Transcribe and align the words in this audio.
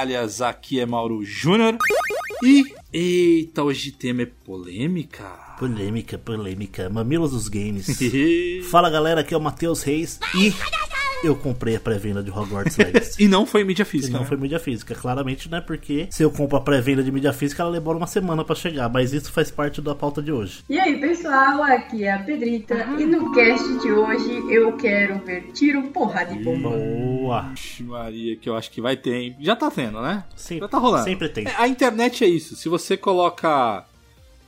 Suas 0.00 0.10
toalhas, 0.10 0.40
aqui 0.40 0.80
é 0.80 0.86
Mauro 0.86 1.22
Júnior. 1.24 1.76
E. 2.42 2.64
Eita, 2.92 3.62
hoje 3.62 3.90
o 3.90 3.92
tema 3.92 4.22
é 4.22 4.26
polêmica. 4.26 5.24
Polêmica, 5.58 6.18
polêmica. 6.18 6.88
Mamilos 6.88 7.32
dos 7.32 7.48
games. 7.48 7.86
Fala 8.70 8.88
galera, 8.88 9.20
aqui 9.20 9.34
é 9.34 9.36
o 9.36 9.40
Matheus 9.40 9.82
Reis 9.82 10.18
e 10.34 10.52
eu 11.22 11.36
comprei 11.36 11.76
a 11.76 11.80
pré-venda 11.80 12.22
de 12.22 12.30
Hogwarts 12.30 12.76
Legacy. 12.76 13.22
e 13.24 13.28
não 13.28 13.44
foi 13.46 13.62
mídia 13.64 13.82
E 13.82 13.86
física. 13.86 14.12
não 14.14 14.20
né? 14.20 14.26
foi 14.26 14.36
mídia 14.36 14.58
física, 14.58 14.94
claramente, 14.94 15.50
né? 15.50 15.60
Porque 15.60 16.08
se 16.10 16.22
eu 16.22 16.30
compro 16.30 16.56
a 16.56 16.60
pré-venda 16.60 17.02
de 17.02 17.12
mídia 17.12 17.32
física, 17.32 17.62
ela 17.62 17.72
demora 17.72 17.96
uma 17.98 18.06
semana 18.06 18.44
pra 18.44 18.54
chegar. 18.54 18.88
Mas 18.88 19.12
isso 19.12 19.30
faz 19.32 19.50
parte 19.50 19.80
da 19.82 19.94
pauta 19.94 20.22
de 20.22 20.32
hoje. 20.32 20.62
E 20.68 20.78
aí, 20.78 20.98
pessoal, 21.00 21.62
aqui 21.62 22.04
é 22.04 22.12
a 22.12 22.18
Pedrita 22.20 22.74
e 22.98 23.04
no 23.04 23.32
cast 23.32 23.78
de 23.80 23.92
hoje 23.92 24.42
eu 24.52 24.72
quero 24.76 25.18
ver 25.24 25.50
tiro, 25.52 25.82
porrada 25.88 26.32
e 26.32 26.42
bomba. 26.42 26.70
Boa! 26.70 27.42
Vixe, 27.50 27.82
Maria, 27.82 28.36
que 28.36 28.48
eu 28.48 28.56
acho 28.56 28.70
que 28.70 28.80
vai 28.80 28.96
ter, 28.96 29.14
hein? 29.14 29.36
Já 29.40 29.54
tá 29.56 29.70
tendo, 29.70 30.00
né? 30.00 30.24
Sim, 30.36 30.58
Já 30.58 30.68
tá 30.68 30.78
rolando. 30.78 31.04
sempre 31.04 31.28
tem. 31.28 31.46
É, 31.46 31.54
A 31.58 31.68
internet 31.68 32.24
é 32.24 32.28
isso. 32.28 32.56
Se 32.56 32.68
você 32.68 32.96
coloca 32.96 33.84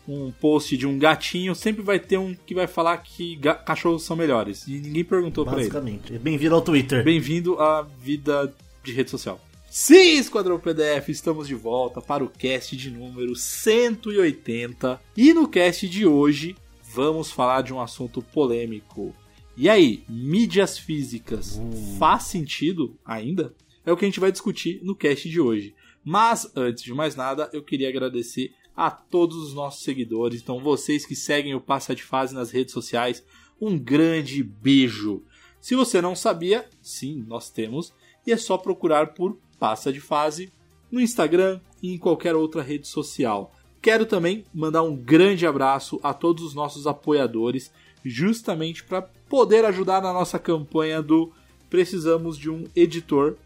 um 0.06 0.30
post 0.32 0.76
de 0.76 0.86
um 0.86 0.98
gatinho, 0.98 1.54
sempre 1.54 1.82
vai 1.82 1.98
ter 1.98 2.18
um 2.18 2.34
que 2.34 2.54
vai 2.54 2.66
falar 2.66 2.98
que 2.98 3.38
cachorros 3.64 4.02
são 4.02 4.16
melhores. 4.16 4.66
E 4.66 4.72
ninguém 4.72 5.04
perguntou 5.04 5.44
pra 5.44 5.54
ele. 5.54 5.62
Basicamente. 5.62 6.18
Bem-vindo 6.18 6.54
ao 6.54 6.62
Twitter. 6.62 7.04
Bem-vindo 7.04 7.60
à 7.60 7.82
vida 7.82 8.52
de 8.82 8.92
rede 8.92 9.10
social. 9.10 9.40
Sim, 9.70 10.18
Esquadrão 10.18 10.58
PDF, 10.58 11.08
estamos 11.08 11.48
de 11.48 11.54
volta 11.54 12.00
para 12.00 12.22
o 12.22 12.28
cast 12.28 12.76
de 12.76 12.90
número 12.90 13.34
180. 13.34 15.00
E 15.16 15.32
no 15.32 15.48
cast 15.48 15.88
de 15.88 16.04
hoje 16.04 16.54
vamos 16.92 17.30
falar 17.30 17.62
de 17.62 17.72
um 17.72 17.80
assunto 17.80 18.20
polêmico. 18.20 19.14
E 19.56 19.68
aí, 19.68 20.02
mídias 20.08 20.78
físicas 20.78 21.60
faz 21.98 22.24
sentido 22.24 22.96
ainda? 23.04 23.54
É 23.84 23.92
o 23.92 23.96
que 23.96 24.04
a 24.04 24.08
gente 24.08 24.20
vai 24.20 24.30
discutir 24.30 24.80
no 24.82 24.94
cast 24.94 25.28
de 25.28 25.40
hoje. 25.40 25.74
Mas 26.04 26.50
antes 26.56 26.82
de 26.82 26.92
mais 26.92 27.16
nada, 27.16 27.48
eu 27.52 27.62
queria 27.62 27.88
agradecer 27.88 28.52
a 28.76 28.90
todos 28.90 29.36
os 29.36 29.54
nossos 29.54 29.82
seguidores. 29.82 30.40
Então, 30.40 30.60
vocês 30.60 31.04
que 31.04 31.14
seguem 31.14 31.54
o 31.54 31.60
Passa 31.60 31.94
de 31.94 32.02
Fase 32.02 32.34
nas 32.34 32.50
redes 32.50 32.72
sociais, 32.72 33.24
um 33.60 33.78
grande 33.78 34.42
beijo. 34.42 35.22
Se 35.60 35.74
você 35.74 36.00
não 36.00 36.16
sabia, 36.16 36.68
sim, 36.80 37.24
nós 37.28 37.50
temos, 37.50 37.92
e 38.26 38.32
é 38.32 38.36
só 38.36 38.58
procurar 38.58 39.14
por 39.14 39.38
Passa 39.58 39.92
de 39.92 40.00
Fase 40.00 40.52
no 40.90 41.00
Instagram 41.00 41.60
e 41.82 41.94
em 41.94 41.98
qualquer 41.98 42.34
outra 42.34 42.62
rede 42.62 42.88
social. 42.88 43.54
Quero 43.80 44.06
também 44.06 44.44
mandar 44.54 44.82
um 44.82 44.96
grande 44.96 45.46
abraço 45.46 45.98
a 46.02 46.12
todos 46.12 46.44
os 46.44 46.54
nossos 46.54 46.86
apoiadores, 46.86 47.72
justamente 48.04 48.84
para 48.84 49.02
poder 49.02 49.64
ajudar 49.64 50.02
na 50.02 50.12
nossa 50.12 50.38
campanha 50.38 51.00
do 51.02 51.32
Precisamos 51.70 52.36
de 52.36 52.50
um 52.50 52.66
editor, 52.76 53.36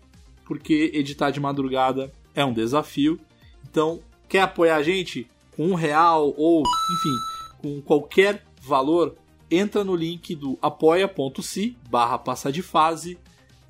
porque 0.44 0.91
editar 0.92 1.31
de 1.31 1.38
madrugada 1.38 2.12
é 2.34 2.44
um 2.44 2.53
desafio. 2.53 3.20
Então, 3.70 4.00
quer 4.28 4.41
apoiar 4.41 4.76
a 4.76 4.82
gente 4.82 5.26
com 5.56 5.69
um 5.69 5.75
real 5.75 6.34
ou, 6.37 6.62
enfim, 6.94 7.14
com 7.59 7.81
qualquer 7.81 8.44
valor, 8.60 9.14
entra 9.50 9.84
no 9.84 9.94
link 9.94 10.34
do 10.34 10.59
apoia.se 10.60 11.76
barra 11.88 12.19
passa 12.19 12.53
de 12.53 12.62
fase 12.62 13.19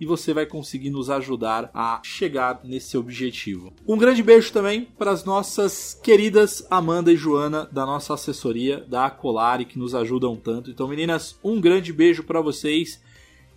e 0.01 0.05
você 0.05 0.35
vai 0.35 0.45
conseguir 0.45 0.91
nos 0.91 1.09
ajudar 1.09 1.71
a 1.73 2.01
chegar 2.03 2.61
nesse 2.63 2.97
objetivo. 2.99 3.73
Um 3.87 3.97
grande 3.97 4.23
beijo 4.23 4.53
também 4.53 4.85
para 4.85 5.11
as 5.11 5.25
nossas 5.25 5.99
queridas 6.03 6.67
Amanda 6.71 7.13
e 7.13 7.17
Joana 7.17 7.69
da 7.73 7.87
nossa 7.87 8.15
assessoria 8.15 8.81
da 8.81 9.07
Acolari 9.07 9.65
que 9.65 9.79
nos 9.79 9.95
ajudam 9.95 10.37
tanto. 10.37 10.71
Então, 10.71 10.89
meninas, 10.89 11.39
um 11.43 11.61
grande 11.61 11.93
beijo 11.93 12.23
para 12.23 12.41
vocês 12.41 13.01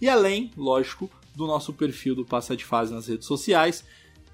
e 0.01 0.07
além, 0.07 0.51
lógico, 0.55 1.09
do 1.35 1.45
nosso 1.45 1.73
perfil 1.73 2.15
do 2.15 2.25
Passa 2.25 2.55
de 2.55 2.63
Fase 2.63 2.93
nas 2.93 3.07
redes 3.07 3.27
sociais. 3.27 3.83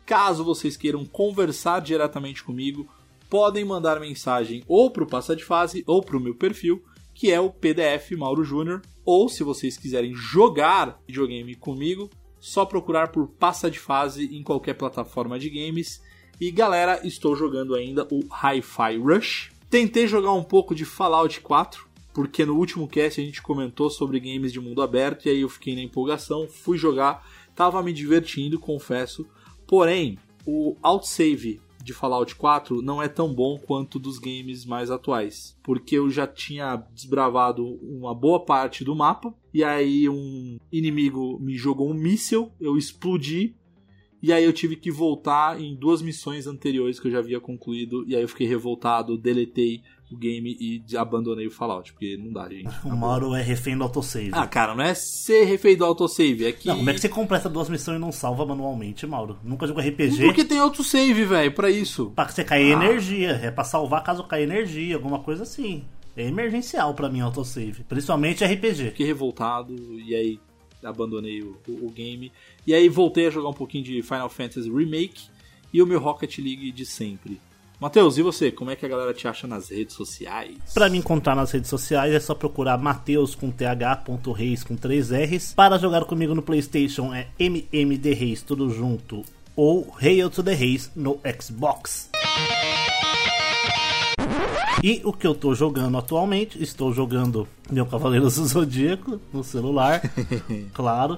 Caso 0.05 0.43
vocês 0.43 0.77
queiram 0.77 1.03
conversar 1.03 1.81
diretamente 1.81 2.43
comigo, 2.43 2.88
podem 3.29 3.66
mandar 3.66 3.99
mensagem 3.99 4.63
ou 4.67 4.91
para 4.91 5.03
o 5.03 5.07
Passa 5.07 5.35
de 5.35 5.43
Fase 5.43 5.83
ou 5.88 6.03
para 6.03 6.17
o 6.17 6.19
meu 6.19 6.35
perfil, 6.35 6.83
que 7.13 7.31
é 7.31 7.39
o 7.39 7.49
PDF 7.49 8.11
Mauro 8.11 8.43
Júnior. 8.43 8.81
Ou 9.03 9.29
se 9.29 9.43
vocês 9.43 9.77
quiserem 9.77 10.13
jogar 10.13 10.99
videogame 11.07 11.55
comigo, 11.55 12.09
só 12.39 12.66
procurar 12.66 13.07
por 13.07 13.27
Passa 13.27 13.69
de 13.71 13.79
Fase 13.79 14.35
em 14.35 14.43
qualquer 14.43 14.75
plataforma 14.75 15.39
de 15.39 15.49
games. 15.49 16.01
E 16.39 16.51
galera, 16.51 16.99
estou 17.03 17.35
jogando 17.35 17.73
ainda 17.73 18.07
o 18.11 18.19
Hi-Fi 18.19 18.97
Rush. 18.97 19.51
Tentei 19.69 20.07
jogar 20.07 20.33
um 20.33 20.43
pouco 20.43 20.75
de 20.75 20.85
Fallout 20.85 21.41
4, 21.41 21.87
porque 22.13 22.45
no 22.45 22.55
último 22.55 22.87
cast 22.87 23.19
a 23.19 23.23
gente 23.23 23.41
comentou 23.41 23.89
sobre 23.89 24.19
games 24.19 24.53
de 24.53 24.59
mundo 24.59 24.81
aberto 24.81 25.25
e 25.25 25.29
aí 25.29 25.41
eu 25.41 25.49
fiquei 25.49 25.75
na 25.75 25.81
empolgação, 25.81 26.47
fui 26.47 26.77
jogar, 26.77 27.27
tava 27.55 27.81
me 27.81 27.91
divertindo, 27.91 28.59
confesso. 28.59 29.25
Porém, 29.67 30.17
o 30.45 30.75
autosave 30.81 31.61
de 31.85 31.93
Fallout 31.93 32.35
4 32.35 32.81
não 32.81 33.01
é 33.01 33.07
tão 33.07 33.31
bom 33.33 33.59
quanto 33.59 33.99
dos 33.99 34.17
games 34.17 34.65
mais 34.65 34.89
atuais, 34.89 35.55
porque 35.61 35.95
eu 35.97 36.09
já 36.09 36.25
tinha 36.25 36.83
desbravado 36.93 37.63
uma 37.81 38.13
boa 38.13 38.43
parte 38.43 38.83
do 38.83 38.95
mapa 38.95 39.33
e 39.53 39.63
aí 39.63 40.09
um 40.09 40.57
inimigo 40.71 41.39
me 41.39 41.55
jogou 41.55 41.91
um 41.91 41.93
míssil, 41.93 42.51
eu 42.59 42.75
explodi 42.75 43.55
e 44.25 44.33
aí 44.33 44.43
eu 44.43 44.51
tive 44.53 44.75
que 44.75 44.89
voltar 44.91 45.59
em 45.61 45.75
duas 45.75 46.01
missões 46.01 46.47
anteriores 46.47 46.99
que 46.99 47.07
eu 47.07 47.11
já 47.11 47.19
havia 47.19 47.39
concluído 47.39 48.03
e 48.07 48.15
aí 48.15 48.21
eu 48.21 48.27
fiquei 48.27 48.47
revoltado, 48.47 49.17
deletei 49.17 49.81
o 50.11 50.15
game 50.17 50.55
e 50.59 50.83
abandonei 50.95 51.47
o 51.47 51.51
Fallout, 51.51 51.91
porque 51.91 52.15
não 52.17 52.31
dá, 52.31 52.47
gente. 52.47 52.69
O 52.85 52.95
Mauro 52.95 53.33
é 53.33 53.41
refém 53.41 53.75
do 53.75 53.83
autosave. 53.83 54.29
Ah, 54.33 54.45
cara, 54.47 54.75
não 54.75 54.83
é 54.83 54.93
ser 54.93 55.45
refém 55.45 55.75
do 55.75 55.83
autosave, 55.83 56.45
é 56.45 56.51
que. 56.51 56.67
Não, 56.67 56.77
como 56.77 56.89
é 56.89 56.93
que 56.93 56.99
você 57.01 57.09
completa 57.09 57.49
duas 57.49 57.69
missões 57.69 57.97
e 57.97 57.99
não 57.99 58.11
salva 58.11 58.45
manualmente, 58.45 59.05
Mauro? 59.07 59.37
Nunca 59.43 59.66
jogou 59.67 59.81
RPG? 59.83 60.23
Porque 60.25 60.45
tem 60.45 60.59
autosave, 60.59 61.25
velho, 61.25 61.51
pra 61.53 61.69
isso. 61.71 62.11
Pra 62.16 62.28
você 62.28 62.43
cair 62.43 62.71
Ah. 62.73 62.83
energia. 62.85 63.31
É 63.43 63.49
pra 63.51 63.63
salvar 63.63 64.03
caso 64.03 64.23
caia 64.25 64.43
energia, 64.43 64.95
alguma 64.95 65.19
coisa 65.19 65.41
assim. 65.43 65.83
É 66.16 66.28
emergencial 66.28 66.93
pra 66.93 67.09
mim 67.09 67.19
autosave. 67.21 67.83
Principalmente 67.89 68.43
RPG. 68.45 68.91
Fiquei 68.91 69.05
revoltado 69.07 69.73
e 69.99 70.16
aí 70.16 70.39
abandonei 70.85 71.41
o, 71.41 71.58
o- 71.67 71.87
o 71.87 71.90
game. 71.91 72.32
E 72.66 72.73
aí 72.73 72.87
voltei 72.90 73.28
a 73.28 73.29
jogar 73.29 73.49
um 73.49 73.53
pouquinho 73.53 73.84
de 73.84 74.02
Final 74.02 74.29
Fantasy 74.29 74.70
Remake 74.72 75.23
e 75.73 75.82
o 75.82 75.85
meu 75.87 75.99
Rocket 75.99 76.37
League 76.40 76.72
de 76.72 76.85
sempre. 76.85 77.40
Matheus, 77.79 78.17
e 78.17 78.22
você? 78.22 78.52
Como 78.52 78.72
é 78.72 78.76
que 78.76 78.85
a 78.85 78.90
galera 78.90 79.14
te 79.14 79.28
acha 79.28 79.46
nas 79.46 79.70
redes 79.70 79.96
sociais? 79.96 80.58
Pra 80.73 80.90
me 80.90 80.97
encontrar 80.97 81.35
nas 81.35 81.52
redes 81.52 81.70
sociais 81.70 82.14
é 82.14 82.20
só 82.22 82.34
procurar 82.34 82.78
Mateus 82.78 83.35
com 83.35 83.52
th.reis 83.52 84.64
com 84.64 84.78
3 84.78 85.11
R's. 85.11 85.53
Para 85.53 85.78
jogar 85.78 86.05
comigo 86.05 86.34
no 86.34 86.41
Playstation 86.41 87.14
é 87.14 87.28
MMD 87.38 88.14
Reis, 88.14 88.41
tudo 88.41 88.70
junto. 88.70 89.23
Ou 89.58 89.93
Hail 90.02 90.29
to 90.29 90.41
the 90.41 90.53
Reis 90.53 90.90
no 90.96 91.20
Xbox. 91.41 92.09
E 94.85 95.02
o 95.03 95.11
que 95.11 95.26
eu 95.26 95.34
tô 95.34 95.55
jogando 95.55 95.97
atualmente, 95.97 96.61
estou 96.61 96.93
jogando 96.93 97.47
meu 97.72 97.87
Cavaleiros 97.87 98.35
do 98.35 98.46
Zodíaco 98.46 99.20
no 99.34 99.43
celular, 99.43 99.99
claro. 100.76 101.17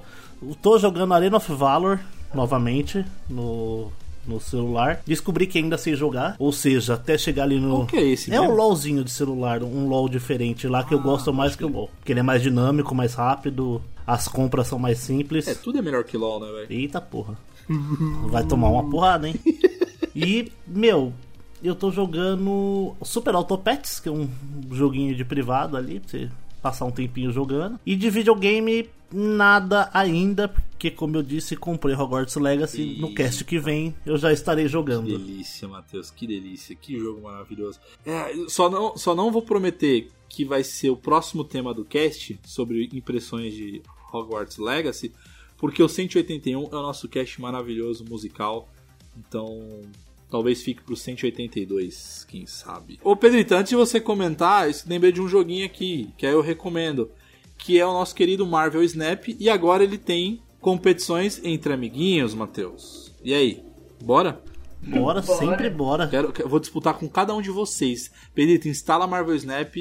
Tô 0.62 0.80
jogando 0.80 1.14
Arena 1.14 1.36
of 1.36 1.54
Valor, 1.54 2.00
novamente 2.34 3.04
no, 3.30 3.92
no 4.25 4.40
celular. 4.40 5.02
Descobri 5.06 5.46
que 5.46 5.58
ainda 5.58 5.78
sei 5.78 5.98
jogar, 5.98 6.38
ou 6.40 6.54
seja, 6.54 6.94
até 6.94 7.18
chegar 7.18 7.44
ali 7.44 7.60
no. 7.60 7.80
Qual 7.80 7.88
que 7.88 7.98
é 7.98 8.08
esse 8.08 8.34
É 8.34 8.40
um? 8.40 8.56
LOLzinho 8.56 9.04
de 9.04 9.12
celular, 9.12 9.62
um 9.62 9.90
LOL 9.90 10.08
diferente 10.08 10.66
lá 10.66 10.86
que 10.86 10.94
eu 10.94 11.02
gosto 11.02 11.34
mais 11.34 11.54
que 11.54 11.66
o 11.66 11.68
LOL. 11.68 11.90
Porque 12.00 12.13
ele 12.13 12.22
é 12.22 12.24
mais 12.24 12.42
dinâmico, 12.42 12.96
mais 12.96 13.16
rápido, 13.16 13.81
as 14.08 14.30
compras 14.30 14.68
são 14.68 14.80
mais 14.80 15.00
simples. 15.00 15.46
É, 15.46 15.54
tudo 15.54 15.78
é 15.78 15.81
melhor 15.81 16.06
que 16.06 16.16
LOL, 16.16 16.40
né, 16.40 16.50
velho? 16.54 16.68
Eita 16.70 17.02
porra. 17.02 17.38
Vai 18.30 18.46
tomar 18.46 18.70
uma 18.70 18.90
porrada, 18.90 19.28
hein? 19.28 19.36
E, 20.20 20.52
meu, 20.66 21.13
eu 21.63 21.75
tô 21.75 21.92
jogando 21.92 22.95
Super 23.04 23.36
Autopets, 23.36 24.00
que 24.00 24.09
é 24.09 24.12
um 24.12 24.30
joguinho 24.71 25.15
de 25.15 25.25
privado 25.25 25.75
ali, 25.77 26.00
pra 26.00 26.09
você 26.09 26.31
passar 26.62 26.86
um 26.86 26.92
tempinho 26.92 27.31
jogando. 27.31 27.80
E 27.86 27.95
de 27.95 28.09
videogame, 28.09 28.89
nada 29.12 29.89
ainda, 29.94 30.48
porque 30.48 30.92
como 30.92 31.15
eu 31.18 31.24
disse, 31.24 31.56
comprei 31.56 31.95
Hogwarts 31.95 32.36
Legacy. 32.36 32.98
No 33.00 33.13
cast 33.13 33.44
que 33.45 33.59
vem 33.59 33.95
eu 34.06 34.18
já 34.18 34.31
estarei 34.33 34.65
Que 34.65 34.71
jogando. 34.71 35.07
delícia, 35.07 35.68
Matheus, 35.68 36.12
que 36.12 36.27
delícia, 36.27 36.75
que 36.75 37.00
jogo 37.00 37.21
maravilhoso. 37.21 37.80
É, 38.06 38.33
só, 38.48 38.69
não, 38.69 38.98
só 38.98 39.15
não 39.15 39.31
vou 39.31 39.42
prometer 39.42 40.10
que 40.30 40.44
vai 40.44 40.63
ser 40.63 40.89
o 40.89 40.98
próximo 40.98 41.44
tema 41.44 41.74
do 41.74 41.86
cast 41.86 42.38
sobre 42.45 42.89
impressões 42.94 43.53
de 43.53 43.81
Hogwarts 44.13 44.57
Legacy, 44.57 45.12
porque 45.57 45.81
o 45.81 45.88
181 45.89 46.63
é 46.63 46.75
o 46.75 46.81
nosso 46.81 47.07
cast 47.07 47.42
maravilhoso 47.42 48.03
musical, 48.06 48.68
então 49.18 49.81
talvez 50.29 50.62
fique 50.62 50.81
pro 50.81 50.95
182, 50.95 52.25
quem 52.27 52.45
sabe. 52.45 53.00
Ô 53.03 53.15
Pedrito, 53.15 53.56
antes 53.56 53.69
de 53.69 53.75
você 53.75 54.00
comentar, 54.00 54.68
eu 54.68 54.75
lembrei 54.88 55.12
de 55.12 55.21
um 55.21 55.27
joguinho 55.27 55.65
aqui, 55.65 56.09
que 56.18 56.25
aí 56.25 56.33
eu 56.33 56.41
recomendo, 56.41 57.09
que 57.57 57.79
é 57.79 57.85
o 57.85 57.94
nosso 57.94 58.15
querido 58.15 58.45
Marvel 58.45 58.83
Snap, 58.83 59.27
e 59.39 59.50
agora 59.50 59.83
ele 59.83 59.97
tem 59.97 60.41
competições 60.59 61.39
entre 61.44 61.74
amiguinhos, 61.74 62.33
Matheus. 62.33 63.13
E 63.24 63.33
aí, 63.33 63.63
bora? 64.03 64.41
Bora, 64.81 65.21
sempre 65.21 65.69
bora. 65.69 66.07
Quero, 66.07 66.33
eu 66.39 66.47
vou 66.47 66.59
disputar 66.59 66.94
com 66.94 67.09
cada 67.09 67.33
um 67.33 67.41
de 67.41 67.50
vocês. 67.50 68.12
Pedrito, 68.33 68.68
instala 68.68 69.07
Marvel 69.07 69.35
Snap. 69.35 69.75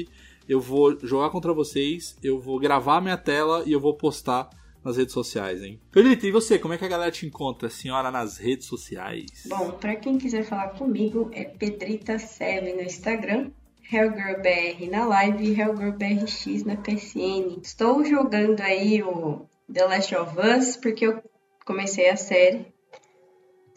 Eu 0.49 0.59
vou 0.59 0.97
jogar 1.03 1.29
contra 1.29 1.53
vocês. 1.53 2.17
Eu 2.23 2.39
vou 2.39 2.59
gravar 2.59 3.01
minha 3.01 3.17
tela 3.17 3.63
e 3.65 3.71
eu 3.71 3.79
vou 3.79 3.93
postar 3.93 4.49
nas 4.87 4.95
redes 4.95 5.13
sociais, 5.13 5.61
hein? 5.61 5.81
Pedrito, 5.91 6.25
e 6.25 6.31
você? 6.31 6.57
Como 6.57 6.73
é 6.73 6.77
que 6.77 6.85
a 6.85 6.87
galera 6.87 7.11
te 7.11 7.25
encontra, 7.25 7.69
senhora, 7.69 8.09
nas 8.09 8.37
redes 8.37 8.67
sociais? 8.67 9.25
Bom, 9.45 9.71
pra 9.71 9.97
quem 9.97 10.17
quiser 10.17 10.45
falar 10.45 10.69
comigo, 10.69 11.29
é 11.33 11.43
Pedrita7 11.43 12.73
no 12.73 12.81
Instagram, 12.81 13.51
HellgirlBR 13.91 14.89
na 14.89 15.05
live 15.05 15.43
e 15.43 15.59
HellgirlBRX 15.59 16.63
na 16.63 16.77
PSN. 16.77 17.59
Estou 17.61 18.05
jogando 18.05 18.61
aí 18.61 19.03
o 19.03 19.45
The 19.71 19.85
Last 19.85 20.15
of 20.15 20.39
Us 20.39 20.77
porque 20.77 21.05
eu 21.05 21.21
comecei 21.65 22.09
a 22.09 22.15
série, 22.15 22.65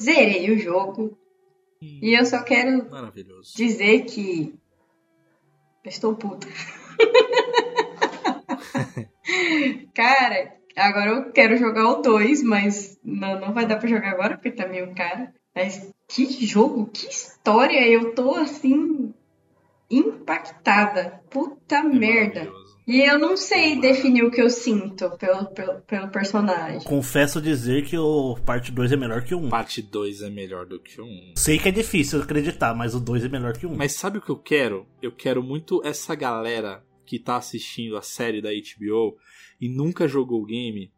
zerei 0.00 0.48
o 0.52 0.58
jogo 0.58 1.18
e 1.82 2.16
eu 2.16 2.24
só 2.24 2.40
quero 2.44 2.88
dizer 3.56 4.04
que 4.04 4.54
eu 5.82 5.88
estou 5.90 6.14
puta. 6.14 6.46
Cara, 9.94 10.59
agora 10.88 11.10
eu 11.10 11.32
quero 11.32 11.56
jogar 11.56 11.88
o 11.88 12.02
2, 12.02 12.42
mas 12.42 12.98
não, 13.04 13.40
não 13.40 13.52
vai 13.52 13.66
dar 13.66 13.76
pra 13.76 13.88
jogar 13.88 14.10
agora 14.10 14.36
porque 14.36 14.50
tá 14.50 14.66
meio 14.66 14.94
caro. 14.94 15.28
Mas 15.54 15.90
que 16.08 16.46
jogo, 16.46 16.86
que 16.86 17.08
história! 17.08 17.86
Eu 17.86 18.14
tô 18.14 18.34
assim 18.34 19.12
impactada. 19.90 21.20
Puta 21.30 21.82
merda. 21.82 22.44
Maravilhoso. 22.44 22.70
E 22.90 23.02
eu 23.02 23.20
não 23.20 23.36
sei 23.36 23.80
definir 23.80 24.24
o 24.24 24.32
que 24.32 24.42
eu 24.42 24.50
sinto 24.50 25.10
pelo, 25.16 25.46
pelo, 25.46 25.80
pelo 25.82 26.08
personagem. 26.08 26.82
Confesso 26.82 27.40
dizer 27.40 27.84
que 27.84 27.96
o 27.96 28.36
parte 28.44 28.72
2 28.72 28.90
é 28.90 28.96
melhor 28.96 29.22
que 29.22 29.32
o 29.32 29.38
1. 29.38 29.48
Parte 29.48 29.80
2 29.80 30.22
é 30.22 30.28
melhor 30.28 30.66
do 30.66 30.80
que 30.80 31.00
o 31.00 31.04
1. 31.04 31.34
Sei 31.36 31.56
que 31.56 31.68
é 31.68 31.72
difícil 31.72 32.20
acreditar, 32.20 32.74
mas 32.74 32.92
o 32.92 32.98
2 32.98 33.26
é 33.26 33.28
melhor 33.28 33.52
que 33.52 33.64
o 33.64 33.70
1. 33.70 33.76
Mas 33.76 33.92
sabe 33.92 34.18
o 34.18 34.20
que 34.20 34.30
eu 34.30 34.36
quero? 34.36 34.86
Eu 35.00 35.12
quero 35.12 35.40
muito 35.40 35.80
essa 35.84 36.16
galera 36.16 36.82
que 37.10 37.18
tá 37.18 37.36
assistindo 37.36 37.96
a 37.96 38.02
série 38.02 38.40
da 38.40 38.50
HBO 38.50 39.18
e 39.60 39.68
nunca 39.68 40.06
jogou 40.06 40.40
o 40.40 40.46
game. 40.46 40.92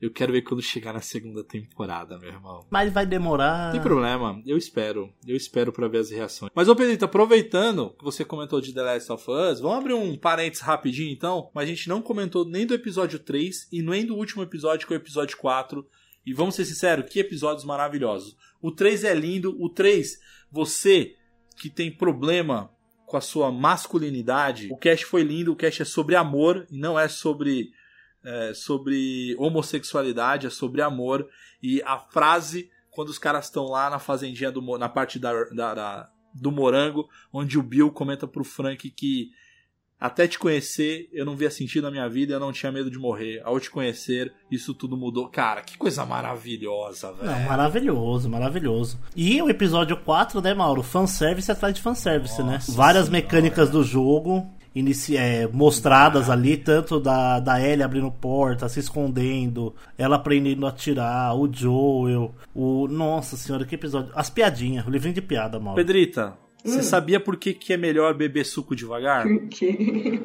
Eu 0.00 0.10
quero 0.10 0.32
ver 0.32 0.40
quando 0.40 0.62
chegar 0.62 0.94
na 0.94 1.02
segunda 1.02 1.44
temporada, 1.44 2.18
meu 2.18 2.30
irmão. 2.30 2.66
Mas 2.70 2.90
vai 2.90 3.04
demorar. 3.04 3.66
Não 3.66 3.72
tem 3.72 3.82
problema, 3.82 4.40
eu 4.46 4.56
espero. 4.56 5.12
Eu 5.26 5.36
espero 5.36 5.70
pra 5.70 5.86
ver 5.86 5.98
as 5.98 6.10
reações. 6.10 6.50
Mas, 6.54 6.68
ô 6.68 6.74
Pedrito, 6.74 7.04
aproveitando 7.04 7.90
que 7.98 8.04
você 8.04 8.24
comentou 8.24 8.62
de 8.62 8.72
The 8.72 8.80
Last 8.80 9.12
of 9.12 9.30
Us, 9.30 9.60
vamos 9.60 9.76
abrir 9.76 9.92
um 9.92 10.16
parênteses 10.16 10.64
rapidinho 10.64 11.12
então. 11.12 11.50
Mas 11.52 11.64
a 11.64 11.66
gente 11.66 11.86
não 11.86 12.00
comentou 12.00 12.48
nem 12.48 12.64
do 12.64 12.72
episódio 12.72 13.18
3 13.18 13.68
e 13.70 13.82
nem 13.82 14.06
do 14.06 14.16
último 14.16 14.42
episódio, 14.42 14.86
que 14.86 14.94
é 14.94 14.96
o 14.96 15.02
episódio 15.02 15.36
4. 15.36 15.86
E 16.24 16.32
vamos 16.32 16.54
ser 16.54 16.64
sinceros, 16.64 17.10
que 17.10 17.20
episódios 17.20 17.64
maravilhosos. 17.66 18.34
O 18.62 18.70
3 18.70 19.04
é 19.04 19.12
lindo. 19.12 19.54
O 19.60 19.68
3, 19.68 20.18
você 20.50 21.14
que 21.58 21.68
tem 21.68 21.90
problema 21.90 22.70
com 23.08 23.16
a 23.16 23.20
sua 23.20 23.50
masculinidade, 23.50 24.68
o 24.70 24.76
cast 24.76 25.04
foi 25.06 25.22
lindo. 25.22 25.52
O 25.52 25.56
cast 25.56 25.82
é 25.82 25.84
sobre 25.84 26.14
amor 26.14 26.66
e 26.70 26.78
não 26.78 26.98
é 26.98 27.08
sobre 27.08 27.70
é, 28.24 28.52
sobre 28.52 29.34
homossexualidade, 29.38 30.46
é 30.46 30.50
sobre 30.50 30.82
amor. 30.82 31.26
E 31.62 31.80
a 31.82 31.98
frase, 31.98 32.70
quando 32.90 33.08
os 33.08 33.18
caras 33.18 33.46
estão 33.46 33.64
lá 33.66 33.88
na 33.88 33.98
fazendinha, 33.98 34.50
do, 34.52 34.60
na 34.78 34.88
parte 34.88 35.18
da, 35.18 35.32
da- 35.44 35.74
da- 35.74 36.10
do 36.34 36.50
morango, 36.52 37.08
onde 37.32 37.58
o 37.58 37.62
Bill 37.62 37.90
comenta 37.90 38.26
pro 38.26 38.44
Frank 38.44 38.90
que 38.90 39.30
até 40.00 40.28
te 40.28 40.38
conhecer, 40.38 41.08
eu 41.12 41.24
não 41.24 41.34
via 41.34 41.50
sentido 41.50 41.84
na 41.84 41.90
minha 41.90 42.08
vida, 42.08 42.34
eu 42.34 42.40
não 42.40 42.52
tinha 42.52 42.70
medo 42.70 42.90
de 42.90 42.98
morrer. 42.98 43.40
Ao 43.44 43.58
te 43.58 43.70
conhecer, 43.70 44.32
isso 44.50 44.72
tudo 44.72 44.96
mudou. 44.96 45.28
Cara, 45.28 45.62
que 45.62 45.76
coisa 45.76 46.06
maravilhosa, 46.06 47.12
velho. 47.12 47.30
Não, 47.30 47.40
maravilhoso, 47.40 48.28
maravilhoso. 48.30 49.00
E 49.16 49.42
o 49.42 49.50
episódio 49.50 49.96
4, 49.96 50.40
né, 50.40 50.54
Mauro? 50.54 50.82
Fanservice 50.82 51.50
atrás 51.50 51.74
de 51.74 51.82
fanservice, 51.82 52.42
né? 52.42 52.54
Nossa 52.54 52.72
Várias 52.72 53.06
senhora. 53.06 53.22
mecânicas 53.22 53.70
do 53.70 53.82
jogo 53.82 54.46
inici 54.74 55.16
é, 55.16 55.48
mostradas 55.48 56.30
ali, 56.30 56.56
tanto 56.56 57.00
da, 57.00 57.40
da 57.40 57.60
Ellie 57.60 57.82
abrindo 57.82 58.10
porta, 58.10 58.68
se 58.68 58.78
escondendo, 58.78 59.74
ela 59.96 60.16
aprendendo 60.16 60.66
a 60.66 60.68
atirar, 60.68 61.34
o 61.36 61.52
Joel, 61.52 62.32
o. 62.54 62.86
Nossa 62.86 63.36
senhora, 63.36 63.64
que 63.64 63.74
episódio. 63.74 64.12
As 64.14 64.30
piadinhas, 64.30 64.86
o 64.86 64.90
livrinho 64.90 65.14
de 65.14 65.22
piada, 65.22 65.58
Mauro. 65.58 65.76
Pedrita, 65.76 66.36
você 66.64 66.82
sabia 66.82 67.20
por 67.20 67.36
que, 67.36 67.54
que 67.54 67.72
é 67.72 67.76
melhor 67.76 68.14
beber 68.14 68.44
suco 68.44 68.74
devagar? 68.74 69.22
Por 69.26 69.48
quê? 69.48 70.20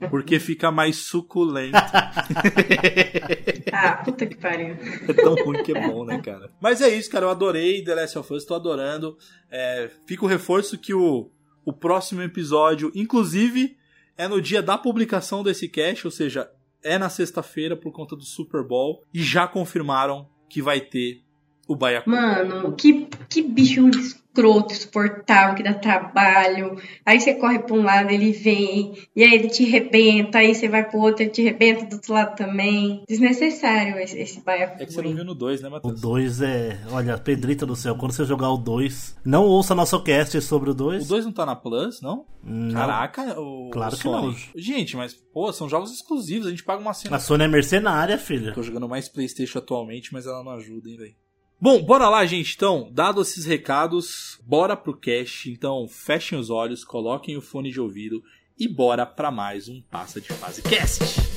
Porque 0.10 0.38
fica 0.38 0.70
mais 0.70 0.96
suculento. 0.96 1.78
Ah, 3.72 4.02
puta 4.04 4.26
que 4.26 4.36
pariu. 4.36 4.76
É 5.08 5.12
tão 5.12 5.34
ruim 5.36 5.62
que 5.62 5.72
é 5.72 5.88
bom, 5.88 6.04
né, 6.04 6.20
cara? 6.20 6.50
Mas 6.60 6.82
é 6.82 6.88
isso, 6.88 7.08
cara. 7.08 7.26
Eu 7.26 7.30
adorei 7.30 7.82
The 7.82 7.94
Last 7.94 8.18
of 8.18 8.34
Us, 8.34 8.44
tô 8.44 8.54
adorando. 8.54 9.16
É, 9.50 9.88
fica 10.04 10.24
o 10.24 10.28
reforço 10.28 10.76
que 10.76 10.92
o, 10.92 11.30
o 11.64 11.72
próximo 11.72 12.20
episódio, 12.20 12.90
inclusive, 12.94 13.76
é 14.18 14.26
no 14.26 14.40
dia 14.42 14.60
da 14.60 14.76
publicação 14.76 15.42
desse 15.42 15.68
cast, 15.68 16.06
ou 16.06 16.10
seja, 16.10 16.50
é 16.82 16.98
na 16.98 17.08
sexta-feira 17.08 17.76
por 17.76 17.92
conta 17.92 18.16
do 18.16 18.24
Super 18.24 18.64
Bowl. 18.64 19.04
E 19.14 19.22
já 19.22 19.46
confirmaram 19.46 20.28
que 20.48 20.60
vai 20.60 20.80
ter 20.80 21.22
o 21.68 21.76
Baiacu. 21.76 22.10
Mano, 22.10 22.72
que, 22.74 23.06
que 23.28 23.40
bicho 23.42 23.88
escroto, 24.30 24.72
insuportável, 24.72 25.54
que 25.54 25.62
dá 25.62 25.74
trabalho. 25.74 26.80
Aí 27.04 27.20
você 27.20 27.34
corre 27.34 27.58
pra 27.58 27.74
um 27.74 27.82
lado, 27.82 28.10
ele 28.10 28.32
vem, 28.32 28.94
e 29.14 29.22
aí 29.22 29.34
ele 29.34 29.48
te 29.48 29.64
rebenta, 29.64 30.38
aí 30.38 30.54
você 30.54 30.68
vai 30.68 30.88
pro 30.88 31.00
outro, 31.00 31.22
ele 31.22 31.30
te 31.30 31.42
rebenta 31.42 31.84
do 31.86 31.94
outro 31.96 32.14
lado 32.14 32.36
também. 32.36 33.04
Desnecessário 33.08 33.98
esse, 33.98 34.18
esse 34.18 34.40
baiacu. 34.40 34.82
É 34.82 34.86
que 34.86 34.92
você 34.92 35.02
não 35.02 35.14
viu 35.14 35.24
no 35.24 35.34
2, 35.34 35.60
né, 35.60 35.68
O 35.68 35.72
Matheus? 35.72 36.00
2 36.00 36.42
é. 36.42 36.80
Olha, 36.90 37.18
Pedrita 37.18 37.66
do 37.66 37.76
céu, 37.76 37.96
quando 37.96 38.12
você 38.12 38.24
jogar 38.24 38.50
o 38.50 38.56
2, 38.56 39.18
não 39.24 39.44
ouça 39.44 39.74
nosso 39.74 40.02
cast 40.02 40.40
sobre 40.40 40.70
o 40.70 40.74
2. 40.74 41.04
O 41.04 41.08
2 41.08 41.24
não 41.26 41.32
tá 41.32 41.44
na 41.44 41.56
Plus, 41.56 42.00
não? 42.00 42.24
Não. 42.42 42.72
Caraca, 42.74 43.38
o 43.38 43.68
Claro 43.70 43.94
o 43.94 43.98
que 43.98 44.08
não. 44.08 44.34
Gente, 44.56 44.96
mas, 44.96 45.14
pô, 45.14 45.52
são 45.52 45.68
jogos 45.68 45.92
exclusivos. 45.92 46.46
A 46.46 46.50
gente 46.50 46.64
paga 46.64 46.80
uma 46.80 46.94
cena 46.94 47.16
A 47.16 47.20
Sony 47.20 47.44
é 47.44 47.48
mercenária, 47.48 48.16
filha. 48.16 48.52
Tô 48.52 48.62
jogando 48.62 48.88
mais 48.88 49.08
PlayStation 49.08 49.58
atualmente, 49.58 50.12
mas 50.12 50.26
ela 50.26 50.42
não 50.42 50.52
ajuda, 50.52 50.88
hein, 50.88 50.96
velho. 50.96 51.14
Bom, 51.62 51.82
bora 51.82 52.08
lá, 52.08 52.24
gente. 52.24 52.54
Então, 52.56 52.88
dado 52.90 53.20
esses 53.20 53.44
recados, 53.44 54.40
bora 54.46 54.74
pro 54.74 54.96
cast. 54.96 55.50
Então, 55.50 55.86
fechem 55.86 56.38
os 56.38 56.48
olhos, 56.48 56.84
coloquem 56.84 57.36
o 57.36 57.42
fone 57.42 57.70
de 57.70 57.78
ouvido 57.78 58.24
e 58.58 58.66
bora 58.66 59.04
pra 59.04 59.30
mais 59.30 59.68
um 59.68 59.82
Passa 59.82 60.22
de 60.22 60.32
Fase 60.32 60.62
Cast. 60.62 61.29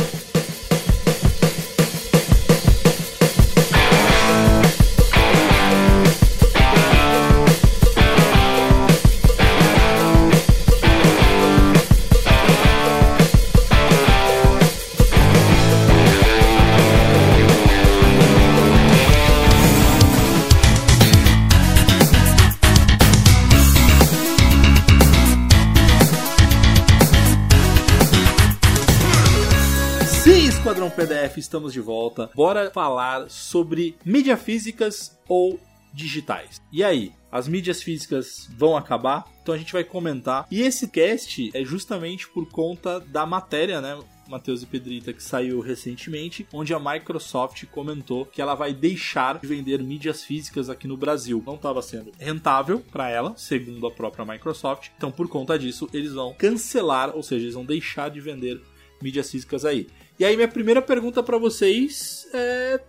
PDF, 31.06 31.38
estamos 31.38 31.74
de 31.74 31.82
volta. 31.82 32.30
Bora 32.34 32.72
falar 32.72 33.30
sobre 33.30 33.98
mídia 34.06 34.38
físicas 34.38 35.20
ou 35.28 35.60
digitais. 35.94 36.62
E 36.72 36.82
aí, 36.82 37.12
as 37.30 37.46
mídias 37.46 37.84
físicas 37.84 38.50
vão 38.58 38.78
acabar? 38.78 39.26
Então 39.42 39.54
a 39.54 39.58
gente 39.58 39.74
vai 39.74 39.84
comentar. 39.84 40.48
E 40.50 40.62
esse 40.62 40.88
cast 40.88 41.52
é 41.54 41.66
justamente 41.66 42.28
por 42.30 42.48
conta 42.48 43.02
da 43.02 43.26
matéria, 43.26 43.82
né? 43.82 44.00
Matheus 44.30 44.64
e 44.64 44.66
Pedrita, 44.66 45.12
que 45.12 45.22
saiu 45.22 45.60
recentemente, 45.60 46.48
onde 46.54 46.74
a 46.74 46.80
Microsoft 46.80 47.66
comentou 47.66 48.26
que 48.26 48.42
ela 48.42 48.56
vai 48.56 48.74
deixar 48.74 49.40
de 49.40 49.46
vender 49.46 49.84
mídias 49.84 50.24
físicas 50.24 50.70
aqui 50.70 50.88
no 50.88 50.96
Brasil. 50.96 51.44
Não 51.46 51.56
estava 51.56 51.82
sendo 51.82 52.14
rentável 52.18 52.80
para 52.80 53.10
ela, 53.10 53.34
segundo 53.36 53.86
a 53.86 53.92
própria 53.92 54.24
Microsoft. 54.24 54.90
Então, 54.96 55.12
por 55.12 55.28
conta 55.28 55.60
disso, 55.60 55.90
eles 55.94 56.14
vão 56.14 56.34
cancelar, 56.34 57.14
ou 57.14 57.22
seja, 57.22 57.44
eles 57.44 57.56
vão 57.56 57.66
deixar 57.66 58.10
de 58.10 58.22
vender 58.22 58.62
mídias 59.04 59.30
físicas 59.30 59.66
aí. 59.66 59.88
E 60.18 60.24
aí, 60.24 60.36
minha 60.36 60.48
primeira 60.48 60.82
pergunta 60.82 61.22
para 61.22 61.38
vocês 61.38 62.28
é. 62.34 62.80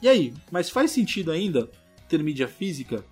E 0.00 0.08
aí, 0.08 0.32
mas 0.50 0.70
faz 0.70 0.92
sentido 0.92 1.30
ainda 1.30 1.68
ter 2.08 2.22
mídia 2.22 2.48
física? 2.48 3.04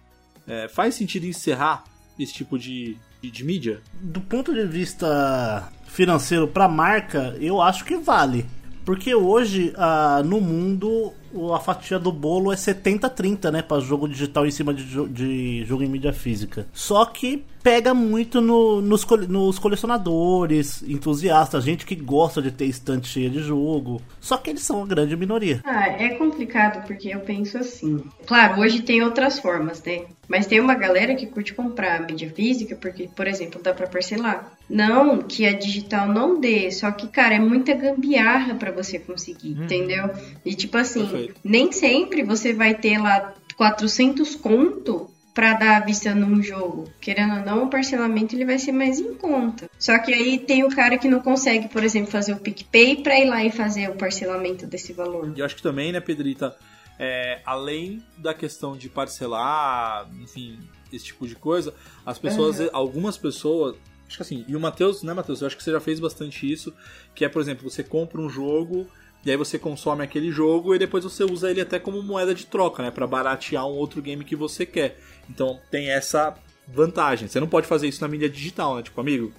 É, 0.46 0.68
faz 0.68 0.94
sentido 0.94 1.26
encerrar 1.26 1.84
esse 2.18 2.32
tipo 2.32 2.58
de, 2.58 2.96
de, 3.20 3.30
de 3.30 3.44
mídia? 3.44 3.82
Do 4.00 4.20
ponto 4.20 4.54
de 4.54 4.64
vista 4.64 5.70
financeiro 5.86 6.48
para 6.48 6.66
marca, 6.68 7.36
eu 7.40 7.60
acho 7.60 7.84
que 7.84 7.96
vale. 7.96 8.46
Porque 8.84 9.14
hoje, 9.14 9.74
ah, 9.76 10.22
no 10.24 10.40
mundo, 10.40 11.12
a 11.54 11.60
fatia 11.60 11.98
do 11.98 12.10
bolo 12.10 12.52
é 12.52 12.56
70-30, 12.56 13.50
né? 13.50 13.62
Para 13.62 13.80
jogo 13.80 14.08
digital 14.08 14.46
em 14.46 14.50
cima 14.50 14.72
de, 14.72 14.84
de, 15.08 15.64
jogo 15.64 15.82
em 15.82 15.88
mídia 15.88 16.12
física. 16.12 16.66
Só 16.72 17.04
que 17.04 17.44
pega 17.62 17.92
muito 17.92 18.40
no, 18.40 18.80
nos, 18.80 19.04
nos, 19.28 19.58
colecionadores, 19.58 20.82
entusiastas, 20.82 21.64
gente 21.64 21.84
que 21.84 21.94
gosta 21.94 22.40
de 22.40 22.50
ter 22.50 22.66
estante 22.66 23.08
cheia 23.08 23.28
de 23.28 23.40
jogo. 23.40 24.00
Só 24.20 24.36
que 24.36 24.50
eles 24.50 24.62
são 24.62 24.82
a 24.82 24.86
grande 24.86 25.16
minoria. 25.16 25.60
Ah, 25.64 25.88
é 25.88 26.10
complicado 26.10 26.86
porque 26.86 27.08
eu 27.08 27.20
penso 27.20 27.58
assim. 27.58 28.02
Claro, 28.26 28.60
hoje 28.60 28.82
tem 28.82 29.02
outras 29.02 29.38
formas, 29.38 29.82
né? 29.82 30.06
Mas 30.28 30.46
tem 30.46 30.60
uma 30.60 30.74
galera 30.74 31.14
que 31.14 31.26
curte 31.26 31.54
comprar 31.54 32.06
mídia 32.06 32.30
física 32.30 32.76
porque, 32.76 33.08
por 33.16 33.26
exemplo, 33.26 33.60
dá 33.62 33.72
para 33.72 33.86
parcelar. 33.86 34.52
Não 34.68 35.22
que 35.22 35.46
a 35.46 35.52
digital 35.54 36.06
não 36.08 36.38
dê, 36.38 36.70
só 36.70 36.90
que, 36.90 37.08
cara, 37.08 37.34
é 37.34 37.38
muita 37.38 37.72
gambiarra 37.72 38.54
para 38.54 38.70
você 38.70 38.98
conseguir, 38.98 39.56
hum. 39.58 39.64
entendeu? 39.64 40.10
E 40.44 40.54
tipo 40.54 40.76
assim, 40.76 41.17
Perfeito. 41.18 41.40
nem 41.44 41.72
sempre 41.72 42.22
você 42.22 42.52
vai 42.52 42.74
ter 42.74 42.98
lá 42.98 43.34
400 43.56 44.36
conto 44.36 45.10
para 45.38 45.54
dar 45.54 45.76
a 45.76 45.84
vista 45.84 46.12
num 46.16 46.42
jogo. 46.42 46.90
Querendo 47.00 47.36
ou 47.36 47.44
não, 47.44 47.64
o 47.64 47.70
parcelamento 47.70 48.34
ele 48.34 48.44
vai 48.44 48.58
ser 48.58 48.72
mais 48.72 48.98
em 48.98 49.14
conta. 49.14 49.70
Só 49.78 49.96
que 50.00 50.12
aí 50.12 50.36
tem 50.36 50.64
o 50.64 50.68
cara 50.68 50.98
que 50.98 51.06
não 51.06 51.20
consegue, 51.20 51.68
por 51.68 51.84
exemplo, 51.84 52.10
fazer 52.10 52.32
o 52.32 52.38
PicPay 52.38 53.04
para 53.04 53.20
ir 53.20 53.26
lá 53.26 53.44
e 53.44 53.52
fazer 53.52 53.88
o 53.88 53.94
parcelamento 53.94 54.66
desse 54.66 54.92
valor. 54.92 55.32
E 55.36 55.38
eu 55.38 55.46
acho 55.46 55.54
que 55.54 55.62
também, 55.62 55.92
né, 55.92 56.00
Pedrita, 56.00 56.56
é, 56.98 57.40
além 57.46 58.02
da 58.16 58.34
questão 58.34 58.76
de 58.76 58.88
parcelar, 58.88 60.10
enfim, 60.20 60.58
esse 60.92 61.04
tipo 61.04 61.24
de 61.24 61.36
coisa, 61.36 61.72
as 62.04 62.18
pessoas, 62.18 62.58
uhum. 62.58 62.70
algumas 62.72 63.16
pessoas, 63.16 63.76
acho 64.08 64.16
que 64.16 64.22
assim, 64.22 64.44
e 64.48 64.56
o 64.56 64.60
Matheus, 64.60 65.04
né, 65.04 65.14
Matheus? 65.14 65.40
Eu 65.40 65.46
acho 65.46 65.56
que 65.56 65.62
você 65.62 65.70
já 65.70 65.78
fez 65.78 66.00
bastante 66.00 66.50
isso, 66.50 66.74
que 67.14 67.24
é, 67.24 67.28
por 67.28 67.40
exemplo, 67.40 67.70
você 67.70 67.84
compra 67.84 68.20
um 68.20 68.28
jogo 68.28 68.88
e 69.24 69.30
aí 69.30 69.36
você 69.36 69.58
consome 69.58 70.02
aquele 70.02 70.30
jogo 70.30 70.74
e 70.74 70.78
depois 70.78 71.04
você 71.04 71.24
usa 71.24 71.50
ele 71.50 71.60
até 71.60 71.78
como 71.78 72.02
moeda 72.02 72.34
de 72.34 72.46
troca, 72.46 72.82
né, 72.82 72.90
para 72.90 73.06
baratear 73.06 73.66
um 73.66 73.72
outro 73.72 74.00
game 74.00 74.24
que 74.24 74.36
você 74.36 74.64
quer. 74.64 74.98
Então 75.28 75.58
tem 75.70 75.90
essa 75.90 76.36
vantagem. 76.66 77.28
Você 77.28 77.40
não 77.40 77.48
pode 77.48 77.66
fazer 77.66 77.88
isso 77.88 78.00
na 78.00 78.08
mídia 78.08 78.28
digital, 78.28 78.76
né? 78.76 78.82
Tipo, 78.82 79.00
amigo, 79.00 79.32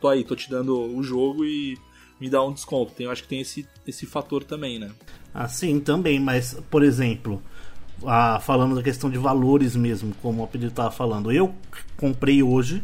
tô 0.00 0.08
aí, 0.08 0.24
tô 0.24 0.36
te 0.36 0.50
dando 0.50 0.78
o 0.78 1.02
jogo 1.02 1.44
e 1.44 1.78
me 2.20 2.28
dá 2.28 2.42
um 2.44 2.52
desconto. 2.52 2.92
Tem, 2.92 3.06
eu 3.06 3.12
acho 3.12 3.22
que 3.22 3.28
tem 3.28 3.40
esse, 3.40 3.66
esse 3.86 4.06
fator 4.06 4.44
também, 4.44 4.78
né? 4.78 4.90
Ah, 5.32 5.48
sim, 5.48 5.80
também, 5.80 6.18
mas, 6.18 6.58
por 6.70 6.82
exemplo, 6.82 7.42
ah, 8.04 8.40
falando 8.40 8.74
da 8.74 8.82
questão 8.82 9.10
de 9.10 9.18
valores 9.18 9.76
mesmo, 9.76 10.14
como 10.20 10.42
o 10.42 10.46
pedido 10.46 10.70
estava 10.70 10.90
falando, 10.90 11.30
eu 11.30 11.54
comprei 11.96 12.42
hoje 12.42 12.82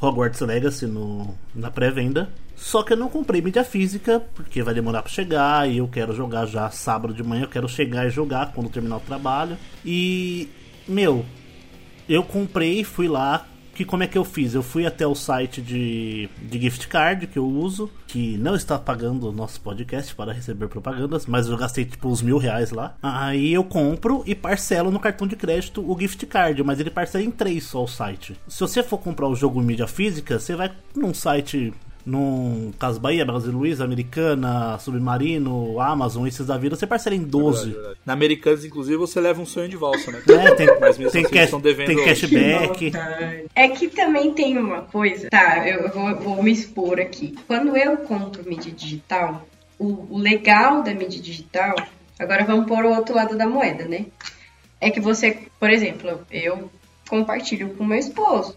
Hogwarts 0.00 0.40
Legacy 0.40 0.86
no, 0.86 1.34
na 1.54 1.70
pré-venda. 1.70 2.28
Só 2.54 2.82
que 2.82 2.94
eu 2.94 2.96
não 2.96 3.08
comprei 3.08 3.42
mídia 3.42 3.62
física, 3.62 4.20
porque 4.34 4.62
vai 4.62 4.72
demorar 4.72 5.02
para 5.02 5.12
chegar 5.12 5.68
e 5.68 5.78
eu 5.78 5.88
quero 5.88 6.14
jogar 6.14 6.46
já 6.46 6.70
sábado 6.70 7.12
de 7.12 7.22
manhã, 7.22 7.42
eu 7.42 7.48
quero 7.48 7.68
chegar 7.68 8.06
e 8.06 8.10
jogar 8.10 8.52
quando 8.52 8.70
terminar 8.70 8.96
o 8.96 9.00
trabalho. 9.00 9.58
E, 9.84 10.48
meu, 10.88 11.24
eu 12.08 12.22
comprei, 12.22 12.82
fui 12.82 13.08
lá, 13.08 13.46
que 13.76 13.84
como 13.84 14.02
é 14.02 14.06
que 14.06 14.16
eu 14.16 14.24
fiz? 14.24 14.54
Eu 14.54 14.62
fui 14.62 14.86
até 14.86 15.06
o 15.06 15.14
site 15.14 15.60
de, 15.60 16.28
de 16.40 16.58
gift 16.58 16.88
card 16.88 17.26
que 17.26 17.38
eu 17.38 17.46
uso, 17.46 17.90
que 18.06 18.38
não 18.38 18.54
está 18.54 18.78
pagando 18.78 19.28
o 19.28 19.32
nosso 19.32 19.60
podcast 19.60 20.14
para 20.14 20.32
receber 20.32 20.66
propagandas, 20.66 21.26
mas 21.26 21.46
eu 21.46 21.56
gastei 21.56 21.84
tipo 21.84 22.08
uns 22.08 22.22
mil 22.22 22.38
reais 22.38 22.70
lá. 22.70 22.96
Aí 23.02 23.52
eu 23.52 23.62
compro 23.62 24.22
e 24.26 24.34
parcelo 24.34 24.90
no 24.90 24.98
cartão 24.98 25.26
de 25.26 25.36
crédito 25.36 25.84
o 25.88 25.98
gift 25.98 26.24
card, 26.26 26.62
mas 26.64 26.80
ele 26.80 26.90
parcela 26.90 27.22
em 27.22 27.30
três 27.30 27.64
só 27.64 27.84
o 27.84 27.88
site. 27.88 28.34
Se 28.48 28.60
você 28.60 28.82
for 28.82 28.98
comprar 28.98 29.28
o 29.28 29.36
jogo 29.36 29.60
em 29.60 29.64
mídia 29.64 29.86
física, 29.86 30.38
você 30.38 30.56
vai 30.56 30.72
num 30.94 31.12
site 31.12 31.74
num 32.06 32.72
Cas 32.78 32.98
Bahia, 32.98 33.24
Brasil 33.24 33.50
Luiz, 33.50 33.80
Americana, 33.80 34.78
Submarino, 34.78 35.80
Amazon, 35.80 36.24
esses 36.24 36.46
da 36.46 36.56
vida, 36.56 36.76
você 36.76 36.86
parcela 36.86 37.16
em 37.16 37.24
12. 37.24 37.58
Verdade, 37.58 37.74
verdade. 37.74 38.00
Na 38.06 38.12
Americanas, 38.12 38.64
inclusive, 38.64 38.96
você 38.96 39.20
leva 39.20 39.42
um 39.42 39.44
sonho 39.44 39.68
de 39.68 39.76
valsa, 39.76 40.12
né? 40.12 40.22
É, 40.28 40.54
tem, 40.54 40.66
Mas 40.80 40.96
mesmo 40.96 41.10
tem, 41.10 41.24
assim, 41.24 41.34
cash, 41.34 41.50
tem 41.84 42.04
cashback. 42.04 42.92
É 43.56 43.68
que 43.68 43.88
também 43.88 44.32
tem 44.32 44.56
uma 44.56 44.82
coisa, 44.82 45.28
tá, 45.28 45.68
eu 45.68 45.90
vou, 45.90 46.14
vou 46.20 46.42
me 46.44 46.52
expor 46.52 47.00
aqui. 47.00 47.34
Quando 47.48 47.76
eu 47.76 47.96
compro 47.96 48.48
mídia 48.48 48.70
digital, 48.70 49.44
o, 49.76 50.06
o 50.08 50.18
legal 50.18 50.84
da 50.84 50.94
mídia 50.94 51.20
digital, 51.20 51.74
agora 52.18 52.44
vamos 52.44 52.66
pôr 52.66 52.84
o 52.84 52.94
outro 52.94 53.16
lado 53.16 53.36
da 53.36 53.48
moeda, 53.48 53.84
né? 53.84 54.06
É 54.80 54.90
que 54.90 55.00
você, 55.00 55.38
por 55.58 55.70
exemplo, 55.70 56.20
eu 56.30 56.70
compartilho 57.08 57.70
com 57.70 57.84
meu 57.84 57.98
esposo. 57.98 58.56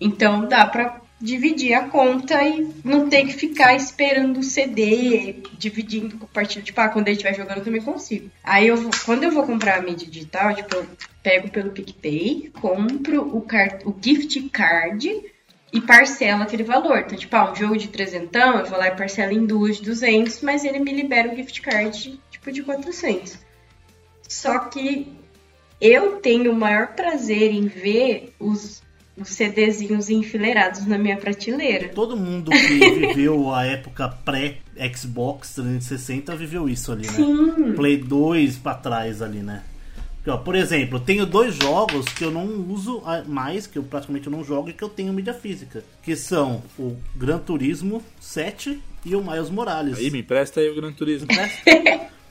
Então 0.00 0.48
dá 0.48 0.66
pra 0.66 1.01
dividir 1.22 1.72
a 1.74 1.88
conta 1.88 2.42
e 2.42 2.68
não 2.84 3.08
ter 3.08 3.24
que 3.24 3.32
ficar 3.32 3.76
esperando 3.76 4.40
o 4.40 4.42
CD, 4.42 5.36
dividindo, 5.56 6.18
compartilhando. 6.18 6.66
Tipo, 6.66 6.80
ah, 6.80 6.88
quando 6.88 7.06
ele 7.06 7.16
estiver 7.16 7.34
jogando 7.34 7.58
eu 7.58 7.64
também 7.64 7.80
consigo. 7.80 8.28
Aí 8.42 8.66
eu 8.66 8.90
quando 9.06 9.22
eu 9.22 9.30
vou 9.30 9.44
comprar 9.44 9.78
a 9.78 9.82
mídia 9.82 10.10
digital, 10.10 10.52
tipo, 10.52 10.74
eu 10.74 10.86
pego 11.22 11.48
pelo 11.48 11.70
PicPay, 11.70 12.50
compro 12.60 13.36
o, 13.36 13.40
cart, 13.40 13.82
o 13.86 13.94
gift 14.02 14.48
card 14.48 15.24
e 15.72 15.80
parcela 15.80 16.42
aquele 16.42 16.64
valor. 16.64 16.98
Então, 16.98 17.16
tipo, 17.16 17.36
ah, 17.36 17.52
um 17.52 17.54
jogo 17.54 17.78
de 17.78 17.86
trezentão, 17.86 18.58
eu 18.58 18.66
vou 18.66 18.76
lá 18.76 18.88
e 18.88 18.96
parcelo 18.96 19.32
em 19.32 19.46
duas 19.46 19.76
de 19.76 19.84
200, 19.84 20.42
mas 20.42 20.64
ele 20.64 20.80
me 20.80 20.92
libera 20.92 21.32
o 21.32 21.36
gift 21.36 21.62
card, 21.62 22.20
tipo, 22.32 22.50
de 22.50 22.64
400. 22.64 23.38
Só 24.28 24.58
que 24.58 25.06
eu 25.80 26.16
tenho 26.16 26.50
o 26.50 26.56
maior 26.56 26.88
prazer 26.88 27.52
em 27.52 27.68
ver 27.68 28.34
os 28.40 28.81
os 29.16 29.28
CDzinhos 29.28 30.08
enfileirados 30.08 30.86
na 30.86 30.98
minha 30.98 31.16
prateleira. 31.16 31.88
Todo 31.88 32.16
mundo 32.16 32.50
que 32.50 33.06
viveu 33.06 33.52
a 33.52 33.64
época 33.64 34.08
pré-Xbox 34.08 35.54
360 35.54 36.34
viveu 36.36 36.68
isso 36.68 36.92
ali, 36.92 37.06
né? 37.06 37.12
Sim. 37.12 37.72
Play 37.74 37.98
2 37.98 38.56
pra 38.56 38.74
trás 38.74 39.20
ali, 39.20 39.40
né? 39.40 39.62
ó, 40.26 40.36
por 40.36 40.54
exemplo, 40.54 40.98
eu 40.98 41.00
tenho 41.00 41.26
dois 41.26 41.54
jogos 41.56 42.06
que 42.06 42.24
eu 42.24 42.30
não 42.30 42.46
uso 42.70 43.02
mais, 43.26 43.66
que 43.66 43.76
eu 43.76 43.82
praticamente 43.82 44.30
não 44.30 44.44
jogo 44.44 44.70
e 44.70 44.72
que 44.72 44.82
eu 44.82 44.88
tenho 44.88 45.12
mídia 45.12 45.34
física. 45.34 45.82
Que 46.02 46.14
são 46.14 46.62
o 46.78 46.96
Gran 47.16 47.38
Turismo 47.38 48.02
7 48.20 48.80
e 49.04 49.16
o 49.16 49.22
Miles 49.22 49.50
Morales. 49.50 49.98
Aí, 49.98 50.10
me 50.10 50.20
empresta 50.20 50.60
aí 50.60 50.68
o 50.70 50.76
Gran 50.76 50.92
Turismo. 50.92 51.26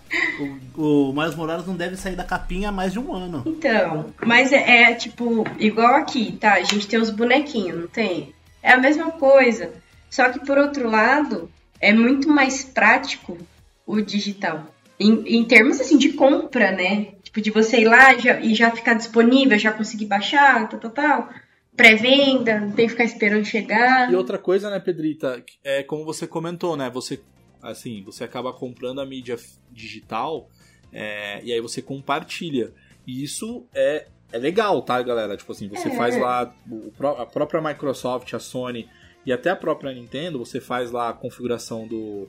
O, 0.75 1.09
o 1.09 1.13
Miles 1.13 1.35
Morales 1.35 1.65
não 1.65 1.75
deve 1.75 1.95
sair 1.95 2.15
da 2.15 2.23
capinha 2.23 2.69
há 2.69 2.71
mais 2.71 2.93
de 2.93 2.99
um 2.99 3.13
ano. 3.13 3.43
Então, 3.45 4.13
mas 4.25 4.51
é, 4.51 4.83
é, 4.83 4.93
tipo, 4.93 5.45
igual 5.59 5.95
aqui, 5.95 6.33
tá? 6.33 6.53
A 6.53 6.63
gente 6.63 6.87
tem 6.87 6.99
os 6.99 7.09
bonequinhos, 7.09 7.79
não 7.79 7.87
tem? 7.87 8.33
É 8.61 8.73
a 8.73 8.77
mesma 8.77 9.11
coisa. 9.11 9.71
Só 10.09 10.29
que 10.29 10.45
por 10.45 10.57
outro 10.57 10.89
lado, 10.89 11.49
é 11.79 11.93
muito 11.93 12.29
mais 12.29 12.63
prático 12.63 13.37
o 13.85 14.01
digital. 14.01 14.65
Em, 14.99 15.39
em 15.39 15.45
termos 15.45 15.79
assim 15.79 15.97
de 15.97 16.13
compra, 16.13 16.71
né? 16.71 17.07
Tipo, 17.23 17.41
de 17.41 17.49
você 17.49 17.81
ir 17.81 17.85
lá 17.85 18.17
já, 18.17 18.39
e 18.39 18.53
já 18.53 18.69
ficar 18.71 18.93
disponível, 18.93 19.57
já 19.57 19.71
conseguir 19.71 20.05
baixar, 20.05 20.67
tal, 20.67 20.79
tal, 20.79 20.91
tal 20.91 21.29
pré-venda, 21.75 22.59
não 22.59 22.71
tem 22.71 22.85
que 22.85 22.91
ficar 22.91 23.05
esperando 23.05 23.45
chegar. 23.45 24.11
E 24.11 24.15
outra 24.15 24.37
coisa, 24.37 24.69
né, 24.69 24.79
Pedrita, 24.79 25.43
é 25.63 25.83
como 25.83 26.05
você 26.05 26.27
comentou, 26.27 26.75
né? 26.75 26.89
Você 26.89 27.19
assim, 27.61 28.01
você 28.03 28.23
acaba 28.23 28.51
comprando 28.53 29.01
a 29.01 29.05
mídia 29.05 29.37
digital 29.71 30.49
é, 30.91 31.41
e 31.43 31.51
aí 31.51 31.61
você 31.61 31.81
compartilha. 31.81 32.73
E 33.05 33.23
isso 33.23 33.65
é, 33.73 34.07
é 34.31 34.37
legal, 34.37 34.81
tá, 34.81 35.01
galera? 35.01 35.35
Tipo 35.37 35.51
assim, 35.51 35.67
você 35.67 35.89
é. 35.89 35.95
faz 35.95 36.17
lá 36.17 36.53
o, 36.69 36.91
a 37.17 37.25
própria 37.25 37.61
Microsoft, 37.61 38.33
a 38.33 38.39
Sony 38.39 38.87
e 39.25 39.31
até 39.31 39.49
a 39.49 39.55
própria 39.55 39.93
Nintendo, 39.93 40.39
você 40.39 40.59
faz 40.59 40.91
lá 40.91 41.09
a 41.09 41.13
configuração 41.13 41.87
do, 41.87 42.27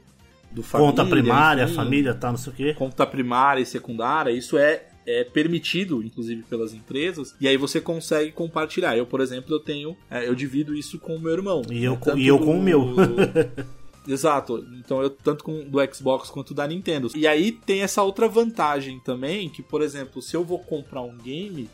do 0.51 0.63
família, 0.63 0.91
conta 0.91 1.07
primária, 1.07 1.65
enfim, 1.65 1.75
família, 1.75 2.15
tá, 2.15 2.31
não 2.31 2.39
sei 2.39 2.53
o 2.53 2.57
quê. 2.57 2.75
Conta 2.75 3.07
primária 3.07 3.61
e 3.61 3.67
secundária, 3.67 4.31
isso 4.31 4.59
é 4.59 4.87
é 5.05 5.25
permitido, 5.25 6.03
inclusive 6.03 6.43
pelas 6.43 6.73
empresas, 6.73 7.35
e 7.41 7.49
aí 7.49 7.57
você 7.57 7.81
consegue 7.81 8.31
compartilhar. 8.31 8.97
Eu, 8.97 9.05
por 9.05 9.21
exemplo, 9.21 9.53
eu 9.53 9.59
tenho, 9.59 9.97
é, 10.09 10.29
eu 10.29 10.35
divido 10.35 10.75
isso 10.75 10.99
com 10.99 11.17
o 11.17 11.21
meu 11.21 11.33
irmão. 11.33 11.63
E 11.71 11.83
eu, 11.83 11.95
né, 11.95 11.99
com, 11.99 12.17
e 12.17 12.27
eu 12.27 12.39
com 12.39 12.59
o 12.59 12.63
meu. 12.63 12.87
Exato. 14.07 14.67
Então 14.79 15.03
eu 15.03 15.11
tanto 15.11 15.45
com 15.45 15.65
do 15.65 15.79
Xbox 15.95 16.31
quanto 16.31 16.55
da 16.55 16.67
Nintendo. 16.67 17.11
E 17.15 17.27
aí 17.27 17.53
tem 17.53 17.83
essa 17.83 18.03
outra 18.03 18.29
vantagem 18.29 19.01
também, 19.01 19.49
que 19.49 19.63
por 19.63 19.83
exemplo, 19.83 20.21
se 20.21 20.37
eu 20.37 20.45
vou 20.45 20.59
comprar 20.59 21.03
um 21.03 21.17
game, 21.17 21.69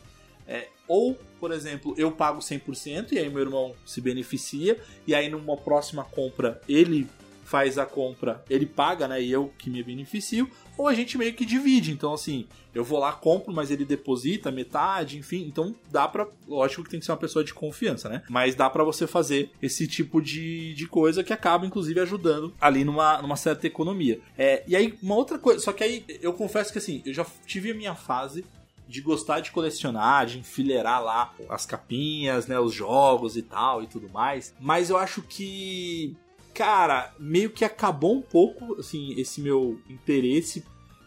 é, 0.47 0.67
ou 0.87 1.17
por 1.39 1.51
exemplo, 1.51 1.93
eu 1.97 2.11
pago 2.11 2.39
100% 2.39 3.13
e 3.13 3.19
aí 3.19 3.29
meu 3.29 3.41
irmão 3.41 3.73
se 3.85 4.01
beneficia 4.01 4.77
e 5.07 5.15
aí 5.15 5.29
numa 5.29 5.55
próxima 5.55 6.03
compra 6.03 6.59
ele 6.67 7.07
faz 7.49 7.79
a 7.79 7.85
compra, 7.85 8.45
ele 8.47 8.67
paga, 8.67 9.07
né, 9.07 9.19
e 9.19 9.31
eu 9.31 9.51
que 9.57 9.71
me 9.71 9.81
beneficio, 9.81 10.47
ou 10.77 10.87
a 10.87 10.93
gente 10.93 11.17
meio 11.17 11.33
que 11.33 11.43
divide. 11.43 11.91
Então 11.91 12.13
assim, 12.13 12.47
eu 12.75 12.83
vou 12.83 12.99
lá, 12.99 13.11
compro, 13.11 13.51
mas 13.51 13.71
ele 13.71 13.83
deposita 13.83 14.51
metade, 14.51 15.17
enfim. 15.17 15.45
Então 15.47 15.75
dá 15.89 16.07
pra. 16.07 16.27
Lógico 16.47 16.83
que 16.83 16.91
tem 16.91 16.99
que 16.99 17.05
ser 17.05 17.11
uma 17.11 17.17
pessoa 17.17 17.43
de 17.43 17.53
confiança, 17.53 18.07
né? 18.07 18.21
Mas 18.29 18.53
dá 18.53 18.69
pra 18.69 18.83
você 18.83 19.07
fazer 19.07 19.49
esse 19.61 19.87
tipo 19.87 20.21
de, 20.21 20.75
de 20.75 20.87
coisa 20.87 21.23
que 21.23 21.33
acaba, 21.33 21.65
inclusive, 21.65 21.99
ajudando 21.99 22.53
ali 22.61 22.83
numa, 22.83 23.19
numa 23.19 23.35
certa 23.35 23.65
economia. 23.65 24.19
É, 24.37 24.63
e 24.67 24.75
aí, 24.75 24.97
uma 25.01 25.15
outra 25.15 25.39
coisa. 25.39 25.59
Só 25.59 25.73
que 25.73 25.83
aí 25.83 26.05
eu 26.21 26.33
confesso 26.33 26.71
que 26.71 26.77
assim, 26.77 27.01
eu 27.03 27.13
já 27.13 27.25
tive 27.47 27.71
a 27.71 27.75
minha 27.75 27.95
fase 27.95 28.45
de 28.87 29.01
gostar 29.01 29.39
de 29.39 29.51
colecionar, 29.51 30.25
de 30.25 30.39
enfileirar 30.39 31.03
lá 31.03 31.33
as 31.47 31.65
capinhas, 31.65 32.47
né, 32.47 32.59
os 32.59 32.73
jogos 32.73 33.37
e 33.37 33.41
tal 33.41 33.83
e 33.83 33.87
tudo 33.87 34.09
mais. 34.09 34.53
Mas 34.59 34.89
eu 34.89 34.97
acho 34.97 35.21
que 35.23 36.15
cara, 36.59 37.13
meio 37.17 37.49
que 37.49 37.63
acabou 37.63 38.13
um 38.13 38.21
pouco, 38.21 38.77
assim, 38.77 39.13
esse 39.17 39.39
meu 39.39 39.79
interesse, 39.89 40.65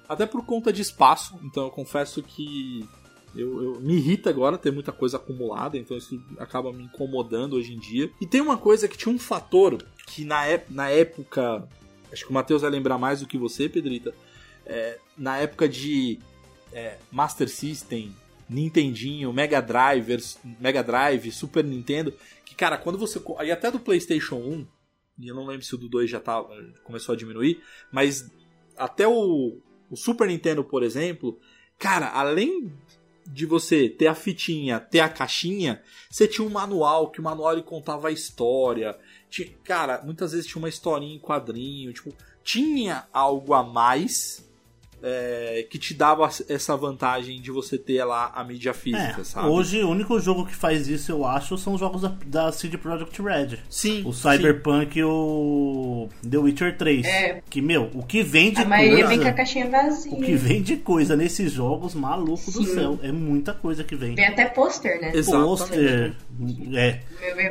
até 0.09 0.25
por 0.25 0.47
conta 0.47 0.73
de 0.73 0.81
espaço. 0.81 1.39
Então 1.45 1.65
eu 1.65 1.71
confesso 1.71 2.23
que 2.23 2.89
eu, 3.37 3.63
eu, 3.63 3.81
me 3.83 3.97
irrita 3.97 4.31
agora 4.31 4.57
ter 4.57 4.73
muita 4.73 4.93
coisa 4.93 5.19
acumulada, 5.19 5.77
então 5.77 5.95
isso 5.95 6.19
acaba 6.39 6.73
me 6.73 6.85
incomodando 6.85 7.53
hoje 7.53 7.75
em 7.75 7.79
dia. 7.79 8.11
E 8.19 8.27
tem 8.27 8.41
uma 8.41 8.57
coisa 8.57 8.89
que 8.89 8.97
tinha 8.97 9.15
um 9.15 9.19
fator 9.19 9.77
que 10.07 10.25
na, 10.25 10.41
na 10.71 10.89
época, 10.89 11.69
acho 12.11 12.25
que 12.25 12.31
o 12.31 12.35
Matheus 12.35 12.63
vai 12.63 12.71
lembrar 12.71 12.97
mais 12.97 13.21
do 13.21 13.27
que 13.27 13.37
você, 13.37 13.69
Pedrita, 13.69 14.15
é, 14.65 14.99
na 15.19 15.37
época 15.37 15.69
de 15.69 16.19
é, 16.73 16.97
Master 17.11 17.51
System, 17.51 18.17
Nintendinho, 18.49 19.31
Mega 19.35 19.61
Drive, 19.61 20.17
Mega 20.59 20.83
Drive, 20.83 21.31
Super 21.31 21.63
Nintendo, 21.63 22.15
que 22.43 22.55
cara, 22.55 22.79
quando 22.79 22.97
você. 22.97 23.21
E 23.45 23.51
até 23.51 23.71
do 23.71 23.79
PlayStation 23.79 24.37
1, 24.37 24.67
e 25.23 25.29
eu 25.29 25.35
não 25.37 25.47
lembro 25.47 25.64
se 25.64 25.75
o 25.75 25.79
do 25.79 25.88
2 25.88 26.11
já 26.11 26.19
tá, 26.19 26.45
começou 26.83 27.14
a 27.14 27.17
diminuir, 27.17 27.62
mas 27.93 28.29
até 28.76 29.07
o, 29.07 29.59
o 29.88 29.97
Super 29.97 30.26
Nintendo, 30.26 30.64
por 30.64 30.83
exemplo, 30.83 31.38
cara, 31.79 32.09
além 32.09 32.73
de 33.26 33.47
você 33.47 33.88
ter 33.88 34.09
a 34.09 34.14
fitinha, 34.17 34.81
ter 34.81 34.99
a 34.99 35.09
caixinha, 35.09 35.81
você 36.11 36.26
tinha 36.26 36.47
um 36.47 36.50
manual, 36.50 37.11
que 37.11 37.21
o 37.21 37.23
manual 37.23 37.52
ele 37.52 37.62
contava 37.62 38.09
a 38.09 38.12
história. 38.12 38.99
Tinha, 39.31 39.49
cara, 39.62 40.02
muitas 40.02 40.33
vezes 40.33 40.47
tinha 40.47 40.61
uma 40.61 40.69
historinha 40.69 41.14
em 41.14 41.21
quadrinho, 41.21 41.93
tipo, 41.93 42.12
tinha 42.43 43.07
algo 43.12 43.55
a 43.55 43.62
mais 43.62 44.50
é, 45.03 45.67
que 45.69 45.79
te 45.79 45.95
dava 45.95 46.29
essa 46.49 46.77
vantagem 46.77 47.41
de 47.41 47.51
você 47.51 47.77
ter 47.77 48.05
lá 48.05 48.31
a 48.35 48.45
mídia 48.45 48.73
física, 48.73 49.21
É, 49.21 49.25
sabe? 49.25 49.49
hoje 49.49 49.83
o 49.83 49.89
único 49.91 50.19
jogo 50.21 50.47
que 50.47 50.55
faz 50.55 50.87
isso, 50.89 51.11
eu 51.11 51.27
acho, 51.27 51.57
são 51.59 51.75
os 51.75 51.81
jogos 51.81 52.03
da, 52.03 52.13
da 52.27 52.53
CD 52.53 52.79
Projekt 52.79 53.21
Red. 53.21 53.59
Sim. 53.69 54.03
O 54.07 54.13
Cyberpunk 54.13 54.99
e 54.99 55.05
o 55.05 56.09
The 56.29 56.39
Witcher 56.39 56.77
3. 56.77 57.07
É. 57.07 57.43
Que, 57.51 57.61
meu, 57.61 57.91
o 57.95 58.03
que 58.03 58.23
vem 58.23 58.53
de 58.53 58.63
A 58.63 58.65
maioria 58.65 59.07
vem 59.07 59.19
com 59.19 59.23
a 59.23 59.33
coisa. 59.33 59.33
caixinha 59.33 59.69
vazia. 59.69 60.13
O 60.13 60.21
que 60.21 60.35
vem 60.35 60.63
de 60.63 60.77
coisa 60.77 61.17
nesses 61.17 61.53
jogos, 61.53 61.95
maluco 61.95 62.51
do 62.51 62.65
Sim. 62.65 62.75
céu. 62.75 62.99
É 63.03 63.11
muita 63.11 63.53
coisa 63.53 63.83
que 63.85 63.97
vem. 63.97 64.15
Vem 64.15 64.27
até 64.27 64.45
pôster, 64.47 65.01
né? 65.01 65.11
Exatamente. 65.15 65.47
Pôster. 65.49 66.15
É. 66.75 67.01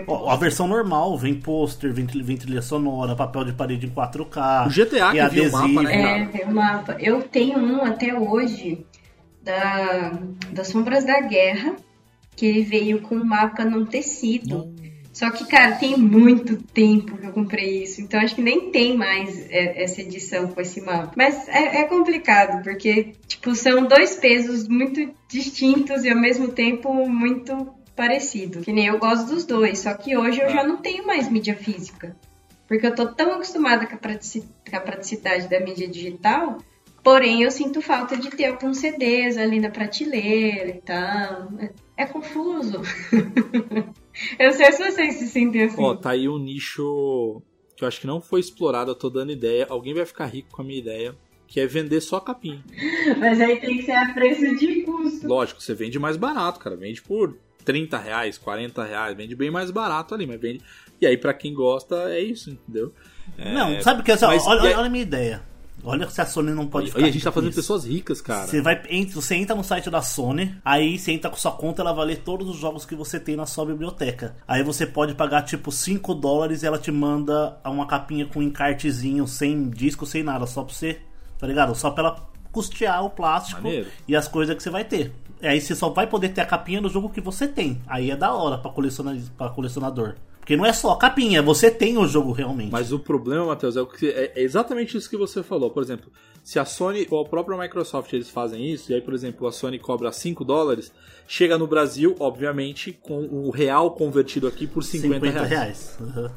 Ó, 0.07 0.29
A 0.29 0.35
versão 0.35 0.67
normal 0.67 1.17
vem 1.17 1.33
pôster, 1.33 1.91
vem, 1.93 2.05
vem 2.05 2.37
trilha 2.37 2.61
sonora, 2.61 3.15
papel 3.15 3.43
de 3.45 3.53
parede 3.53 3.85
em 3.85 3.89
4K. 3.89 4.67
O 4.67 4.69
GTA 4.69 5.11
que 5.11 5.17
e 5.17 5.29
viu 5.29 5.49
o 5.49 5.51
mapa, 5.51 5.65
adesivo. 5.65 5.83
né? 5.83 6.21
É, 6.21 6.25
tem 6.25 6.47
um 6.47 6.53
mapa. 6.53 6.95
Eu 6.99 7.21
tenho 7.23 7.40
um 7.49 7.83
até 7.83 8.13
hoje 8.13 8.85
da, 9.41 10.19
das 10.51 10.67
Sombras 10.67 11.03
da 11.03 11.19
Guerra, 11.21 11.75
que 12.35 12.45
ele 12.45 12.61
veio 12.61 13.01
com 13.01 13.15
um 13.15 13.25
mapa 13.25 13.65
num 13.65 13.85
tecido. 13.85 14.73
Só 15.11 15.29
que, 15.29 15.45
cara, 15.45 15.75
tem 15.75 15.97
muito 15.97 16.55
tempo 16.55 17.17
que 17.17 17.25
eu 17.25 17.33
comprei 17.33 17.83
isso, 17.83 17.99
então 18.01 18.19
acho 18.19 18.35
que 18.35 18.41
nem 18.41 18.71
tem 18.71 18.95
mais 18.95 19.49
é, 19.49 19.83
essa 19.83 20.01
edição 20.01 20.47
com 20.47 20.61
esse 20.61 20.79
mapa. 20.79 21.11
Mas 21.17 21.49
é, 21.49 21.79
é 21.79 21.83
complicado, 21.83 22.63
porque, 22.63 23.15
tipo, 23.27 23.53
são 23.53 23.85
dois 23.85 24.15
pesos 24.15 24.69
muito 24.69 25.13
distintos 25.27 26.05
e 26.05 26.09
ao 26.09 26.19
mesmo 26.19 26.47
tempo 26.49 27.07
muito 27.09 27.75
parecidos. 27.93 28.63
Que 28.63 28.71
nem 28.71 28.87
eu 28.87 28.99
gosto 28.99 29.27
dos 29.27 29.43
dois, 29.43 29.79
só 29.79 29.93
que 29.93 30.15
hoje 30.15 30.39
eu 30.39 30.49
já 30.49 30.63
não 30.63 30.77
tenho 30.77 31.05
mais 31.05 31.29
mídia 31.29 31.55
física. 31.57 32.15
Porque 32.65 32.87
eu 32.87 32.95
tô 32.95 33.05
tão 33.07 33.33
acostumada 33.33 33.85
com 33.85 33.95
a 33.95 34.79
praticidade 34.79 35.49
da 35.49 35.59
mídia 35.59 35.89
digital, 35.89 36.57
porém 37.03 37.43
eu 37.43 37.51
sinto 37.51 37.81
falta 37.81 38.15
de 38.17 38.29
ter 38.29 38.45
alguns 38.45 38.77
CDs 38.77 39.37
ali 39.37 39.59
na 39.59 39.69
prateleira 39.69 40.69
e 40.69 40.81
tal. 40.81 41.51
É, 41.59 42.03
é 42.03 42.05
confuso. 42.05 42.81
eu 44.39 44.51
sei 44.53 44.71
se 44.71 44.91
vocês 44.91 45.15
se 45.15 45.27
sentem 45.27 45.63
assim. 45.63 45.81
Ó, 45.83 45.95
tá 45.95 46.11
aí 46.11 46.27
um 46.27 46.37
nicho 46.37 47.41
que 47.75 47.83
eu 47.83 47.87
acho 47.87 47.99
que 47.99 48.07
não 48.07 48.21
foi 48.21 48.39
explorado, 48.39 48.91
eu 48.91 48.95
tô 48.95 49.09
dando 49.09 49.31
ideia. 49.31 49.65
Alguém 49.69 49.93
vai 49.93 50.05
ficar 50.05 50.25
rico 50.25 50.49
com 50.51 50.61
a 50.61 50.65
minha 50.65 50.79
ideia, 50.79 51.15
que 51.47 51.59
é 51.59 51.65
vender 51.65 52.01
só 52.01 52.19
capinha. 52.19 52.63
Mas 53.17 53.41
aí 53.41 53.59
tem 53.59 53.77
que 53.77 53.83
ser 53.83 53.93
a 53.93 54.13
preço 54.13 54.55
de 54.57 54.83
custo. 54.83 55.27
Lógico, 55.27 55.61
você 55.61 55.73
vende 55.73 55.97
mais 55.97 56.17
barato, 56.17 56.59
cara. 56.59 56.75
Vende 56.75 57.01
por 57.01 57.37
30 57.65 57.97
reais, 57.97 58.37
40 58.37 58.83
reais, 58.83 59.15
vende 59.17 59.35
bem 59.35 59.49
mais 59.51 59.71
barato 59.71 60.13
ali, 60.13 60.25
mas 60.27 60.39
vende. 60.39 60.61
E 60.99 61.07
aí, 61.07 61.17
pra 61.17 61.33
quem 61.33 61.53
gosta, 61.53 61.95
é 62.13 62.19
isso, 62.19 62.51
entendeu? 62.51 62.93
É, 63.37 63.51
Não, 63.53 63.81
sabe 63.81 64.01
o 64.01 64.03
que 64.03 64.11
é? 64.11 64.17
mas- 64.21 64.45
olha, 64.45 64.61
aí- 64.61 64.73
olha 64.75 64.85
a 64.85 64.89
minha 64.89 65.01
ideia. 65.03 65.50
Olha 65.83 66.09
se 66.09 66.21
a 66.21 66.25
Sony 66.25 66.51
não 66.51 66.67
pode 66.67 66.87
E 66.87 66.91
ficar. 66.91 67.05
a 67.05 67.09
gente 67.11 67.23
tá 67.23 67.31
fazendo 67.31 67.49
isso. 67.49 67.59
pessoas 67.59 67.85
ricas, 67.85 68.21
cara. 68.21 68.47
Você, 68.47 68.61
vai, 68.61 68.81
entra, 68.89 69.15
você 69.15 69.35
entra 69.35 69.55
no 69.55 69.63
site 69.63 69.89
da 69.89 70.01
Sony, 70.01 70.55
aí 70.63 70.97
você 70.99 71.11
entra 71.11 71.29
com 71.29 71.37
sua 71.37 71.51
conta, 71.51 71.81
ela 71.81 71.93
vai 71.93 72.05
ler 72.05 72.17
todos 72.19 72.47
os 72.49 72.57
jogos 72.57 72.85
que 72.85 72.95
você 72.95 73.19
tem 73.19 73.35
na 73.35 73.45
sua 73.45 73.65
biblioteca. 73.65 74.35
Aí 74.47 74.63
você 74.63 74.85
pode 74.85 75.15
pagar 75.15 75.41
tipo 75.43 75.71
5 75.71 76.13
dólares 76.15 76.63
e 76.63 76.65
ela 76.67 76.77
te 76.77 76.91
manda 76.91 77.57
uma 77.65 77.87
capinha 77.87 78.25
com 78.25 78.39
um 78.39 78.43
encartezinho, 78.43 79.27
sem 79.27 79.69
disco, 79.69 80.05
sem 80.05 80.23
nada, 80.23 80.45
só 80.45 80.63
pra 80.63 80.73
você, 80.73 80.99
tá 81.39 81.47
ligado? 81.47 81.73
Só 81.75 81.89
pra 81.91 82.03
ela 82.03 82.30
custear 82.51 83.03
o 83.05 83.09
plástico 83.09 83.61
Maneiro. 83.61 83.87
e 84.07 84.15
as 84.15 84.27
coisas 84.27 84.55
que 84.55 84.61
você 84.61 84.69
vai 84.69 84.83
ter. 84.83 85.11
Aí 85.41 85.59
você 85.59 85.75
só 85.75 85.89
vai 85.89 86.05
poder 86.05 86.29
ter 86.29 86.41
a 86.41 86.45
capinha 86.45 86.81
do 86.81 86.89
jogo 86.89 87.09
que 87.09 87.21
você 87.21 87.47
tem. 87.47 87.81
Aí 87.87 88.11
é 88.11 88.15
da 88.15 88.33
hora 88.33 88.57
pra, 88.57 88.71
coleciona, 88.71 89.19
pra 89.37 89.49
colecionador. 89.49 90.15
Porque 90.39 90.57
não 90.57 90.65
é 90.65 90.73
só 90.73 90.95
capinha, 90.95 91.41
você 91.41 91.69
tem 91.69 91.97
o 91.97 92.07
jogo 92.07 92.31
realmente. 92.31 92.71
Mas 92.71 92.91
o 92.91 92.99
problema, 92.99 93.45
Matheus, 93.45 93.77
é, 93.77 93.81
o 93.81 93.85
que, 93.85 94.09
é 94.09 94.33
é 94.35 94.41
exatamente 94.41 94.97
isso 94.97 95.09
que 95.09 95.15
você 95.15 95.43
falou. 95.43 95.69
Por 95.69 95.83
exemplo, 95.83 96.11
se 96.43 96.57
a 96.57 96.65
Sony 96.65 97.07
ou 97.11 97.21
a 97.21 97.25
própria 97.25 97.57
Microsoft 97.57 98.11
eles 98.13 98.29
fazem 98.29 98.71
isso, 98.71 98.91
e 98.91 98.95
aí, 98.95 99.01
por 99.01 99.13
exemplo, 99.13 99.47
a 99.47 99.51
Sony 99.51 99.77
cobra 99.77 100.11
5 100.11 100.43
dólares, 100.43 100.91
chega 101.27 101.57
no 101.57 101.67
Brasil, 101.67 102.15
obviamente, 102.19 102.91
com 102.91 103.19
o 103.19 103.51
real 103.51 103.91
convertido 103.91 104.47
aqui 104.47 104.65
por 104.65 104.83
50, 104.83 105.43
reais. 105.43 105.97
Uhum. 105.99 106.29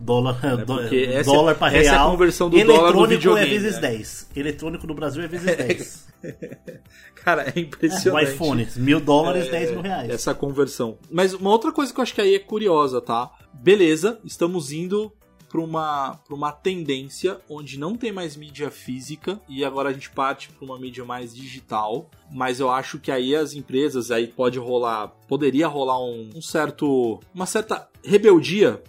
Dólar, 0.00 0.38
É, 0.44 0.56
porque 0.64 0.96
essa- 1.12 1.30
dólar 1.30 1.54
pra 1.56 1.68
essa 1.68 1.76
é 1.76 1.88
a 1.88 1.92
real. 1.92 2.10
conversão 2.12 2.48
do 2.48 2.56
dólar 2.56 2.66
no 2.66 2.74
Eletrônico 2.84 3.08
videogame, 3.08 3.46
é 3.46 3.58
vezes 3.58 3.74
né? 3.76 3.80
10. 3.80 4.28
Eletrônico 4.36 4.86
no 4.86 4.94
Brasil 4.94 5.22
é 5.22 5.26
vezes 5.28 5.56
10. 5.56 6.08
Cara, 7.16 7.42
é 7.42 7.52
o 7.56 7.58
impressionante. 7.60 8.30
iPhone, 8.32 8.68
mil 8.76 9.00
dólares, 9.00 9.46
É, 9.48 9.50
10 9.50 9.70
mil 9.72 9.80
reais. 9.82 10.10
Essa 10.10 10.34
conversão. 10.34 10.98
Mas 11.10 11.34
uma 11.34 11.50
outra 11.50 11.72
coisa 11.72 11.92
que 11.92 11.98
eu 11.98 12.02
acho 12.02 12.14
que 12.14 12.20
aí 12.20 12.34
é 12.34 12.38
curiosa, 12.38 13.00
tá? 13.00 13.30
Beleza, 13.52 14.18
estamos 14.24 14.72
indo 14.72 15.12
para 15.50 15.60
uma, 15.62 16.14
pra 16.26 16.34
uma 16.36 16.52
tendência 16.52 17.38
onde 17.48 17.78
não 17.78 17.96
tem 17.96 18.12
mais 18.12 18.36
mídia 18.36 18.70
física 18.70 19.40
e 19.48 19.64
agora 19.64 19.88
a 19.88 19.92
gente 19.92 20.10
parte 20.10 20.50
para 20.50 20.64
uma 20.64 20.78
mídia 20.78 21.04
mais 21.04 21.34
digital. 21.34 22.08
Mas 22.30 22.60
eu 22.60 22.70
acho 22.70 22.98
que 22.98 23.10
aí 23.10 23.34
as 23.34 23.54
empresas, 23.54 24.10
aí 24.10 24.26
pode 24.28 24.58
rolar, 24.58 25.08
poderia 25.26 25.66
rolar 25.66 26.00
um, 26.04 26.30
um 26.36 26.42
certo, 26.42 27.18
uma 27.34 27.46
certa 27.46 27.88
rebeldia 28.04 28.80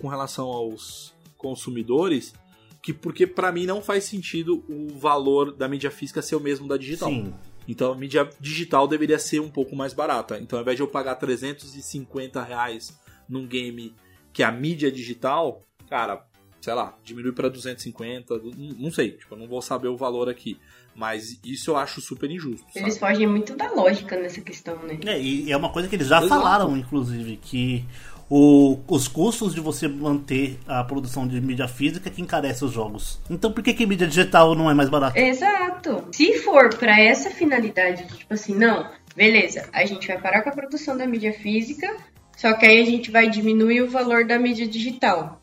com 0.00 0.08
relação 0.08 0.46
aos 0.46 1.14
consumidores, 1.36 2.34
que 2.82 2.92
porque 2.92 3.26
para 3.26 3.52
mim 3.52 3.66
não 3.66 3.82
faz 3.82 4.04
sentido 4.04 4.64
o 4.68 4.98
valor 4.98 5.52
da 5.52 5.68
mídia 5.68 5.90
física 5.90 6.22
ser 6.22 6.36
o 6.36 6.40
mesmo 6.40 6.68
da 6.68 6.76
digital. 6.76 7.08
Sim. 7.08 7.34
Então 7.68 7.92
a 7.92 7.96
mídia 7.96 8.28
digital 8.40 8.86
deveria 8.86 9.18
ser 9.18 9.40
um 9.40 9.50
pouco 9.50 9.74
mais 9.74 9.92
barata. 9.92 10.38
Então 10.38 10.58
ao 10.58 10.62
invés 10.62 10.76
de 10.76 10.82
eu 10.82 10.88
pagar 10.88 11.16
350 11.16 12.42
reais 12.42 12.96
num 13.28 13.46
game 13.46 13.94
que 14.32 14.42
é 14.42 14.46
a 14.46 14.52
mídia 14.52 14.92
digital, 14.92 15.62
cara, 15.88 16.24
sei 16.60 16.74
lá, 16.74 16.96
diminui 17.02 17.32
para 17.32 17.48
250, 17.48 18.38
não 18.38 18.52
não 18.78 18.90
sei, 18.90 19.12
tipo, 19.12 19.34
eu 19.34 19.38
não 19.38 19.46
vou 19.46 19.62
saber 19.62 19.88
o 19.88 19.96
valor 19.96 20.28
aqui. 20.28 20.58
Mas 20.94 21.38
isso 21.44 21.70
eu 21.70 21.76
acho 21.76 22.00
super 22.00 22.30
injusto. 22.30 22.66
Eles 22.74 22.94
sabe? 22.94 23.12
fogem 23.12 23.26
muito 23.26 23.54
da 23.54 23.70
lógica 23.70 24.18
nessa 24.18 24.40
questão, 24.40 24.82
né? 24.82 24.98
É, 25.04 25.20
e 25.20 25.52
é 25.52 25.56
uma 25.56 25.70
coisa 25.70 25.88
que 25.88 25.94
eles 25.94 26.08
já 26.08 26.18
Exato. 26.18 26.28
falaram, 26.28 26.76
inclusive, 26.76 27.36
que 27.36 27.84
o- 28.28 28.78
os 28.88 29.06
custos 29.08 29.54
de 29.54 29.60
você 29.60 29.86
manter 29.88 30.58
a 30.66 30.82
produção 30.82 31.26
de 31.26 31.40
mídia 31.40 31.68
física 31.68 32.10
que 32.10 32.20
encarece 32.20 32.64
os 32.64 32.72
jogos. 32.72 33.20
Então 33.30 33.52
por 33.52 33.62
que, 33.62 33.72
que 33.74 33.86
mídia 33.86 34.06
digital 34.06 34.54
não 34.54 34.70
é 34.70 34.74
mais 34.74 34.88
barata? 34.88 35.18
Exato. 35.18 36.04
Se 36.12 36.38
for 36.40 36.74
pra 36.74 37.00
essa 37.00 37.30
finalidade, 37.30 38.04
de, 38.04 38.16
tipo 38.18 38.34
assim, 38.34 38.54
não, 38.54 38.88
beleza, 39.14 39.68
a 39.72 39.84
gente 39.84 40.06
vai 40.08 40.18
parar 40.20 40.42
com 40.42 40.48
a 40.50 40.52
produção 40.52 40.96
da 40.96 41.06
mídia 41.06 41.32
física, 41.32 41.94
só 42.36 42.52
que 42.54 42.66
aí 42.66 42.80
a 42.80 42.84
gente 42.86 43.10
vai 43.10 43.30
diminuir 43.30 43.82
o 43.82 43.88
valor 43.90 44.26
da 44.26 44.38
mídia 44.38 44.66
digital. 44.66 45.40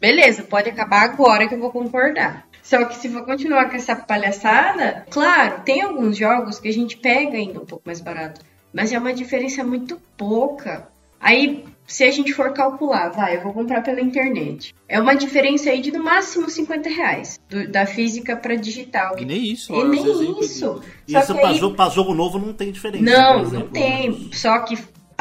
Beleza, 0.00 0.42
pode 0.42 0.68
acabar 0.68 1.02
agora 1.02 1.46
que 1.46 1.54
eu 1.54 1.60
vou 1.60 1.70
concordar. 1.70 2.46
Só 2.62 2.84
que 2.84 2.96
se 2.96 3.08
for 3.08 3.24
continuar 3.24 3.68
com 3.68 3.76
essa 3.76 3.94
palhaçada, 3.94 5.04
claro, 5.10 5.60
tem 5.64 5.82
alguns 5.82 6.16
jogos 6.16 6.58
que 6.58 6.68
a 6.68 6.72
gente 6.72 6.96
pega 6.96 7.36
ainda 7.36 7.60
um 7.60 7.66
pouco 7.66 7.82
mais 7.86 8.00
barato, 8.00 8.40
mas 8.72 8.92
é 8.92 8.98
uma 8.98 9.12
diferença 9.12 9.62
muito 9.64 10.00
pouca. 10.16 10.88
Aí, 11.20 11.64
se 11.92 12.04
a 12.04 12.10
gente 12.10 12.32
for 12.32 12.52
calcular, 12.54 13.10
vai, 13.10 13.36
eu 13.36 13.42
vou 13.42 13.52
comprar 13.52 13.82
pela 13.82 14.00
internet. 14.00 14.74
É 14.88 14.98
uma 15.00 15.14
diferença 15.14 15.68
aí 15.70 15.80
de 15.80 15.92
no 15.92 16.02
máximo 16.02 16.48
50 16.48 16.88
reais, 16.88 17.38
do- 17.50 17.68
da 17.70 17.84
física 17.84 18.34
para 18.34 18.54
digital. 18.54 19.18
E 19.18 19.24
nem 19.26 19.44
isso, 19.52 19.74
E 19.74 19.84
nem 19.84 20.40
isso. 20.40 20.80
Só 21.06 21.20
Isso 21.20 21.32
aí- 21.46 21.58
jogo, 21.58 21.76
novo 22.14 22.38
não 22.38 22.52
tem 22.54 22.72
diferença. 22.72 23.04
Não, 23.04 23.32
por 23.34 23.38
não 23.40 23.46
exemplo. 23.48 23.68
tem. 23.72 24.30
Só 24.32 24.58
que 24.60 24.78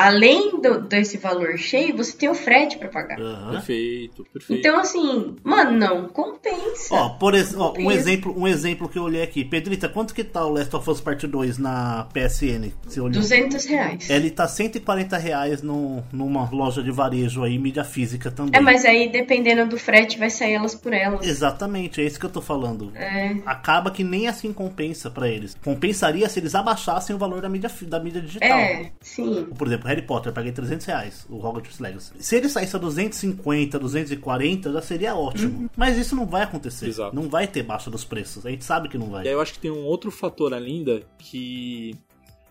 além 0.08 0.60
do- 0.62 0.82
desse 0.82 1.18
valor 1.18 1.58
cheio, 1.58 1.96
você 1.96 2.16
tem 2.16 2.30
o 2.30 2.34
frete 2.36 2.78
para 2.78 2.90
pagar. 2.90 3.20
Aham. 3.20 3.52
Perfeito, 3.52 4.26
perfeito. 4.32 4.60
Então, 4.60 4.80
assim, 4.80 5.36
mano, 5.44 5.72
não 5.78 6.08
compensa. 6.10 6.94
Ó, 6.94 7.10
por 7.10 7.34
ex- 7.34 7.56
ó, 7.56 7.74
um, 7.78 7.92
exemplo, 7.92 8.34
um 8.38 8.48
exemplo 8.48 8.88
que 8.90 8.98
eu 8.98 9.04
olhei 9.04 9.22
aqui. 9.22 9.44
Pedrita, 9.46 9.88
quanto 9.90 10.14
que 10.14 10.24
tá 10.24 10.46
o 10.46 10.50
Last 10.52 10.76
of 10.76 10.90
Us 10.90 11.02
Part 11.02 11.26
2 11.28 11.58
na 11.58 12.08
PSN? 12.14 12.72
Você 12.86 13.00
olhou? 13.00 13.12
200 13.14 13.66
reais. 13.66 14.10
Ele 14.10 14.30
tá 14.30 14.48
140 14.48 15.18
reais 15.18 15.62
no, 15.62 16.04
numa 16.12 16.50
loja 16.52 16.82
de 16.84 16.92
varejo 16.92 17.44
aí, 17.44 17.58
mídia 17.58 17.84
física 17.84 18.32
também. 18.32 18.52
É, 18.56 18.60
mas 18.62 18.86
aí 18.86 19.10
dependendo 19.12 19.68
do 19.70 19.78
frete 19.78 20.18
vai 20.18 20.30
sair 20.30 20.54
elas 20.54 20.76
por 20.76 20.94
elas. 20.94 21.26
Exatamente, 21.26 22.02
é 22.02 22.06
isso 22.06 22.20
que 22.20 22.26
eu 22.26 22.30
tô 22.30 22.42
falando. 22.42 22.92
É. 22.96 23.36
Acaba 23.46 23.92
que 23.92 24.04
nem 24.04 24.28
assim 24.28 24.52
compensa 24.54 25.10
pra 25.10 25.28
eles. 25.28 25.56
Compensaria 25.64 26.28
se 26.30 26.40
eles 26.40 26.56
abaixassem 26.56 27.16
o 27.16 27.20
valor 27.20 27.42
da 27.42 27.50
mídia, 27.50 27.70
da 27.84 28.00
mídia 28.00 28.22
digital. 28.22 28.50
É, 28.58 28.92
sim. 29.02 29.48
Por 29.58 29.68
exemplo, 29.68 29.88
Harry 29.91 30.01
Potter, 30.01 30.30
eu 30.30 30.34
paguei 30.34 30.51
300 30.51 30.86
reais, 30.86 31.25
o 31.30 31.36
Hogwarts 31.36 31.80
Legacy. 31.80 32.13
Se 32.19 32.36
ele 32.38 32.47
saísse 32.47 32.75
a 32.75 32.80
250, 32.80 33.77
240, 33.77 34.71
já 34.71 34.82
seria 34.82 35.15
ótimo. 35.15 35.69
Mas 35.75 35.97
isso 35.97 36.15
não 36.15 36.25
vai 36.25 36.43
acontecer. 36.43 36.88
Exato. 36.88 37.13
Não 37.13 37.30
vai 37.30 37.45
ter 37.45 37.63
baixa 37.63 37.91
dos 37.91 38.06
preços. 38.06 38.45
A 38.45 38.49
gente 38.49 38.63
sabe 38.63 38.88
que 38.88 38.97
não 38.97 39.10
vai. 39.10 39.27
Eu 39.27 39.41
acho 39.41 39.54
que 39.54 39.60
tem 39.60 39.69
um 39.69 39.84
outro 39.84 40.10
fator 40.10 40.54
ainda 40.54 41.04
que 41.19 41.95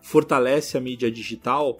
fortalece 0.01 0.77
a 0.77 0.81
mídia 0.81 1.11
digital, 1.11 1.79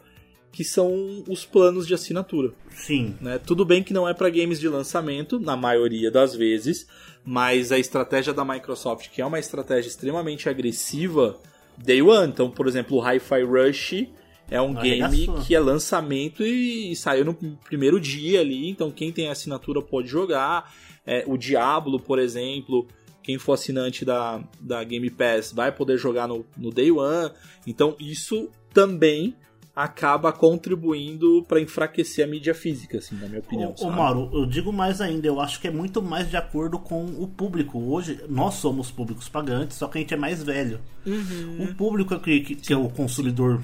que 0.52 0.63
são 0.63 1.24
os 1.28 1.45
planos 1.45 1.86
de 1.86 1.93
assinatura. 1.93 2.54
Sim. 2.71 3.15
né? 3.21 3.38
Tudo 3.38 3.63
bem 3.63 3.84
que 3.84 3.93
não 3.93 4.10
é 4.10 4.13
para 4.13 4.30
games 4.30 4.60
de 4.60 4.67
lançamento, 4.67 5.39
na 5.39 5.56
maioria 5.56 6.10
das 6.10 6.36
vezes, 6.36 6.88
mas 7.24 7.71
a 7.71 7.78
estratégia 7.78 8.34
da 8.34 8.43
Microsoft, 8.43 9.10
que 9.10 9.21
é 9.21 9.26
uma 9.26 9.39
estratégia 9.39 9.89
extremamente 9.89 10.50
agressiva, 10.50 11.39
Day 11.78 12.02
One. 12.02 12.32
Então, 12.32 12.50
por 12.50 12.67
exemplo, 12.67 12.97
o 12.97 13.02
Hi-Fi 13.02 13.43
Rush 13.43 14.08
é 14.52 14.62
um 14.62 14.74
game 14.74 15.28
que 15.48 15.56
é 15.56 15.60
lançamento 15.60 16.44
e, 16.44 16.92
e 16.92 16.96
saiu 16.96 17.24
no 17.24 17.34
primeiro 17.34 18.00
dia 18.02 18.42
ali, 18.42 18.70
então 18.70 18.92
quem 18.92 19.12
tem 19.12 19.30
assinatura 19.30 19.82
pode 19.82 20.10
jogar. 20.10 20.72
É, 21.06 21.24
o 21.26 21.38
Diablo, 21.38 22.00
por 22.00 22.20
exemplo, 22.20 22.86
quem 23.24 23.40
for 23.40 23.54
assinante 23.54 24.04
da, 24.04 24.44
da 24.60 24.84
Game 24.84 25.10
Pass 25.10 25.54
vai 25.54 25.72
poder 25.72 25.98
jogar 25.98 26.28
no, 26.28 26.46
no 26.58 26.70
Day 26.70 26.92
One. 26.92 27.32
Então, 27.66 27.96
isso 27.98 28.50
também 28.74 29.36
acaba 29.76 30.34
contribuindo 30.34 31.44
para 31.48 31.62
enfraquecer 31.62 32.26
a 32.26 32.28
mídia 32.28 32.54
física, 32.54 32.98
assim, 32.98 33.16
na 33.16 33.28
minha 33.28 33.40
opinião. 33.40 33.74
Ô, 33.80 33.86
ô? 33.86 33.90
Mauro, 33.90 34.30
eu 34.34 34.46
digo 34.46 34.72
mais 34.74 35.00
ainda, 35.00 35.28
eu 35.28 35.40
acho 35.40 35.62
que 35.62 35.68
é 35.68 35.72
muito 35.72 36.02
mais 36.02 36.30
de 36.30 36.36
acordo 36.36 36.78
com 36.78 37.06
o 37.06 37.28
público. 37.28 37.80
Hoje, 37.80 38.20
nós 38.28 38.56
somos 38.56 38.92
públicos 38.92 39.30
pagantes, 39.30 39.78
só 39.78 39.88
que 39.88 39.98
a 39.98 40.02
gente 40.02 40.14
é 40.14 40.18
mais 40.18 40.44
velho. 40.44 40.80
Uhum. 41.06 41.64
O 41.64 41.76
público 41.76 42.20
que, 42.20 42.42
que, 42.42 42.56
que 42.56 42.74
é 42.74 42.78
o 42.78 42.90
consumidor, 42.90 43.62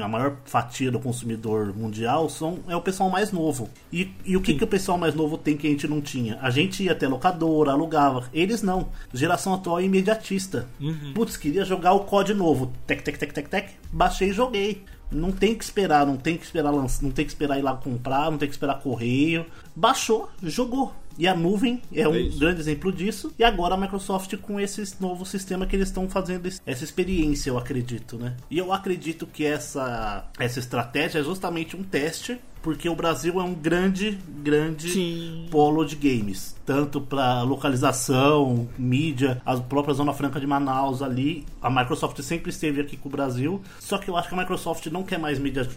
a 0.00 0.08
maior 0.08 0.36
fatia 0.44 0.90
do 0.90 0.98
consumidor 0.98 1.74
mundial, 1.74 2.28
são, 2.28 2.58
é 2.68 2.76
o 2.76 2.80
pessoal 2.80 3.08
mais 3.08 3.32
novo. 3.32 3.68
E, 3.92 4.10
e 4.24 4.36
o 4.36 4.40
que, 4.40 4.54
que 4.54 4.64
o 4.64 4.66
pessoal 4.66 4.98
mais 4.98 5.14
novo 5.14 5.38
tem 5.38 5.56
que 5.56 5.66
a 5.66 5.70
gente 5.70 5.86
não 5.86 6.00
tinha? 6.00 6.38
A 6.40 6.50
gente 6.50 6.82
ia 6.82 6.92
até 6.92 7.06
locadora, 7.06 7.72
alugava. 7.72 8.28
Eles 8.32 8.62
não. 8.62 8.88
Geração 9.12 9.54
atual 9.54 9.80
é 9.80 9.84
imediatista. 9.84 10.68
Uhum. 10.80 11.12
Putz, 11.14 11.36
queria 11.36 11.64
jogar 11.64 11.92
o 11.92 12.00
COD 12.00 12.34
novo. 12.34 12.72
Tec, 12.86 13.02
tec, 13.02 13.18
tec, 13.18 13.32
tec, 13.32 13.48
tec. 13.48 13.70
Baixei 13.92 14.30
e 14.30 14.32
joguei. 14.32 14.84
Não 15.10 15.30
tem 15.30 15.54
que 15.54 15.62
esperar, 15.62 16.04
não 16.04 16.16
tem 16.16 16.36
que 16.36 16.44
esperar 16.44 16.70
lançar, 16.70 17.04
não 17.04 17.12
tem 17.12 17.24
que 17.24 17.30
esperar 17.30 17.58
ir 17.58 17.62
lá 17.62 17.76
comprar, 17.76 18.30
não 18.30 18.38
tem 18.38 18.48
que 18.48 18.54
esperar 18.54 18.80
correio. 18.80 19.46
Baixou, 19.74 20.28
jogou. 20.42 20.92
E 21.18 21.26
a 21.26 21.34
nuvem 21.34 21.80
é 21.92 22.06
um 22.08 22.14
isso. 22.14 22.38
grande 22.38 22.60
exemplo 22.60 22.92
disso. 22.92 23.32
E 23.38 23.44
agora 23.44 23.74
a 23.74 23.76
Microsoft 23.78 24.36
com 24.38 24.60
esse 24.60 24.82
novo 25.00 25.24
sistema 25.24 25.66
que 25.66 25.74
eles 25.76 25.88
estão 25.88 26.08
fazendo 26.08 26.46
es- 26.46 26.60
essa 26.66 26.84
experiência, 26.84 27.50
eu 27.50 27.58
acredito, 27.58 28.18
né? 28.18 28.36
E 28.50 28.58
eu 28.58 28.72
acredito 28.72 29.26
que 29.26 29.44
essa, 29.44 30.28
essa 30.38 30.58
estratégia 30.58 31.20
é 31.20 31.22
justamente 31.22 31.76
um 31.76 31.82
teste, 31.82 32.38
porque 32.66 32.88
o 32.88 32.96
Brasil 32.96 33.40
é 33.40 33.44
um 33.44 33.54
grande, 33.54 34.18
grande 34.42 34.90
Sim. 34.90 35.46
polo 35.52 35.84
de 35.84 35.94
games. 35.94 36.56
Tanto 36.66 37.00
para 37.00 37.42
localização, 37.42 38.68
mídia, 38.76 39.40
a 39.46 39.56
própria 39.56 39.94
Zona 39.94 40.12
Franca 40.12 40.40
de 40.40 40.48
Manaus 40.48 41.00
ali. 41.00 41.46
A 41.62 41.70
Microsoft 41.70 42.20
sempre 42.22 42.50
esteve 42.50 42.80
aqui 42.80 42.96
com 42.96 43.08
o 43.08 43.12
Brasil. 43.12 43.62
Só 43.78 43.98
que 43.98 44.10
eu 44.10 44.16
acho 44.16 44.28
que 44.28 44.34
a 44.34 44.38
Microsoft 44.38 44.84
não 44.86 45.04
quer 45.04 45.16
mais 45.16 45.38
mídia 45.38 45.68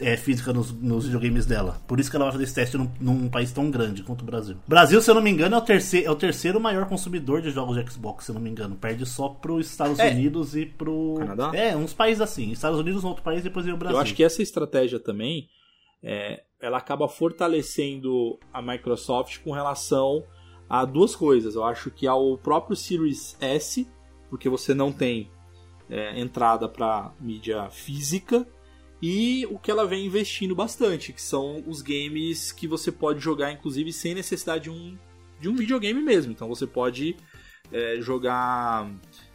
é, 0.00 0.16
física 0.16 0.50
nos, 0.50 0.72
nos 0.72 1.04
videogames 1.04 1.44
dela. 1.44 1.82
Por 1.86 2.00
isso 2.00 2.08
que 2.08 2.16
ela 2.16 2.24
vai 2.24 2.32
fazer 2.32 2.44
esse 2.44 2.54
teste 2.54 2.78
num, 2.78 2.90
num 2.98 3.28
país 3.28 3.52
tão 3.52 3.70
grande 3.70 4.02
quanto 4.02 4.22
o 4.22 4.24
Brasil. 4.24 4.56
Brasil, 4.66 5.02
se 5.02 5.10
eu 5.10 5.14
não 5.16 5.20
me 5.20 5.28
engano, 5.28 5.54
é 5.54 5.58
o, 5.58 5.60
terceiro, 5.60 6.06
é 6.06 6.10
o 6.10 6.16
terceiro 6.16 6.58
maior 6.58 6.86
consumidor 6.86 7.42
de 7.42 7.50
jogos 7.50 7.76
de 7.76 7.92
Xbox, 7.92 8.24
se 8.24 8.30
eu 8.30 8.34
não 8.34 8.40
me 8.40 8.48
engano. 8.48 8.74
Perde 8.74 9.04
só 9.04 9.28
pros 9.28 9.66
Estados 9.70 9.98
É. 9.98 10.12
Unidos 10.12 10.56
e 10.56 10.64
pro. 10.64 11.16
Canadá? 11.18 11.50
É, 11.52 11.76
uns 11.76 11.92
países 11.92 12.22
assim. 12.22 12.50
Estados 12.52 12.80
Unidos, 12.80 13.04
um 13.04 13.08
outro 13.08 13.22
país, 13.22 13.42
depois 13.42 13.66
vem 13.66 13.74
o 13.74 13.76
Brasil. 13.76 13.98
Eu 13.98 14.00
acho 14.00 14.14
que 14.14 14.24
essa 14.24 14.40
estratégia 14.40 14.98
também 14.98 15.46
é, 16.02 16.42
ela 16.60 16.78
acaba 16.78 17.08
fortalecendo 17.08 18.38
a 18.52 18.60
Microsoft 18.60 19.38
com 19.38 19.52
relação 19.52 20.24
a 20.68 20.84
duas 20.84 21.14
coisas. 21.14 21.54
Eu 21.54 21.64
acho 21.64 21.90
que 21.90 22.06
ao 22.06 22.36
próprio 22.38 22.76
Series 22.76 23.36
S, 23.40 23.88
porque 24.28 24.48
você 24.48 24.74
não 24.74 24.92
tem 24.92 25.30
é, 25.88 26.18
entrada 26.20 26.68
para 26.68 27.12
mídia 27.20 27.68
física, 27.70 28.46
e 29.00 29.46
o 29.46 29.58
que 29.58 29.70
ela 29.70 29.86
vem 29.86 30.06
investindo 30.06 30.54
bastante, 30.54 31.12
que 31.12 31.22
são 31.22 31.62
os 31.66 31.80
games 31.80 32.50
que 32.50 32.66
você 32.66 32.90
pode 32.90 33.20
jogar, 33.20 33.52
inclusive, 33.52 33.92
sem 33.92 34.12
necessidade 34.12 34.64
de 34.64 34.70
um, 34.70 34.98
de 35.40 35.48
um 35.48 35.54
videogame 35.54 36.02
mesmo. 36.02 36.32
Então 36.32 36.48
você 36.48 36.66
pode 36.66 37.16
é, 37.72 38.00
jogar 38.00 38.90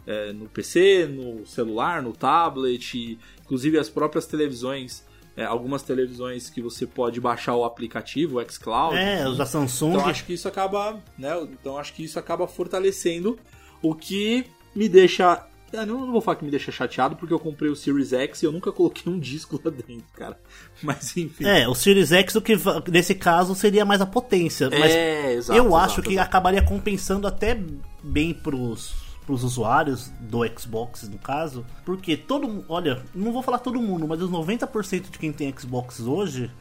é, 0.05 0.33
no 0.33 0.49
PC, 0.49 1.07
no 1.07 1.45
celular, 1.45 2.01
no 2.01 2.11
tablet, 2.11 3.17
inclusive 3.41 3.77
as 3.77 3.89
próprias 3.89 4.25
televisões, 4.25 5.05
é, 5.35 5.45
algumas 5.45 5.81
televisões 5.83 6.49
que 6.49 6.61
você 6.61 6.85
pode 6.85 7.19
baixar 7.19 7.55
o 7.55 7.65
aplicativo, 7.65 8.39
o 8.39 8.51
xCloud. 8.51 8.95
É, 8.95 9.27
os 9.27 9.37
da 9.37 9.45
Samsung. 9.45 9.95
Então 9.95 10.07
acho 10.07 10.25
que 10.25 10.33
isso 10.33 10.47
acaba, 10.47 11.01
né? 11.17 11.31
Então 11.43 11.77
acho 11.77 11.93
que 11.93 12.03
isso 12.03 12.19
acaba 12.19 12.47
fortalecendo 12.47 13.37
o 13.81 13.95
que 13.95 14.45
me 14.75 14.87
deixa 14.87 15.45
eu 15.73 15.87
não, 15.87 16.01
não 16.01 16.11
vou 16.11 16.21
falar 16.21 16.37
que 16.37 16.45
me 16.45 16.51
deixa 16.51 16.71
chateado 16.71 17.15
porque 17.15 17.33
eu 17.33 17.39
comprei 17.39 17.69
o 17.69 17.75
Series 17.75 18.13
X 18.13 18.43
e 18.43 18.45
eu 18.45 18.51
nunca 18.51 18.71
coloquei 18.71 19.11
um 19.11 19.17
disco 19.19 19.59
lá 19.63 19.71
dentro, 19.71 20.05
cara. 20.13 20.39
Mas 20.81 21.17
enfim. 21.17 21.45
É, 21.45 21.67
o 21.67 21.73
Series 21.73 22.11
X, 22.11 22.35
o 22.35 22.41
que 22.41 22.53
nesse 22.91 23.15
caso 23.15 23.55
seria 23.55 23.83
mais 23.83 23.99
a 23.99 24.05
potência. 24.05 24.69
Mas 24.69 24.91
É, 24.91 25.33
exato, 25.33 25.57
eu 25.57 25.65
exato, 25.65 25.83
acho 25.83 26.01
que 26.03 26.13
exato. 26.13 26.27
acabaria 26.27 26.61
compensando 26.61 27.25
até 27.25 27.59
bem 28.03 28.33
pros, 28.33 28.93
pros 29.25 29.43
usuários 29.43 30.11
do 30.19 30.39
Xbox, 30.57 31.07
no 31.09 31.17
caso. 31.17 31.65
Porque 31.85 32.15
todo. 32.15 32.65
Olha, 32.69 33.01
não 33.13 33.31
vou 33.31 33.41
falar 33.41 33.59
todo 33.59 33.81
mundo, 33.81 34.07
mas 34.07 34.21
os 34.21 34.29
90% 34.29 35.09
de 35.09 35.17
quem 35.17 35.31
tem 35.31 35.53
Xbox 35.57 35.99
hoje 35.99 36.51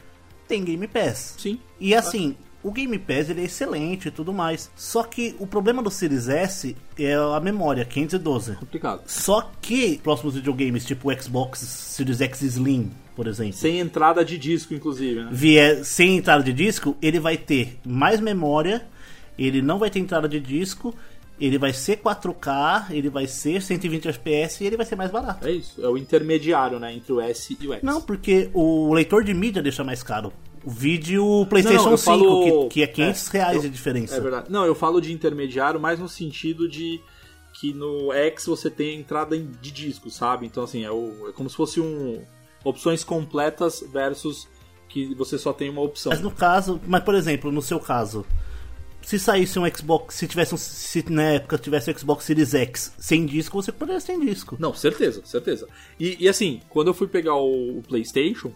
tem 0.48 0.64
Game 0.64 0.86
Pass. 0.86 1.36
Sim. 1.38 1.58
E 1.80 1.94
assim, 1.94 2.36
o 2.62 2.70
Game 2.70 2.96
Pass 2.98 3.28
ele 3.28 3.40
é 3.40 3.44
excelente 3.44 4.08
e 4.08 4.10
tudo 4.10 4.32
mais. 4.32 4.70
Só 4.76 5.02
que 5.02 5.34
o 5.38 5.46
problema 5.46 5.82
do 5.82 5.90
Series 5.90 6.28
S 6.28 6.76
é 6.98 7.14
a 7.14 7.40
memória, 7.40 7.84
512. 7.84 8.56
Complicado. 8.56 9.02
Só 9.06 9.50
que 9.60 9.98
próximos 9.98 10.34
videogames, 10.34 10.84
tipo 10.84 11.10
o 11.10 11.22
Xbox 11.22 11.60
Series 11.60 12.20
X 12.20 12.42
Slim, 12.42 12.90
por 13.16 13.26
exemplo 13.26 13.54
Sem 13.54 13.80
entrada 13.80 14.24
de 14.24 14.38
disco, 14.38 14.74
inclusive, 14.74 15.24
né? 15.24 15.28
vier 15.32 15.84
sem 15.84 16.16
entrada 16.16 16.42
de 16.42 16.52
disco, 16.52 16.96
ele 17.02 17.18
vai 17.18 17.36
ter 17.36 17.78
mais 17.84 18.20
memória, 18.20 18.86
ele 19.38 19.60
não 19.60 19.78
vai 19.78 19.90
ter 19.90 19.98
entrada 19.98 20.28
de 20.28 20.38
disco, 20.38 20.94
ele 21.44 21.58
vai 21.58 21.72
ser 21.72 21.98
4K, 21.98 22.86
ele 22.90 23.08
vai 23.10 23.26
ser 23.26 23.60
120 23.62 24.08
FPS 24.08 24.62
e 24.62 24.66
ele 24.66 24.76
vai 24.76 24.86
ser 24.86 24.96
mais 24.96 25.10
barato. 25.10 25.46
É 25.46 25.50
isso. 25.52 25.84
É 25.84 25.88
o 25.88 25.96
intermediário, 25.98 26.78
né? 26.78 26.94
Entre 26.94 27.12
o 27.12 27.20
S 27.20 27.56
e 27.60 27.66
o 27.66 27.72
X. 27.72 27.82
Não, 27.82 28.00
porque 28.00 28.50
o 28.54 28.92
leitor 28.94 29.24
de 29.24 29.34
mídia 29.34 29.62
deixa 29.62 29.82
mais 29.82 30.02
caro. 30.02 30.32
O 30.64 30.70
vídeo 30.70 31.24
o 31.24 31.44
PlayStation 31.46 31.84
Não, 31.86 31.90
eu 31.92 31.98
5, 31.98 32.04
falo- 32.04 32.68
que, 32.68 32.74
que 32.74 32.82
é 32.82 32.86
500 32.86 33.28
é, 33.34 33.38
reais 33.38 33.56
eu- 33.56 33.62
de 33.62 33.70
diferença. 33.70 34.14
É 34.16 34.20
verdade. 34.20 34.46
Não, 34.50 34.64
eu 34.64 34.74
falo 34.74 35.00
de 35.00 35.12
intermediário 35.12 35.80
mais 35.80 35.98
no 35.98 36.08
sentido 36.08 36.68
de 36.68 37.00
que 37.60 37.74
no 37.74 38.12
X 38.12 38.46
você 38.46 38.70
tem 38.70 38.90
a 38.96 39.00
entrada 39.00 39.36
de 39.36 39.70
disco, 39.70 40.08
sabe? 40.10 40.46
Então, 40.46 40.62
assim, 40.62 40.84
é, 40.84 40.90
o- 40.90 41.28
é 41.28 41.32
como 41.32 41.50
se 41.50 41.56
fosse 41.56 41.80
um. 41.80 42.22
Opções 42.64 43.02
completas 43.02 43.82
versus 43.92 44.46
que 44.88 45.12
você 45.16 45.36
só 45.36 45.52
tem 45.52 45.68
uma 45.68 45.80
opção. 45.80 46.10
Mas 46.10 46.20
no 46.20 46.30
caso, 46.30 46.80
mas 46.86 47.02
por 47.02 47.16
exemplo, 47.16 47.50
no 47.50 47.60
seu 47.60 47.80
caso, 47.80 48.24
se 49.02 49.18
saísse 49.18 49.58
um 49.58 49.68
Xbox, 49.68 50.14
se 50.14 50.26
tivesse 50.26 50.54
um, 50.54 50.58
se 50.58 51.04
na 51.10 51.22
época 51.22 51.58
tivesse 51.58 51.90
o 51.90 51.98
Xbox 51.98 52.24
Series 52.24 52.54
X 52.54 52.94
sem 52.98 53.26
disco, 53.26 53.60
você 53.60 53.72
poderia 53.72 54.00
sem 54.00 54.20
disco. 54.20 54.56
Não, 54.58 54.74
certeza, 54.74 55.22
certeza. 55.24 55.68
E, 55.98 56.16
e 56.24 56.28
assim, 56.28 56.60
quando 56.68 56.88
eu 56.88 56.94
fui 56.94 57.06
pegar 57.06 57.34
o, 57.34 57.78
o 57.78 57.82
PlayStation, 57.82 58.52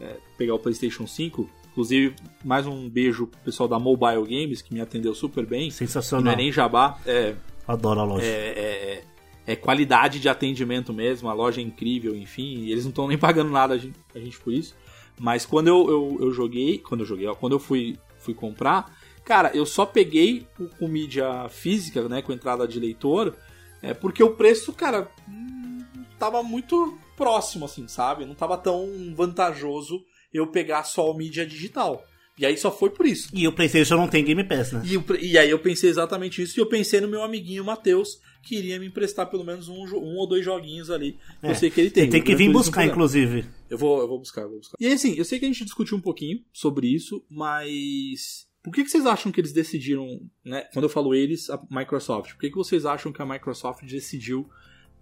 é, 0.00 0.16
pegar 0.36 0.54
o 0.54 0.58
PlayStation 0.58 1.06
5, 1.06 1.48
Inclusive, 1.74 2.14
mais 2.44 2.68
um 2.68 2.88
beijo 2.88 3.26
pro 3.26 3.40
pessoal 3.40 3.68
da 3.68 3.80
Mobile 3.80 4.22
Games, 4.22 4.62
que 4.62 4.72
me 4.72 4.80
atendeu 4.80 5.12
super 5.12 5.44
bem. 5.44 5.62
Que 5.62 5.66
não 5.70 5.88
Sensacional. 5.88 6.32
é 6.32 6.36
nem 6.36 6.52
jabá, 6.52 6.96
é, 7.04 7.34
Adoro 7.66 7.98
a 7.98 8.04
loja. 8.04 8.24
é, 8.24 8.28
é, 8.28 9.04
é 9.44 9.56
qualidade 9.56 10.20
de 10.20 10.28
atendimento 10.28 10.92
mesmo, 10.92 11.28
a 11.28 11.32
loja 11.32 11.60
é 11.60 11.64
incrível, 11.64 12.14
enfim, 12.14 12.58
e 12.60 12.70
eles 12.70 12.84
não 12.84 12.90
estão 12.90 13.08
nem 13.08 13.18
pagando 13.18 13.50
nada 13.50 13.74
a 13.74 13.78
gente, 13.78 13.98
a 14.14 14.20
gente 14.20 14.38
por 14.38 14.52
isso. 14.52 14.76
Mas 15.18 15.44
quando 15.44 15.66
eu, 15.66 15.90
eu, 15.90 16.18
eu 16.20 16.32
joguei, 16.32 16.78
quando 16.78 17.00
eu 17.00 17.06
joguei, 17.06 17.26
ó, 17.26 17.34
quando 17.34 17.54
eu 17.54 17.58
fui, 17.58 17.98
fui 18.18 18.34
comprar, 18.34 18.96
cara, 19.24 19.50
eu 19.54 19.64
só 19.64 19.86
peguei 19.86 20.46
o, 20.58 20.68
com 20.68 20.88
mídia 20.88 21.48
física, 21.48 22.08
né, 22.08 22.22
com 22.22 22.32
entrada 22.32 22.66
de 22.68 22.78
leitor, 22.78 23.34
é 23.82 23.94
porque 23.94 24.22
o 24.22 24.34
preço, 24.34 24.72
cara, 24.72 25.10
hum, 25.28 25.84
tava 26.18 26.42
muito 26.42 26.98
próximo, 27.16 27.64
assim, 27.64 27.86
sabe? 27.86 28.24
Não 28.24 28.34
tava 28.34 28.56
tão 28.56 29.14
vantajoso 29.14 30.02
eu 30.32 30.46
pegar 30.46 30.84
só 30.84 31.10
o 31.10 31.16
mídia 31.16 31.46
digital. 31.46 32.04
E 32.36 32.44
aí 32.44 32.56
só 32.56 32.70
foi 32.70 32.90
por 32.90 33.06
isso. 33.06 33.28
E 33.32 33.46
o 33.46 33.52
PlayStation 33.52 33.96
não 33.96 34.08
tem 34.08 34.24
Game 34.24 34.42
Pass, 34.42 34.72
né? 34.72 34.82
E, 34.84 35.24
e 35.24 35.38
aí 35.38 35.48
eu 35.48 35.58
pensei 35.58 35.88
exatamente 35.88 36.42
isso, 36.42 36.58
e 36.58 36.60
eu 36.60 36.66
pensei 36.66 37.00
no 37.00 37.06
meu 37.06 37.22
amiguinho 37.22 37.64
Matheus, 37.64 38.18
que 38.42 38.56
iria 38.56 38.78
me 38.78 38.86
emprestar 38.86 39.30
pelo 39.30 39.44
menos 39.44 39.68
um, 39.68 39.84
um 39.94 40.16
ou 40.16 40.26
dois 40.26 40.44
joguinhos 40.44 40.90
ali. 40.90 41.16
que 41.40 41.46
Eu 41.46 41.54
sei 41.54 41.70
que 41.70 41.80
ele 41.80 41.90
tem. 41.90 42.04
Você 42.04 42.10
tem 42.10 42.22
que 42.22 42.34
vir 42.34 42.50
buscar, 42.50 42.84
inclusive. 42.84 43.44
Eu 43.70 43.78
vou, 43.78 44.00
eu 44.00 44.08
vou 44.08 44.18
buscar, 44.18 44.42
eu 44.42 44.48
vou 44.48 44.58
buscar. 44.58 44.76
E 44.80 44.86
aí, 44.86 44.92
assim, 44.94 45.14
eu 45.16 45.24
sei 45.24 45.38
que 45.38 45.44
a 45.44 45.48
gente 45.48 45.64
discutiu 45.64 45.96
um 45.96 46.00
pouquinho 46.00 46.40
sobre 46.52 46.88
isso, 46.88 47.24
mas. 47.30 48.46
Por 48.64 48.72
que, 48.72 48.82
que 48.82 48.90
vocês 48.90 49.04
acham 49.04 49.30
que 49.30 49.38
eles 49.38 49.52
decidiram, 49.52 50.22
né? 50.42 50.66
Quando 50.72 50.84
eu 50.84 50.88
falo 50.88 51.14
eles, 51.14 51.50
a 51.50 51.60
Microsoft, 51.70 52.32
por 52.32 52.40
que, 52.40 52.48
que 52.48 52.56
vocês 52.56 52.86
acham 52.86 53.12
que 53.12 53.20
a 53.20 53.26
Microsoft 53.26 53.84
decidiu 53.84 54.48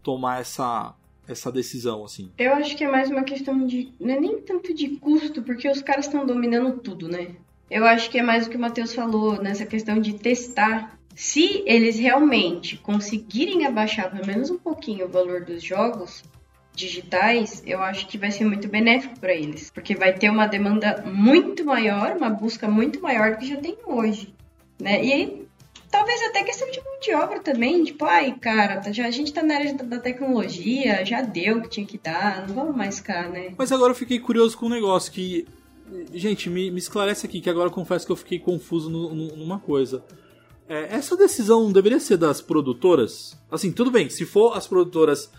tomar 0.03 0.41
essa, 0.41 0.97
essa 1.29 1.53
decisão, 1.53 2.05
assim? 2.05 2.33
Eu 2.37 2.55
acho 2.55 2.77
que 2.77 2.83
é 2.83 2.91
mais 2.91 3.09
uma 3.09 3.23
questão 3.23 3.65
de. 3.65 3.93
Não 4.01 4.15
é 4.15 4.19
nem 4.19 4.41
tanto 4.41 4.75
de 4.75 4.97
custo, 4.97 5.43
porque 5.43 5.69
os 5.71 5.81
caras 5.81 6.07
estão 6.07 6.27
dominando 6.27 6.81
tudo, 6.81 7.09
né? 7.09 7.37
Eu 7.71 7.85
acho 7.85 8.11
que 8.11 8.19
é 8.19 8.23
mais 8.23 8.49
o 8.49 8.51
que 8.51 8.57
o 8.57 8.61
Matheus 8.61 8.93
falou, 8.93 9.41
nessa 9.41 9.65
questão 9.65 10.01
de 10.01 10.15
testar. 10.15 10.99
Se 11.15 11.63
eles 11.65 11.97
realmente 11.99 12.77
conseguirem 12.79 13.65
abaixar 13.65 14.11
pelo 14.11 14.27
menos 14.27 14.51
um 14.51 14.59
pouquinho 14.59 15.07
o 15.07 15.09
valor 15.09 15.45
dos 15.45 15.63
jogos 15.63 16.25
digitais, 16.75 17.63
eu 17.67 17.81
acho 17.83 18.07
que 18.07 18.17
vai 18.19 18.31
ser 18.31 18.45
muito 18.45 18.69
benéfico 18.69 19.19
para 19.21 19.35
eles. 19.35 19.71
Porque 19.71 19.95
vai 19.95 20.13
ter 20.13 20.31
uma 20.31 20.47
demanda 20.47 21.03
muito 21.07 21.65
maior, 21.65 22.17
uma 22.17 22.31
busca 22.31 22.69
muito 22.69 23.01
maior 23.01 23.33
do 23.33 23.39
que 23.39 23.49
já 23.49 23.57
tem 23.57 23.77
hoje. 23.87 24.35
Né? 24.81 25.05
E 25.05 25.13
aí, 25.13 25.47
talvez 25.91 26.21
até 26.23 26.43
questão 26.43 26.71
de 26.71 26.79
mão 26.83 26.99
de 27.01 27.15
obra 27.15 27.41
também. 27.41 27.85
Tipo, 27.85 28.05
ai, 28.05 28.35
cara, 28.41 28.81
tá- 28.81 28.91
já, 28.93 29.07
a 29.07 29.11
gente 29.11 29.33
tá 29.33 29.43
na 29.43 29.55
área 29.55 29.75
da, 29.75 29.99
tecnologia, 29.99 31.05
já 31.05 31.21
deu 31.23 31.59
o 31.59 31.63
que 31.63 31.69
tinha 31.69 31.87
que 31.87 31.99
dar, 31.99 32.47
não 32.49 32.55
vamos 32.55 32.77
mais 32.77 32.97
ficar, 32.99 33.29
né? 33.29 33.53
Mas 33.57 33.71
agora 33.71 33.93
eu 33.93 33.97
fiquei 33.97 34.19
curioso 34.19 34.57
com 34.57 34.67
um 34.67 34.71
negócio 34.71 35.13
que. 35.13 35.47
Gente, 36.15 36.49
me, 36.49 36.71
me 36.71 36.79
esclarece 36.79 37.27
aqui, 37.27 37.39
que 37.41 37.51
agora 37.51 37.69
eu 37.69 37.73
confesso 37.73 38.07
que 38.07 38.13
eu 38.13 38.17
fiquei 38.17 38.39
confuso 38.39 38.89
no- 38.89 39.15
no- 39.15 39.37
numa 39.37 39.59
coisa. 39.59 40.03
É, 40.67 40.89
essa 40.95 41.15
decisão 41.17 41.71
deveria 41.71 42.01
ser 42.01 42.17
das 42.17 42.41
produtoras? 42.41 43.39
Assim, 43.51 43.71
tudo 43.71 43.91
bem, 43.91 44.09
se 44.09 44.25
for 44.25 44.57
as 44.57 44.67
produtoras 44.67 45.31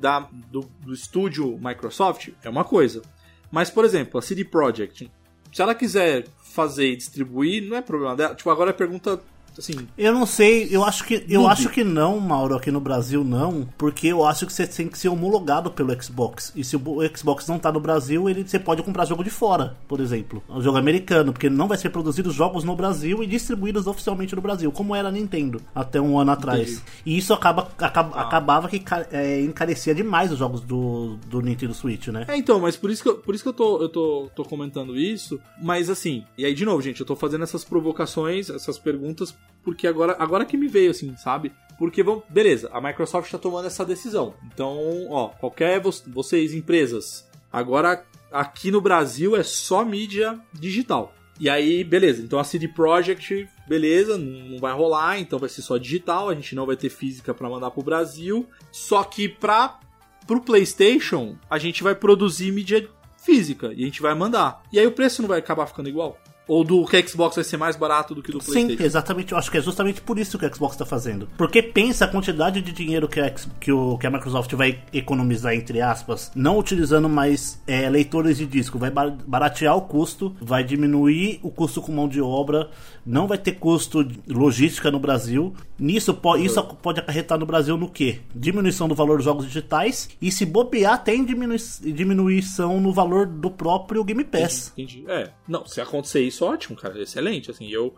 da, 0.00 0.20
do, 0.50 0.60
do 0.80 0.94
estúdio 0.94 1.58
Microsoft, 1.62 2.30
é 2.42 2.48
uma 2.48 2.64
coisa. 2.64 3.02
Mas, 3.50 3.70
por 3.70 3.84
exemplo, 3.84 4.18
a 4.18 4.22
CD 4.22 4.44
Projekt, 4.44 5.10
se 5.52 5.62
ela 5.62 5.74
quiser 5.74 6.26
fazer 6.42 6.92
e 6.92 6.96
distribuir, 6.96 7.68
não 7.68 7.76
é 7.76 7.82
problema 7.82 8.16
dela. 8.16 8.34
Tipo, 8.34 8.50
agora 8.50 8.70
a 8.70 8.74
pergunta, 8.74 9.20
assim, 9.58 9.88
Eu 9.96 10.12
não 10.12 10.26
sei, 10.26 10.68
eu 10.70 10.84
acho 10.84 11.04
que 11.04 11.24
eu 11.28 11.40
Noob. 11.42 11.52
acho 11.52 11.68
que 11.70 11.82
não, 11.84 12.18
Mauro, 12.20 12.54
aqui 12.56 12.70
no 12.70 12.80
Brasil 12.80 13.22
não, 13.24 13.68
porque 13.78 14.08
eu 14.08 14.24
acho 14.24 14.46
que 14.46 14.52
você 14.52 14.66
tem 14.66 14.88
que 14.88 14.98
ser 14.98 15.08
homologado 15.08 15.70
pelo 15.70 15.90
Xbox. 16.02 16.52
E 16.56 16.64
se 16.64 16.76
o 16.76 16.82
Xbox 17.16 17.46
não 17.48 17.58
tá 17.58 17.70
no 17.72 17.80
Brasil, 17.80 18.28
ele 18.28 18.46
você 18.46 18.58
pode 18.58 18.82
comprar 18.82 19.04
jogo 19.04 19.22
de 19.24 19.30
fora, 19.30 19.76
por 19.88 20.00
exemplo, 20.00 20.42
um 20.48 20.62
jogo 20.62 20.78
americano, 20.78 21.32
porque 21.32 21.50
não 21.50 21.68
vai 21.68 21.78
ser 21.78 21.90
produzidos 21.90 22.34
jogos 22.34 22.64
no 22.64 22.74
Brasil 22.76 23.22
e 23.22 23.26
distribuídos 23.26 23.86
oficialmente 23.86 24.34
no 24.34 24.42
Brasil, 24.42 24.70
como 24.72 24.94
era 24.94 25.08
a 25.08 25.12
Nintendo 25.12 25.60
até 25.74 26.00
um 26.00 26.18
ano 26.18 26.30
atrás. 26.32 26.60
Entendi. 26.70 26.82
E 27.06 27.18
isso 27.18 27.32
acaba, 27.34 27.68
acaba- 27.78 28.20
acabava 28.20 28.68
que 28.68 28.82
é, 29.12 29.40
encarecia 29.42 29.94
demais 29.94 30.32
os 30.32 30.38
jogos 30.38 30.60
do, 30.60 31.16
do 31.26 31.40
Nintendo 31.40 31.74
Switch, 31.74 32.08
né? 32.08 32.24
É, 32.28 32.36
então, 32.36 32.58
mas 32.60 32.76
por 32.76 32.90
isso 32.90 33.02
que 33.02 33.08
eu, 33.08 33.16
por 33.16 33.34
isso 33.34 33.42
que 33.44 33.48
eu, 33.48 33.52
tô, 33.54 33.82
eu 33.82 33.88
tô, 33.88 34.30
tô 34.34 34.44
comentando 34.44 34.96
isso. 34.96 35.38
Mas 35.62 35.90
assim, 35.90 36.24
e 36.38 36.44
aí 36.44 36.54
de 36.54 36.64
novo, 36.64 36.80
gente, 36.82 37.00
eu 37.00 37.06
tô 37.06 37.14
fazendo 37.16 37.42
essas 37.44 37.64
provocações, 37.64 38.48
essas 38.50 38.78
perguntas, 38.78 39.34
porque 39.62 39.86
agora, 39.86 40.16
agora 40.18 40.44
que 40.44 40.56
me 40.56 40.68
veio, 40.68 40.90
assim, 40.90 41.16
sabe? 41.16 41.52
Porque, 41.78 42.02
vamos, 42.02 42.24
beleza, 42.28 42.68
a 42.72 42.80
Microsoft 42.80 43.30
tá 43.30 43.38
tomando 43.38 43.66
essa 43.66 43.84
decisão. 43.84 44.34
Então, 44.52 45.06
ó, 45.08 45.28
qualquer, 45.28 45.80
vo- 45.80 45.90
vocês, 46.08 46.52
empresas, 46.54 47.26
agora 47.52 48.04
aqui 48.30 48.70
no 48.70 48.80
Brasil 48.80 49.34
é 49.36 49.42
só 49.42 49.84
mídia 49.84 50.38
digital. 50.52 51.14
E 51.38 51.48
aí, 51.48 51.82
beleza, 51.82 52.20
então 52.22 52.38
a 52.38 52.44
CD 52.44 52.68
Projekt, 52.68 53.48
beleza, 53.66 54.18
não 54.18 54.58
vai 54.58 54.74
rolar, 54.74 55.18
então 55.18 55.38
vai 55.38 55.48
ser 55.48 55.62
só 55.62 55.78
digital, 55.78 56.28
a 56.28 56.34
gente 56.34 56.54
não 56.54 56.66
vai 56.66 56.76
ter 56.76 56.90
física 56.90 57.32
pra 57.32 57.48
mandar 57.48 57.70
pro 57.70 57.82
Brasil. 57.82 58.46
Só 58.70 59.02
que 59.02 59.26
pra 59.28 59.80
pro 60.26 60.42
PlayStation, 60.42 61.36
a 61.48 61.58
gente 61.58 61.82
vai 61.82 61.94
produzir 61.94 62.52
mídia 62.52 62.86
física 63.16 63.72
e 63.74 63.82
a 63.82 63.86
gente 63.86 64.02
vai 64.02 64.14
mandar. 64.14 64.62
E 64.70 64.78
aí 64.78 64.86
o 64.86 64.92
preço 64.92 65.22
não 65.22 65.28
vai 65.28 65.38
acabar 65.38 65.66
ficando 65.66 65.88
igual? 65.88 66.18
Ou 66.48 66.64
do 66.64 66.84
que 66.84 67.06
Xbox 67.06 67.36
vai 67.36 67.44
ser 67.44 67.56
mais 67.56 67.76
barato 67.76 68.12
do 68.14 68.22
que 68.22 68.32
do 68.32 68.40
Sim, 68.40 68.50
PlayStation? 68.52 68.82
exatamente. 68.82 69.32
Eu 69.32 69.38
acho 69.38 69.50
que 69.50 69.58
é 69.58 69.60
justamente 69.60 70.00
por 70.00 70.18
isso 70.18 70.36
que 70.36 70.44
o 70.44 70.52
Xbox 70.54 70.74
está 70.74 70.84
fazendo. 70.84 71.28
Porque 71.38 71.62
pensa 71.62 72.06
a 72.06 72.08
quantidade 72.08 72.60
de 72.60 72.72
dinheiro 72.72 73.06
que 73.06 73.20
a, 73.20 73.30
que 73.30 73.70
o, 73.70 73.96
que 73.98 74.06
a 74.06 74.10
Microsoft 74.10 74.52
vai 74.54 74.82
economizar, 74.92 75.54
entre 75.54 75.80
aspas, 75.80 76.32
não 76.34 76.58
utilizando 76.58 77.08
mais 77.08 77.62
é, 77.68 77.88
leitores 77.88 78.38
de 78.38 78.46
disco. 78.46 78.78
Vai 78.80 78.90
bar- 78.90 79.16
baratear 79.26 79.76
o 79.76 79.82
custo, 79.82 80.34
vai 80.40 80.64
diminuir 80.64 81.38
o 81.42 81.50
custo 81.50 81.80
com 81.80 81.92
mão 81.92 82.08
de 82.08 82.20
obra, 82.20 82.68
não 83.06 83.28
vai 83.28 83.38
ter 83.38 83.52
custo 83.52 84.04
logística 84.26 84.90
no 84.90 84.98
Brasil. 84.98 85.54
Nisso, 85.78 86.12
po- 86.14 86.36
isso 86.36 86.60
pode 86.82 86.98
acarretar 86.98 87.38
no 87.38 87.46
Brasil 87.46 87.76
no 87.76 87.88
quê? 87.88 88.18
Diminuição 88.34 88.88
do 88.88 88.94
valor 88.96 89.18
dos 89.18 89.24
jogos 89.24 89.46
digitais 89.46 90.08
e 90.20 90.32
se 90.32 90.44
bobear, 90.44 91.02
tem 91.04 91.24
diminui- 91.24 91.56
diminuição 91.80 92.80
no 92.80 92.92
valor 92.92 93.26
do 93.26 93.50
próprio 93.50 94.02
Game 94.02 94.24
Pass. 94.24 94.72
Entendi. 94.76 95.04
É, 95.08 95.30
não, 95.46 95.64
se 95.66 95.80
acontecer 95.80 96.22
isso, 96.22 96.29
ótimo, 96.40 96.76
cara, 96.76 97.00
excelente. 97.02 97.50
Assim, 97.50 97.68
eu, 97.70 97.94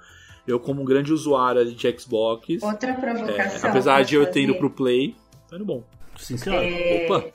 eu 0.47 0.59
como 0.61 0.81
um 0.83 0.85
grande 0.85 1.13
usuário 1.13 1.61
ali 1.61 1.75
de 1.75 1.99
Xbox, 2.01 2.63
Outra 2.63 2.91
é, 2.91 2.95
provocação. 2.95 3.71
apesar 3.71 3.95
pra 3.97 4.03
de 4.03 4.15
eu 4.15 4.27
ter 4.31 4.43
ido 4.43 4.55
pro 4.57 4.71
Play, 4.71 5.15
tá 5.51 5.57
indo 5.57 5.65
bom. 5.65 5.83
Sim, 6.19 6.37
senhora. 6.37 6.65
É, 6.65 7.07
Opa! 7.09 7.31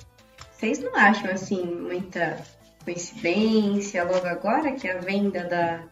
Vocês 0.52 0.80
não 0.80 0.96
acham, 0.96 1.30
assim, 1.32 1.64
muita 1.64 2.38
coincidência 2.84 4.04
logo 4.04 4.26
agora 4.26 4.72
que 4.72 4.88
a 4.88 4.98
venda 5.00 5.44
da 5.44 5.84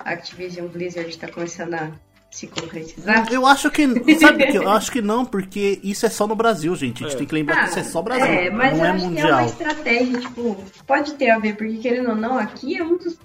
Activision 0.00 0.66
Blizzard 0.68 1.08
está 1.10 1.28
começando 1.28 1.74
a 1.74 1.90
se 2.30 2.46
concretizar? 2.46 3.32
Eu 3.32 3.46
acho 3.46 3.70
que. 3.70 3.86
Sabe 4.18 4.46
que 4.46 4.56
eu 4.58 4.68
acho 4.70 4.92
que 4.92 5.00
não, 5.02 5.24
porque 5.24 5.80
isso 5.82 6.06
é 6.06 6.08
só 6.08 6.26
no 6.26 6.36
Brasil, 6.36 6.74
gente. 6.76 7.02
A 7.04 7.08
gente 7.08 7.16
É. 7.16 7.18
tem 7.18 7.26
que 7.26 7.34
lembrar 7.34 7.64
que 7.64 7.70
isso 7.70 7.78
é 7.78 7.84
só 7.84 8.02
Brasil. 8.02 8.24
É, 8.26 8.50
mas 8.50 8.76
não 8.76 8.84
eu 8.84 8.84
é 8.84 8.90
acho 8.90 8.98
que 8.98 9.04
é 9.04 9.08
mundial. 9.08 9.38
uma 9.38 9.46
estratégia, 9.46 10.20
tipo, 10.20 10.64
pode 10.86 11.14
ter 11.14 11.30
a 11.30 11.38
ver, 11.38 11.56
porque 11.56 11.76
querendo 11.78 12.10
ou 12.10 12.16
não, 12.16 12.38
aqui 12.38 12.76
é 12.76 12.84
um 12.84 12.96
dos, 12.96 13.18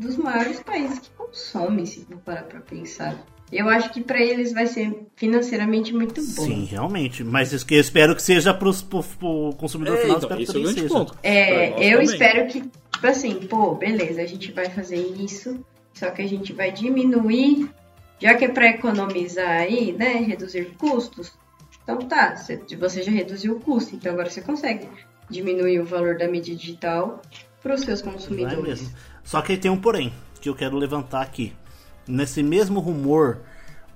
dos 0.00 0.16
maiores 0.16 0.60
países 0.60 0.98
que 0.98 1.10
consome, 1.10 1.86
se 1.86 2.04
for 2.04 2.16
parar 2.18 2.42
pra 2.44 2.60
pensar. 2.60 3.16
Eu 3.52 3.68
acho 3.68 3.92
que 3.92 4.00
pra 4.00 4.20
eles 4.20 4.52
vai 4.52 4.66
ser 4.66 5.06
financeiramente 5.16 5.92
muito 5.92 6.20
bom. 6.20 6.44
Sim, 6.44 6.64
realmente. 6.64 7.24
Mas 7.24 7.52
eu 7.52 7.80
espero 7.80 8.14
que 8.14 8.22
seja 8.22 8.54
pro, 8.54 8.72
pro 8.72 9.52
consumidor 9.56 9.96
É, 9.96 10.00
final, 10.02 10.18
então, 10.18 10.40
espero 10.40 10.62
que 10.62 10.68
é 10.68 10.70
o 10.70 10.72
seja. 10.74 10.88
ponto. 10.88 11.18
É, 11.22 11.68
eu 11.92 11.98
também. 11.98 12.04
espero 12.04 12.46
que, 12.48 12.60
tipo 12.60 13.06
assim, 13.06 13.34
pô, 13.48 13.74
beleza, 13.74 14.22
a 14.22 14.26
gente 14.26 14.52
vai 14.52 14.70
fazer 14.70 14.96
isso, 15.20 15.64
só 15.92 16.10
que 16.10 16.22
a 16.22 16.28
gente 16.28 16.52
vai 16.52 16.70
diminuir, 16.70 17.68
já 18.20 18.34
que 18.34 18.44
é 18.44 18.48
pra 18.48 18.68
economizar 18.68 19.50
aí, 19.50 19.92
né, 19.92 20.12
reduzir 20.26 20.66
custos. 20.78 21.32
Então 21.82 21.98
tá, 21.98 22.36
você 22.36 22.56
você 22.78 23.02
já 23.02 23.10
reduziu 23.10 23.56
o 23.56 23.60
custo, 23.60 23.96
então 23.96 24.12
agora 24.12 24.30
você 24.30 24.40
consegue 24.40 24.86
diminuir 25.28 25.80
o 25.80 25.84
valor 25.84 26.16
da 26.16 26.28
mídia 26.28 26.54
digital 26.54 27.20
para 27.60 27.74
os 27.74 27.80
seus 27.80 28.00
Não 28.02 28.10
é 28.10 28.14
consumidores. 28.14 28.90
Só 29.24 29.40
que 29.42 29.56
tem 29.56 29.70
um 29.70 29.76
porém 29.76 30.12
que 30.40 30.48
eu 30.48 30.54
quero 30.54 30.76
levantar 30.76 31.22
aqui. 31.22 31.52
Nesse 32.06 32.42
mesmo 32.42 32.80
rumor, 32.80 33.38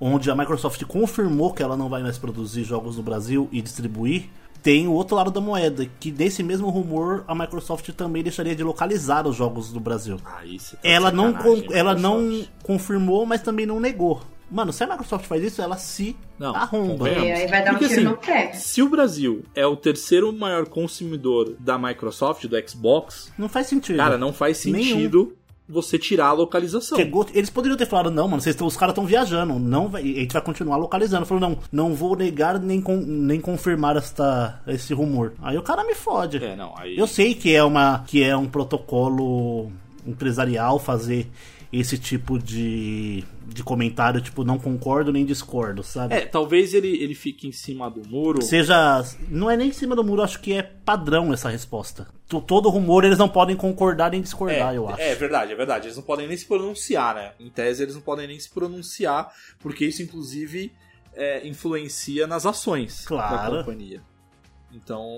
onde 0.00 0.30
a 0.30 0.34
Microsoft 0.36 0.82
confirmou 0.84 1.52
que 1.52 1.62
ela 1.62 1.76
não 1.76 1.88
vai 1.88 2.02
mais 2.02 2.18
produzir 2.18 2.64
jogos 2.64 2.96
no 2.96 3.02
Brasil 3.02 3.48
e 3.50 3.62
distribuir, 3.62 4.28
tem 4.62 4.88
o 4.88 4.92
outro 4.92 5.14
lado 5.14 5.30
da 5.30 5.42
moeda, 5.42 5.86
que 6.00 6.10
nesse 6.10 6.42
mesmo 6.42 6.70
rumor 6.70 7.22
a 7.28 7.34
Microsoft 7.34 7.90
também 7.90 8.22
deixaria 8.22 8.56
de 8.56 8.62
localizar 8.62 9.26
os 9.26 9.36
jogos 9.36 9.70
no 9.72 9.78
Brasil. 9.78 10.18
Você 10.58 10.76
tá 10.76 10.88
Ela 10.88 11.12
não, 11.12 11.34
ela 11.70 11.94
não 11.94 12.46
confirmou, 12.62 13.26
mas 13.26 13.42
também 13.42 13.66
não 13.66 13.78
negou. 13.78 14.22
Mano, 14.54 14.72
se 14.72 14.84
a 14.84 14.86
Microsoft 14.86 15.26
faz 15.26 15.42
isso, 15.42 15.60
ela 15.60 15.76
se 15.76 16.16
Não, 16.38 16.54
arromba. 16.54 16.98
convenhamos. 16.98 17.24
E 17.28 17.32
aí 17.32 17.46
vai 17.48 17.64
dar 17.64 17.72
um 17.72 17.74
Porque, 17.74 17.88
tiro 17.88 18.00
assim, 18.00 18.08
no 18.10 18.16
pé. 18.16 18.52
Se 18.52 18.80
o 18.82 18.88
Brasil 18.88 19.42
é 19.54 19.66
o 19.66 19.76
terceiro 19.76 20.32
maior 20.32 20.66
consumidor 20.66 21.56
da 21.58 21.76
Microsoft, 21.76 22.46
do 22.46 22.56
Xbox, 22.68 23.32
Não 23.36 23.48
faz 23.48 23.66
sentido. 23.66 23.96
cara, 23.96 24.16
não 24.16 24.32
faz 24.32 24.64
Nenhum. 24.64 24.84
sentido 24.96 25.36
você 25.66 25.98
tirar 25.98 26.26
a 26.26 26.32
localização. 26.32 26.98
Chegou, 26.98 27.26
eles 27.32 27.48
poderiam 27.48 27.76
ter 27.76 27.86
falado, 27.86 28.10
não, 28.10 28.28
mano, 28.28 28.40
vocês 28.42 28.54
tão- 28.54 28.66
os 28.66 28.76
caras 28.76 28.92
estão 28.92 29.06
viajando, 29.06 29.58
não 29.58 29.88
vai, 29.88 30.02
a 30.02 30.04
gente 30.20 30.32
vai 30.34 30.42
continuar 30.42 30.76
localizando. 30.76 31.24
Falou, 31.24 31.40
não, 31.40 31.58
não 31.72 31.94
vou 31.94 32.14
negar 32.14 32.58
nem, 32.60 32.82
con- 32.82 33.02
nem 33.04 33.40
confirmar 33.40 33.96
esta, 33.96 34.60
esse 34.66 34.92
rumor. 34.92 35.32
Aí 35.42 35.56
o 35.56 35.62
cara 35.62 35.82
me 35.82 35.94
fode. 35.94 36.36
É, 36.44 36.54
não, 36.54 36.74
aí. 36.76 36.96
Eu 36.98 37.06
sei 37.06 37.34
que 37.34 37.54
é 37.54 37.64
uma 37.64 38.04
que 38.06 38.22
é 38.22 38.36
um 38.36 38.46
protocolo 38.46 39.72
empresarial 40.06 40.78
fazer 40.78 41.26
esse 41.72 41.98
tipo 41.98 42.38
de, 42.38 43.24
de 43.48 43.64
comentário, 43.64 44.20
tipo, 44.20 44.44
não 44.44 44.58
concordo 44.60 45.12
nem 45.12 45.24
discordo, 45.26 45.82
sabe? 45.82 46.14
É, 46.14 46.20
talvez 46.20 46.72
ele, 46.72 47.02
ele 47.02 47.16
fique 47.16 47.48
em 47.48 47.52
cima 47.52 47.90
do 47.90 48.06
muro. 48.08 48.40
Seja. 48.42 49.04
Não 49.28 49.50
é 49.50 49.56
nem 49.56 49.70
em 49.70 49.72
cima 49.72 49.96
do 49.96 50.04
muro, 50.04 50.22
acho 50.22 50.38
que 50.40 50.52
é 50.52 50.62
padrão 50.62 51.32
essa 51.32 51.48
resposta. 51.48 52.06
To- 52.28 52.40
Todo 52.40 52.68
rumor 52.68 53.02
eles 53.04 53.18
não 53.18 53.28
podem 53.28 53.56
concordar 53.56 54.12
nem 54.12 54.22
discordar, 54.22 54.72
eu 54.72 54.88
acho. 54.88 55.00
É 55.00 55.16
verdade, 55.16 55.50
é 55.52 55.56
verdade. 55.56 55.86
Eles 55.88 55.96
não 55.96 56.04
podem 56.04 56.28
nem 56.28 56.36
se 56.36 56.46
pronunciar, 56.46 57.12
né? 57.16 57.32
Em 57.40 57.50
tese, 57.50 57.82
eles 57.82 57.96
não 57.96 58.02
podem 58.02 58.28
nem 58.28 58.38
se 58.38 58.50
pronunciar, 58.50 59.32
porque 59.58 59.84
isso, 59.84 60.00
inclusive, 60.00 60.72
é, 61.12 61.44
influencia 61.46 62.24
nas 62.28 62.46
ações 62.46 63.04
Claro. 63.04 63.50
da 63.56 63.58
companhia. 63.64 64.00
Então, 64.72 65.08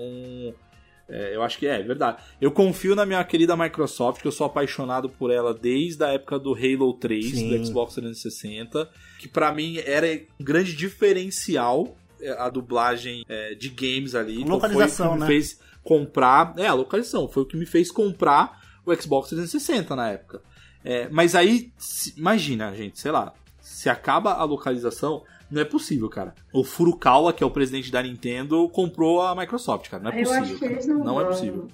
é, 1.09 1.35
eu 1.35 1.41
acho 1.41 1.57
que 1.57 1.65
é, 1.65 1.79
é 1.79 1.83
verdade. 1.83 2.21
Eu 2.39 2.51
confio 2.51 2.95
na 2.95 3.05
minha 3.05 3.23
querida 3.23 3.55
Microsoft, 3.55 4.21
que 4.21 4.27
eu 4.27 4.31
sou 4.31 4.45
apaixonado 4.45 5.09
por 5.09 5.31
ela 5.31 5.53
desde 5.53 6.03
a 6.03 6.09
época 6.09 6.37
do 6.37 6.53
Halo 6.53 6.93
3, 6.93 7.25
Sim. 7.25 7.49
do 7.49 7.65
Xbox 7.65 7.93
360, 7.93 8.89
que 9.19 9.27
pra 9.27 9.53
mim 9.53 9.77
era 9.85 10.07
um 10.39 10.43
grande 10.43 10.75
diferencial 10.75 11.95
é, 12.21 12.31
a 12.31 12.49
dublagem 12.49 13.23
é, 13.29 13.55
de 13.55 13.69
games 13.69 14.15
ali. 14.15 14.41
Então, 14.41 14.59
foi 14.59 14.69
o 14.69 14.73
Localização, 14.73 15.07
que 15.09 15.13
me 15.13 15.19
né? 15.21 15.27
fez 15.27 15.59
comprar. 15.83 16.53
É, 16.57 16.67
a 16.67 16.73
localização. 16.73 17.27
Foi 17.29 17.43
o 17.43 17.45
que 17.45 17.55
me 17.55 17.65
fez 17.65 17.91
comprar 17.91 18.61
o 18.85 18.93
Xbox 18.93 19.29
360 19.29 19.95
na 19.95 20.09
época. 20.09 20.41
É, 20.83 21.07
mas 21.09 21.35
aí, 21.35 21.71
imagina, 22.15 22.73
gente, 22.75 22.99
sei 22.99 23.11
lá, 23.11 23.33
se 23.59 23.89
acaba 23.89 24.33
a 24.33 24.43
localização, 24.43 25.23
não 25.49 25.61
é 25.61 25.65
possível, 25.65 26.09
cara. 26.09 26.33
O 26.53 26.63
Furukawa, 26.63 27.31
que 27.33 27.43
é 27.43 27.47
o 27.47 27.51
presidente 27.51 27.91
da 27.91 28.01
Nintendo, 28.01 28.67
comprou 28.69 29.21
a 29.21 29.35
Microsoft, 29.35 29.89
cara. 29.89 30.03
Não 30.03 30.11
é 30.11 30.19
Eu 30.21 30.23
possível. 30.25 30.43
acho 30.43 30.55
que 30.59 30.65
eles 30.65 30.87
não, 30.87 30.97
não 30.99 31.13
vão 31.15 31.21
é 31.21 31.25
possível. 31.25 31.67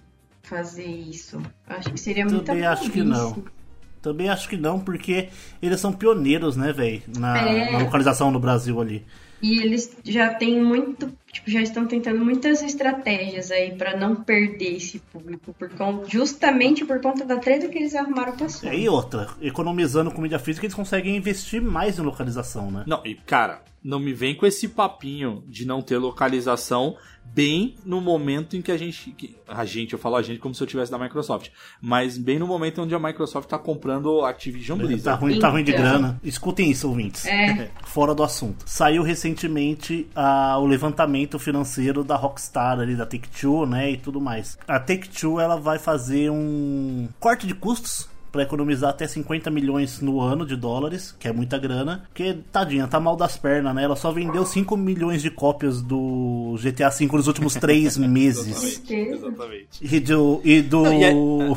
fazer 0.43 0.85
isso. 0.85 1.41
Acho 1.67 1.91
que 1.91 1.99
seria 1.99 2.25
muita 2.25 2.45
Também 2.45 2.65
acho 2.65 2.89
que 2.91 3.03
não. 3.03 3.43
Também 4.01 4.29
acho 4.29 4.49
que 4.49 4.57
não, 4.57 4.79
porque 4.79 5.29
eles 5.61 5.79
são 5.79 5.93
pioneiros, 5.93 6.57
né, 6.57 6.73
velho? 6.73 7.01
Na, 7.17 7.37
É. 7.37 7.71
na 7.71 7.79
localização 7.79 8.29
no 8.31 8.39
Brasil 8.39 8.79
ali. 8.81 9.05
E 9.41 9.59
eles 9.59 9.95
já 10.03 10.33
têm 10.33 10.61
muito, 10.63 11.11
tipo, 11.33 11.51
já 11.51 11.61
estão 11.61 11.85
tentando 11.85 12.23
muitas 12.23 12.61
estratégias 12.61 13.51
aí 13.51 13.73
pra 13.75 13.97
não 13.97 14.15
perder 14.15 14.77
esse 14.77 14.99
público, 14.99 15.53
por 15.59 15.69
con- 15.71 16.03
justamente 16.07 16.85
por 16.85 17.01
conta 17.01 17.25
da 17.25 17.35
treta 17.37 17.67
que 17.67 17.77
eles 17.77 17.93
arrumaram 17.95 18.37
com 18.37 18.43
a 18.43 18.47
É, 18.47 18.49
Sony. 18.49 18.77
e 18.83 18.87
outra, 18.87 19.27
economizando 19.41 20.11
com 20.11 20.21
mídia 20.21 20.39
física, 20.39 20.65
eles 20.65 20.75
conseguem 20.75 21.15
investir 21.17 21.61
mais 21.61 21.99
em 21.99 22.03
localização, 22.03 22.71
né? 22.71 22.83
Não, 22.87 23.01
e 23.05 23.15
cara, 23.15 23.61
não 23.83 23.99
me 23.99 24.13
vem 24.13 24.33
com 24.35 24.45
esse 24.45 24.69
papinho 24.69 25.43
de 25.47 25.65
não 25.65 25.81
ter 25.81 25.97
localização 25.97 26.95
bem 27.25 27.75
no 27.85 27.99
momento 28.01 28.55
em 28.55 28.61
que 28.61 28.71
a 28.71 28.77
gente. 28.77 29.11
que- 29.11 29.35
a 29.47 29.65
gente, 29.65 29.93
eu 29.93 29.99
falo 29.99 30.15
a 30.17 30.21
gente 30.21 30.39
como 30.39 30.53
se 30.53 30.61
eu 30.61 30.67
tivesse 30.67 30.91
da 30.91 30.97
Microsoft. 30.99 31.49
Mas 31.81 32.17
bem 32.17 32.37
no 32.37 32.45
momento 32.45 32.81
onde 32.81 32.93
a 32.93 32.99
Microsoft 32.99 33.47
tá 33.49 33.57
comprando 33.57 34.21
a 34.21 34.29
Activision 34.29 34.77
Tá 34.79 34.85
Blizzard. 34.85 35.21
ruim, 35.21 35.39
tá 35.39 35.49
ruim 35.49 35.63
de 35.63 35.71
Então. 35.71 35.83
grana. 35.83 36.19
Escutem 36.23 36.69
isso, 36.69 36.87
ouvintes. 36.87 37.25
É, 37.25 37.71
Fora 37.85 38.13
do 38.13 38.23
assunto. 38.23 38.63
Saiu 38.67 39.03
recentemente 39.03 40.07
ah, 40.15 40.57
o 40.59 40.65
levantamento 40.65 41.22
financeiro 41.39 42.03
da 42.03 42.15
Rockstar 42.15 42.79
ali, 42.79 42.95
da 42.95 43.05
Take-Two, 43.05 43.65
né, 43.65 43.91
e 43.91 43.97
tudo 43.97 44.19
mais. 44.21 44.57
A 44.67 44.79
Take-Two, 44.79 45.39
ela 45.39 45.55
vai 45.57 45.79
fazer 45.79 46.29
um 46.31 47.07
corte 47.19 47.45
de 47.47 47.53
custos 47.53 48.11
pra 48.31 48.41
economizar 48.41 48.89
até 48.89 49.05
50 49.07 49.51
milhões 49.51 50.01
no 50.01 50.19
ano 50.19 50.43
de 50.43 50.55
dólares, 50.55 51.15
que 51.19 51.27
é 51.27 51.31
muita 51.31 51.55
grana. 51.59 52.03
Porque, 52.07 52.35
tadinha, 52.51 52.87
tá 52.87 52.99
mal 52.99 53.15
das 53.15 53.37
pernas, 53.37 53.75
né? 53.75 53.83
Ela 53.83 53.95
só 53.95 54.11
vendeu 54.11 54.43
5 54.43 54.75
milhões 54.75 55.21
de 55.21 55.29
cópias 55.29 55.83
do 55.83 56.55
GTA 56.59 56.89
V 56.89 57.05
nos 57.15 57.27
últimos 57.27 57.53
3 57.53 57.95
meses. 58.09 58.57
Certeza. 58.57 59.27
Exatamente. 59.27 59.67
E 59.95 59.99
do, 59.99 60.41
e 60.43 60.61
do 60.63 60.81
Não, 60.81 60.93
e 60.93 61.03
é- 61.03 61.13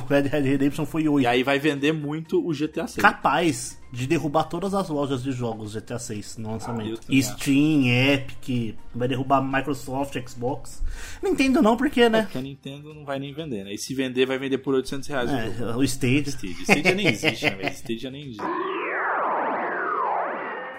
Red 0.06 0.22
Dead 0.28 0.44
Redemption 0.44 0.84
foi 0.84 1.08
8. 1.08 1.24
E 1.24 1.26
aí 1.26 1.42
vai 1.42 1.58
vender 1.58 1.92
muito 1.92 2.46
o 2.46 2.52
GTA 2.52 2.86
6. 2.86 2.96
capaz 2.96 3.78
de 3.92 4.06
derrubar 4.06 4.44
todas 4.44 4.74
as 4.74 4.88
lojas 4.88 5.22
de 5.22 5.30
jogos 5.32 5.74
GTA 5.74 5.98
6 5.98 6.36
no 6.38 6.48
Ah, 6.48 6.52
lançamento. 6.52 7.00
também 7.00 7.22
Steam, 7.22 7.86
Epic, 7.86 8.76
vai 8.94 9.06
derrubar 9.08 9.40
Microsoft, 9.42 10.16
Xbox. 10.28 10.82
Nintendo 11.22 11.62
não, 11.62 11.76
porque, 11.76 12.08
né? 12.08 12.22
Porque 12.22 12.38
a 12.38 12.42
Nintendo 12.42 12.92
não 12.92 13.04
vai 13.04 13.18
nem 13.18 13.32
vender, 13.32 13.64
né? 13.64 13.72
E 13.74 13.78
se 13.78 13.94
vender, 13.94 14.26
vai 14.26 14.38
vender 14.38 14.58
por 14.58 14.74
800 14.74 15.08
reais 15.08 15.30
o. 15.30 15.34
É, 15.34 15.76
o 15.76 15.82
Stage. 15.84 16.24
Stadia. 16.30 16.56
Stadia 16.62 16.94
nem 16.94 17.06
existe, 17.08 17.44
né? 17.44 17.50
velho? 17.56 17.72
Stadia 17.74 18.10
nem 18.10 18.22
existe. 18.22 18.42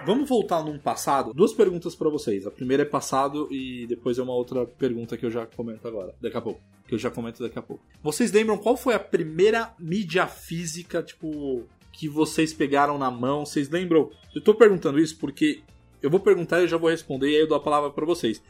Vamos 0.06 0.28
voltar 0.28 0.62
num 0.64 0.78
passado. 0.78 1.34
Duas 1.34 1.52
perguntas 1.52 1.94
pra 1.94 2.08
vocês. 2.08 2.46
A 2.46 2.50
primeira 2.50 2.82
é 2.82 2.86
passado 2.86 3.46
e 3.50 3.86
depois 3.86 4.16
é 4.18 4.22
uma 4.22 4.32
outra 4.32 4.64
pergunta 4.64 5.16
que 5.18 5.26
eu 5.26 5.30
já 5.30 5.44
comento 5.44 5.86
agora. 5.86 6.14
Daqui 6.20 6.36
a 6.36 6.40
pouco. 6.40 6.60
Que 6.86 6.94
eu 6.94 6.98
já 6.98 7.10
comento 7.10 7.42
daqui 7.42 7.58
a 7.58 7.62
pouco. 7.62 7.82
Vocês 8.02 8.32
lembram 8.32 8.56
qual 8.56 8.74
foi 8.76 8.94
a 8.94 8.98
primeira 8.98 9.74
mídia 9.78 10.26
física, 10.26 11.02
tipo, 11.02 11.64
que 11.98 12.08
vocês 12.08 12.52
pegaram 12.52 12.96
na 12.96 13.10
mão? 13.10 13.44
Vocês 13.44 13.68
lembram? 13.68 14.08
Eu 14.32 14.40
tô 14.40 14.54
perguntando 14.54 15.00
isso 15.00 15.18
porque 15.18 15.62
eu 16.00 16.08
vou 16.08 16.20
perguntar 16.20 16.60
e 16.60 16.62
eu 16.62 16.68
já 16.68 16.76
vou 16.76 16.88
responder 16.90 17.28
e 17.28 17.34
aí 17.34 17.40
eu 17.40 17.48
dou 17.48 17.56
a 17.56 17.60
palavra 17.60 17.90
pra 17.90 18.06
vocês. 18.06 18.40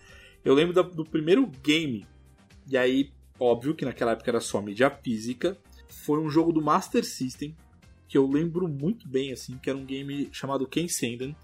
Eu 0.45 0.53
lembro 0.53 0.75
da- 0.75 0.83
do 0.83 1.03
primeiro 1.03 1.47
game. 1.65 2.07
E 2.71 2.77
aí, 2.77 3.11
óbvio 3.41 3.75
que 3.75 3.87
naquela 3.87 4.13
época 4.13 4.31
era 4.31 4.39
só 4.41 4.61
mídia 4.61 4.91
física. 4.91 5.57
Foi 5.89 6.21
um 6.21 6.29
jogo 6.29 6.53
do 6.53 6.61
Master 6.61 7.03
System 7.03 7.57
que 8.07 8.19
eu 8.19 8.27
lembro 8.27 8.69
muito 8.69 9.09
bem, 9.09 9.33
assim, 9.33 9.57
que 9.57 9.71
era 9.71 9.79
um 9.79 9.85
game 9.85 10.29
chamado 10.31 10.67
Ken 10.67 10.87
Senden, 10.87 11.35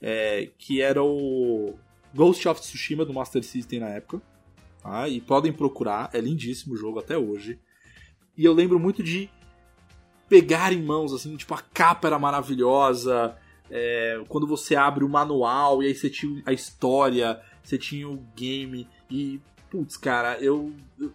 é, 0.00 0.48
que 0.58 0.80
era 0.80 1.02
o 1.02 1.74
Ghost 2.14 2.48
of 2.48 2.60
Tsushima 2.62 3.04
do 3.04 3.12
Master 3.12 3.42
System 3.44 3.80
na 3.80 3.90
época. 3.90 4.22
Tá? 4.82 5.06
E 5.06 5.20
podem 5.20 5.52
procurar, 5.52 6.08
é 6.14 6.20
lindíssimo 6.20 6.72
o 6.72 6.76
jogo 6.78 6.98
até 6.98 7.16
hoje. 7.18 7.58
E 8.38 8.44
eu 8.44 8.54
lembro 8.54 8.78
muito 8.80 9.02
de 9.02 9.28
pegar 10.32 10.72
em 10.72 10.82
mãos, 10.82 11.12
assim, 11.12 11.36
tipo, 11.36 11.52
a 11.52 11.60
capa 11.74 12.08
era 12.08 12.18
maravilhosa. 12.18 13.36
é, 13.70 14.18
quando 14.28 14.46
você 14.46 14.74
abre 14.74 15.04
o 15.04 15.08
manual 15.08 15.82
e 15.82 15.88
aí 15.88 15.94
você 15.94 16.08
tinha 16.08 16.42
a 16.46 16.52
história, 16.54 17.38
você 17.62 17.76
tinha 17.76 18.08
o 18.08 18.16
game. 18.34 18.88
E, 19.10 19.38
putz, 19.70 19.98
cara, 19.98 20.38
eu, 20.40 20.72
eu 20.98 21.12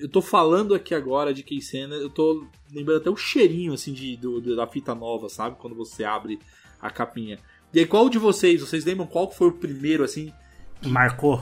eu 0.00 0.08
tô 0.08 0.20
falando 0.20 0.74
aqui 0.74 0.94
agora 0.94 1.32
de 1.32 1.42
Keisena, 1.42 1.94
eu 1.94 2.10
tô 2.10 2.46
lembrando 2.70 3.00
até 3.00 3.08
o 3.08 3.16
cheirinho, 3.16 3.72
assim, 3.72 3.92
de, 3.92 4.16
do, 4.16 4.56
da 4.56 4.66
fita 4.66 4.94
nova, 4.94 5.28
sabe? 5.30 5.56
Quando 5.56 5.74
você 5.74 6.04
abre 6.04 6.38
a 6.82 6.90
capinha. 6.90 7.38
E 7.72 7.78
aí, 7.78 7.86
qual 7.86 8.10
de 8.10 8.18
vocês, 8.18 8.60
vocês 8.60 8.84
lembram 8.84 9.06
qual 9.06 9.30
foi 9.30 9.48
o 9.48 9.52
primeiro, 9.52 10.04
assim, 10.04 10.32
Marcou. 10.84 11.40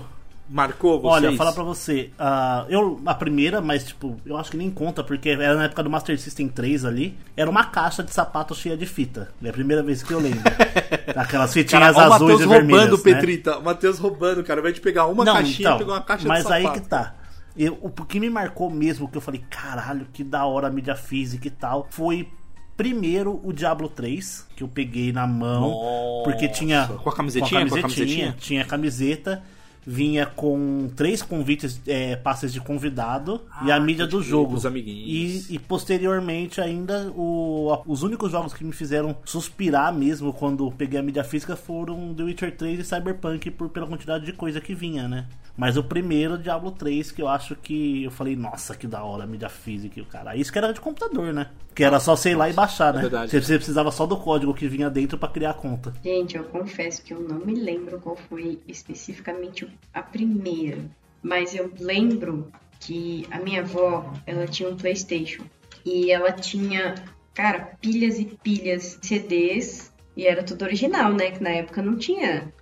Marcou 0.52 1.00
vocês? 1.00 1.24
Olha, 1.24 1.36
falar 1.36 1.52
pra 1.52 1.62
você, 1.64 2.10
ah, 2.18 2.66
eu 2.68 3.00
a 3.06 3.14
primeira, 3.14 3.60
mas 3.60 3.84
tipo, 3.84 4.16
eu 4.26 4.36
acho 4.36 4.50
que 4.50 4.56
nem 4.56 4.70
conta, 4.70 5.02
porque 5.02 5.30
era 5.30 5.56
na 5.56 5.64
época 5.64 5.82
do 5.82 5.90
Master 5.90 6.18
System 6.18 6.48
3 6.48 6.84
ali, 6.84 7.16
era 7.36 7.48
uma 7.50 7.64
caixa 7.64 8.02
de 8.02 8.12
sapato 8.12 8.54
cheia 8.54 8.76
de 8.76 8.86
fita. 8.86 9.30
É 9.42 9.48
a 9.48 9.52
primeira 9.52 9.82
vez 9.82 10.02
que 10.02 10.12
eu 10.12 10.20
lembro. 10.20 10.42
Aquelas 11.16 11.52
fitinhas 11.52 11.94
Cara, 11.96 12.06
azuis 12.06 12.20
Matheus 12.20 12.40
e 12.42 12.46
vermelhas. 12.46 12.82
roubando, 12.90 12.96
né? 13.04 13.14
Petrita. 13.14 13.58
O 13.58 13.64
Matheus 13.64 13.98
roubando, 13.98 14.44
cara. 14.44 14.60
Ao 14.60 14.62
invés 14.62 14.74
de 14.74 14.80
pegar 14.80 15.06
uma 15.06 15.24
Não, 15.24 15.32
caixinha, 15.34 15.68
então, 15.68 15.78
pegou 15.78 15.94
uma 15.94 16.00
caixa 16.02 16.28
mas 16.28 16.44
de 16.46 16.52
aí 16.52 16.62
sapato. 16.62 16.80
que 16.82 16.88
tá. 16.88 17.14
Eu, 17.56 17.78
o 17.82 17.90
que 17.90 18.20
me 18.20 18.30
marcou 18.30 18.70
mesmo, 18.70 19.08
que 19.08 19.16
eu 19.16 19.20
falei, 19.20 19.42
caralho, 19.50 20.06
que 20.12 20.22
da 20.24 20.44
hora 20.46 20.68
a 20.68 20.70
mídia 20.70 20.94
física 20.94 21.48
e 21.48 21.50
tal, 21.50 21.86
foi 21.90 22.28
primeiro 22.76 23.40
o 23.44 23.52
Diablo 23.52 23.88
3, 23.88 24.48
que 24.56 24.62
eu 24.62 24.68
peguei 24.68 25.12
na 25.12 25.26
mão, 25.26 25.70
Nossa, 25.70 26.24
porque 26.24 26.48
tinha 26.48 26.86
com 26.88 27.10
a 27.10 27.14
camisetinha, 27.14 27.68
com 27.68 27.74
a 27.76 27.80
camisetinha? 27.82 28.34
tinha 28.38 28.64
camiseta, 28.64 29.42
vinha 29.86 30.24
com 30.26 30.90
três 30.94 31.22
convites, 31.22 31.80
é, 31.86 32.16
passes 32.16 32.52
de 32.52 32.60
convidado 32.60 33.40
e 33.64 33.70
a 33.70 33.76
Ah, 33.76 33.80
mídia 33.80 34.06
do 34.06 34.22
jogo. 34.22 34.54
dos 34.54 34.64
amiguinhos. 34.66 35.50
E, 35.50 35.54
e 35.54 35.58
posteriormente 35.58 36.60
ainda 36.60 37.10
o, 37.16 37.82
os 37.86 38.02
únicos 38.02 38.30
jogos 38.30 38.52
que 38.52 38.64
me 38.64 38.72
fizeram 38.72 39.16
suspirar 39.24 39.92
mesmo 39.92 40.32
quando 40.32 40.70
peguei 40.72 40.98
a 40.98 41.02
mídia 41.02 41.24
física 41.24 41.56
foram 41.56 42.14
The 42.14 42.22
Witcher 42.22 42.56
3 42.56 42.80
e 42.80 42.84
Cyberpunk 42.84 43.50
por, 43.50 43.68
pela 43.70 43.86
quantidade 43.86 44.24
de 44.24 44.32
coisa 44.32 44.60
que 44.60 44.74
vinha, 44.74 45.08
né? 45.08 45.26
Mas 45.56 45.76
o 45.76 45.84
primeiro, 45.84 46.38
Diablo 46.38 46.70
3, 46.70 47.12
que 47.12 47.20
eu 47.20 47.28
acho 47.28 47.54
que 47.54 48.04
eu 48.04 48.10
falei, 48.10 48.34
nossa, 48.34 48.74
que 48.74 48.86
da 48.86 49.04
hora 49.04 49.24
a 49.24 49.26
mídia 49.26 49.48
física 49.48 49.98
e 49.98 50.02
o 50.02 50.06
cara. 50.06 50.34
Isso 50.34 50.50
que 50.50 50.58
era 50.58 50.72
de 50.72 50.80
computador, 50.80 51.32
né? 51.32 51.50
Que 51.74 51.84
era 51.84 52.00
só 52.00 52.16
sei 52.16 52.34
lá 52.34 52.48
e 52.48 52.52
baixar, 52.52 52.92
né? 52.92 53.00
É 53.00 53.02
verdade. 53.02 53.30
Você, 53.30 53.40
você 53.40 53.56
precisava 53.56 53.90
só 53.90 54.06
do 54.06 54.16
código 54.16 54.54
que 54.54 54.66
vinha 54.66 54.88
dentro 54.88 55.18
pra 55.18 55.28
criar 55.28 55.50
a 55.50 55.54
conta. 55.54 55.92
Gente, 56.02 56.36
eu 56.36 56.44
confesso 56.44 57.02
que 57.02 57.12
eu 57.12 57.20
não 57.20 57.38
me 57.38 57.54
lembro 57.54 58.00
qual 58.00 58.16
foi 58.16 58.60
especificamente 58.66 59.68
a 59.92 60.02
primeira, 60.02 60.79
mas 61.22 61.54
eu 61.54 61.70
lembro 61.79 62.50
que 62.81 63.27
a 63.31 63.38
minha 63.38 63.60
avó, 63.60 64.12
ela 64.27 64.46
tinha 64.46 64.68
um 64.68 64.77
PlayStation 64.77 65.44
e 65.85 66.10
ela 66.10 66.33
tinha, 66.33 66.94
cara, 67.35 67.77
pilhas 67.81 68.18
e 68.18 68.24
pilhas 68.24 68.98
de 69.00 69.06
CDs 69.06 69.92
e 70.16 70.27
era 70.27 70.42
tudo 70.42 70.64
original, 70.64 71.12
né? 71.12 71.31
Que 71.31 71.42
na 71.42 71.50
época 71.50 71.83
não 71.83 71.96
tinha 71.96 72.52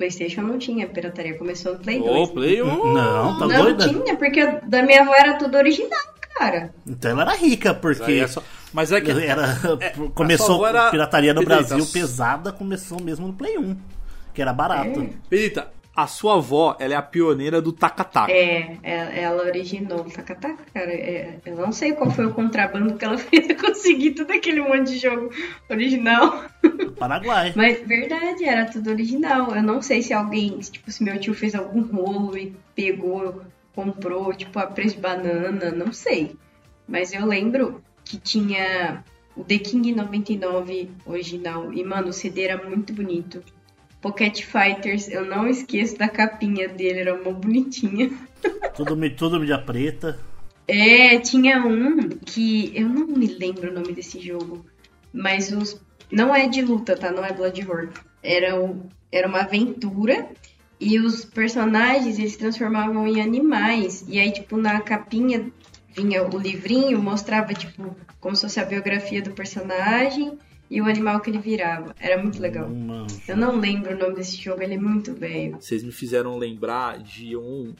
PlayStation 0.00 0.40
não 0.40 0.58
tinha 0.58 0.86
pirataria, 0.88 1.36
começou 1.36 1.74
no 1.74 1.78
Play 1.80 1.98
2. 2.00 2.10
Ô, 2.10 2.26
Play 2.32 2.62
1. 2.62 2.66
Não, 2.94 3.38
tá 3.38 3.46
não 3.46 3.62
doida? 3.64 3.86
tinha, 3.86 4.16
porque 4.16 4.46
da 4.64 4.82
minha 4.82 5.02
avó 5.02 5.14
era 5.14 5.34
tudo 5.34 5.58
original, 5.58 6.00
cara. 6.38 6.72
Então 6.86 7.10
ela 7.10 7.22
era 7.22 7.34
rica, 7.36 7.74
porque 7.74 8.12
é 8.12 8.26
só- 8.26 8.42
Mas 8.72 8.90
é 8.90 9.00
que. 9.00 9.10
era, 9.22 9.44
a 9.44 9.56
sua 9.56 9.78
começou 10.14 10.66
era- 10.66 10.90
pirataria 10.90 11.34
no. 11.34 11.44
Brasil 11.44 11.84
pesada, 11.92 12.50
começou 12.50 12.98
mesmo 13.02 13.26
no 13.26 13.34
Play 13.34 13.58
1, 13.58 13.76
que 14.32 14.40
era 14.40 14.52
barato. 14.54 15.02
É. 15.02 15.08
Pedrita, 15.28 15.68
a 15.94 16.06
sua 16.06 16.36
avó, 16.36 16.76
ela 16.78 16.94
é 16.94 16.96
a 16.96 17.02
pioneira 17.02 17.60
do 17.60 17.72
taca-taca. 17.72 18.32
É, 18.32 18.76
é- 18.82 19.22
ela 19.22 19.44
originou 19.44 20.00
o 20.00 20.10
Takataka, 20.10 20.64
cara. 20.72 20.90
É, 20.92 21.38
eu 21.44 21.56
não 21.56 21.72
sei 21.72 21.92
qual 21.92 22.10
foi 22.10 22.26
o 22.26 22.32
contrabando 22.32 22.94
que 22.96 23.04
ela 23.04 23.18
fez 23.18 23.46
pra 23.46 23.56
conseguir 23.56 24.12
todo 24.12 24.30
aquele 24.30 24.60
monte 24.60 24.92
de 24.92 24.98
jogo 24.98 25.30
original. 25.68 26.44
Paraguai. 26.98 27.52
Mas 27.56 27.86
verdade, 27.86 28.44
era 28.44 28.66
tudo 28.66 28.90
original. 28.90 29.54
Eu 29.54 29.62
não 29.62 29.82
sei 29.82 30.00
se 30.02 30.12
alguém, 30.12 30.58
tipo, 30.60 30.90
se 30.90 31.02
meu 31.02 31.18
tio 31.18 31.34
fez 31.34 31.54
algum 31.54 31.82
rolo 31.82 32.36
e 32.38 32.54
pegou, 32.74 33.42
comprou, 33.74 34.32
tipo, 34.32 34.58
a 34.58 34.66
preço 34.66 34.94
de 34.96 35.00
banana, 35.02 35.70
não 35.70 35.92
sei. 35.92 36.36
Mas 36.86 37.12
eu 37.12 37.26
lembro 37.26 37.82
que 38.04 38.16
tinha 38.18 39.04
o 39.36 39.44
The 39.44 39.58
King 39.58 39.92
99 39.92 40.90
original. 41.04 41.72
E, 41.72 41.82
mano, 41.84 42.08
o 42.08 42.12
CD 42.12 42.42
era 42.42 42.62
muito 42.68 42.92
bonito. 42.92 43.42
Pocket 44.00 44.42
Fighters, 44.44 45.08
eu 45.08 45.24
não 45.24 45.46
esqueço 45.46 45.98
da 45.98 46.08
capinha 46.08 46.68
dele, 46.68 47.00
era 47.00 47.14
uma 47.14 47.32
bonitinha. 47.32 48.10
Tudo, 48.74 48.96
tudo 49.10 49.38
mídia 49.38 49.58
preta. 49.58 50.18
É, 50.66 51.18
tinha 51.18 51.62
um 51.66 52.08
que 52.08 52.72
eu 52.74 52.88
não 52.88 53.06
me 53.06 53.26
lembro 53.26 53.70
o 53.70 53.74
nome 53.74 53.92
desse 53.92 54.18
jogo, 54.18 54.64
mas 55.12 55.52
os 55.52 55.78
não 56.10 56.34
é 56.34 56.48
de 56.48 56.62
luta, 56.62 56.96
tá? 56.96 57.10
Não 57.10 57.22
é 57.24 57.32
Blood 57.32 57.60
Roar. 57.62 57.88
Era, 58.22 58.58
o- 58.58 58.86
era 59.12 59.28
uma 59.28 59.40
aventura 59.40 60.26
e 60.80 60.98
os 60.98 61.24
personagens 61.24 62.18
eles 62.18 62.32
se 62.32 62.38
transformavam 62.38 63.06
em 63.06 63.20
animais. 63.20 64.04
E 64.08 64.18
aí, 64.18 64.32
tipo, 64.32 64.56
na 64.56 64.80
capinha 64.80 65.50
vinha 65.94 66.24
o 66.26 66.38
livrinho, 66.38 67.02
mostrava, 67.02 67.52
tipo, 67.52 67.94
como 68.20 68.34
se 68.34 68.42
fosse 68.42 68.58
a 68.60 68.64
biografia 68.64 69.20
do 69.20 69.32
personagem 69.32 70.38
e 70.70 70.80
o 70.80 70.84
animal 70.84 71.20
que 71.20 71.28
ele 71.28 71.40
virava. 71.40 71.94
Era 71.98 72.22
muito 72.22 72.40
legal. 72.40 72.68
Uma... 72.68 73.06
Eu 73.26 73.36
não 73.36 73.58
lembro 73.58 73.94
o 73.94 73.98
nome 73.98 74.14
desse 74.14 74.36
jogo, 74.36 74.62
ele 74.62 74.74
é 74.74 74.78
muito 74.78 75.12
velho. 75.12 75.56
Vocês 75.60 75.82
me 75.82 75.90
fizeram 75.90 76.38
lembrar 76.38 76.98
de 76.98 77.36
um. 77.36 77.74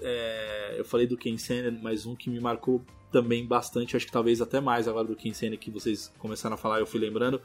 é, 0.00 0.74
eu 0.76 0.84
falei 0.84 1.06
do 1.06 1.16
Ken 1.16 1.38
Senen, 1.38 1.78
mas 1.80 2.04
um 2.04 2.16
que 2.16 2.28
me 2.28 2.40
marcou 2.40 2.84
também 3.12 3.46
bastante, 3.46 3.96
acho 3.96 4.06
que 4.06 4.12
talvez 4.12 4.40
até 4.40 4.58
mais 4.58 4.88
agora 4.88 5.06
do 5.06 5.14
Ken 5.14 5.32
Senen 5.32 5.58
que 5.58 5.70
vocês 5.70 6.10
começaram 6.18 6.54
a 6.54 6.56
falar, 6.56 6.80
eu 6.80 6.86
fui 6.86 6.98
lembrando, 6.98 7.40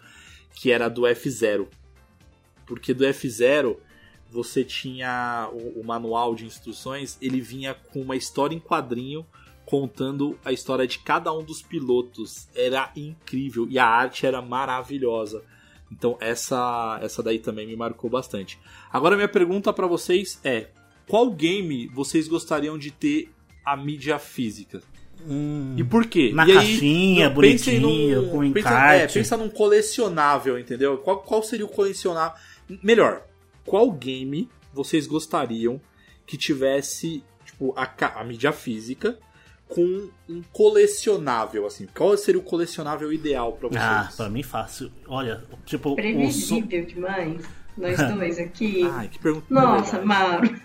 que 0.56 0.72
era 0.72 0.88
do 0.90 1.04
F0. 1.04 1.68
Porque 2.66 2.94
do 2.94 3.04
F0 3.06 3.78
você 4.32 4.64
tinha 4.64 5.50
o, 5.54 5.82
o 5.82 5.84
manual 5.86 6.34
de 6.34 6.46
instruções, 6.46 7.18
ele 7.22 7.40
vinha 7.40 7.74
com 7.74 8.02
uma 8.02 8.16
história 8.16 8.56
em 8.56 8.60
quadrinho 8.60 9.26
contando 9.68 10.40
a 10.46 10.52
história 10.54 10.88
de 10.88 10.98
cada 11.00 11.32
um 11.34 11.44
dos 11.44 11.62
pilotos. 11.62 12.48
Era 12.56 12.90
incrível 12.96 13.68
e 13.70 13.78
a 13.78 13.86
arte 13.86 14.26
era 14.26 14.42
maravilhosa. 14.42 15.44
Então 15.92 16.18
essa 16.20 17.00
essa 17.02 17.22
daí 17.22 17.38
também 17.38 17.68
me 17.68 17.76
marcou 17.76 18.10
bastante. 18.10 18.58
Agora 18.92 19.16
minha 19.16 19.28
pergunta 19.28 19.72
pra 19.74 19.86
vocês 19.86 20.40
é: 20.44 20.68
qual 21.08 21.30
game 21.30 21.88
vocês 21.88 22.28
gostariam 22.28 22.78
de 22.78 22.92
ter 22.92 23.30
a 23.66 23.76
mídia 23.76 24.18
física? 24.18 24.82
Hum, 25.28 25.76
E 25.78 25.84
por 25.84 26.06
quê? 26.06 26.32
Na 26.34 26.48
e 26.48 26.54
caixinha, 26.54 27.30
pensem 27.34 27.82
bonitinho, 27.82 28.30
com 28.30 28.40
pensa, 28.54 28.70
encarte. 28.70 29.02
é, 29.04 29.08
pensa 29.22 29.36
num 29.36 29.50
colecionável, 29.50 30.58
entendeu? 30.60 30.98
Qual, 31.00 31.20
qual 31.20 31.44
seria 31.44 31.66
o 31.66 31.70
colecionável? 31.70 32.38
Melhor, 32.84 33.24
qual 33.66 33.92
game 33.92 34.48
vocês 34.74 35.08
gostariam 35.08 35.82
que 36.26 36.38
tivesse 36.38 37.24
tipo, 37.44 37.74
a, 37.76 37.90
a 38.20 38.24
mídia 38.24 38.52
física 38.52 39.18
com 39.68 40.08
um 40.30 40.42
colecionável, 40.52 41.66
assim? 41.66 41.88
Qual 41.96 42.16
seria 42.18 42.40
o 42.40 42.44
colecionável 42.44 43.12
ideal 43.12 43.54
pra 43.54 43.70
vocês? 43.70 43.82
Ah, 43.82 44.10
pra 44.16 44.30
mim 44.30 44.44
fácil. 44.44 44.92
Olha, 45.08 45.44
tipo, 45.66 45.90
o 45.90 45.92
som... 45.92 45.96
Previsível 45.96 46.86
demais. 46.86 47.42
Nós 47.78 47.98
dois 48.16 48.40
aqui. 48.40 48.84
Ai, 48.92 49.08
que 49.08 49.20
pergunta. 49.20 49.46
Nossa. 49.50 50.02
Mauro. 50.04 50.60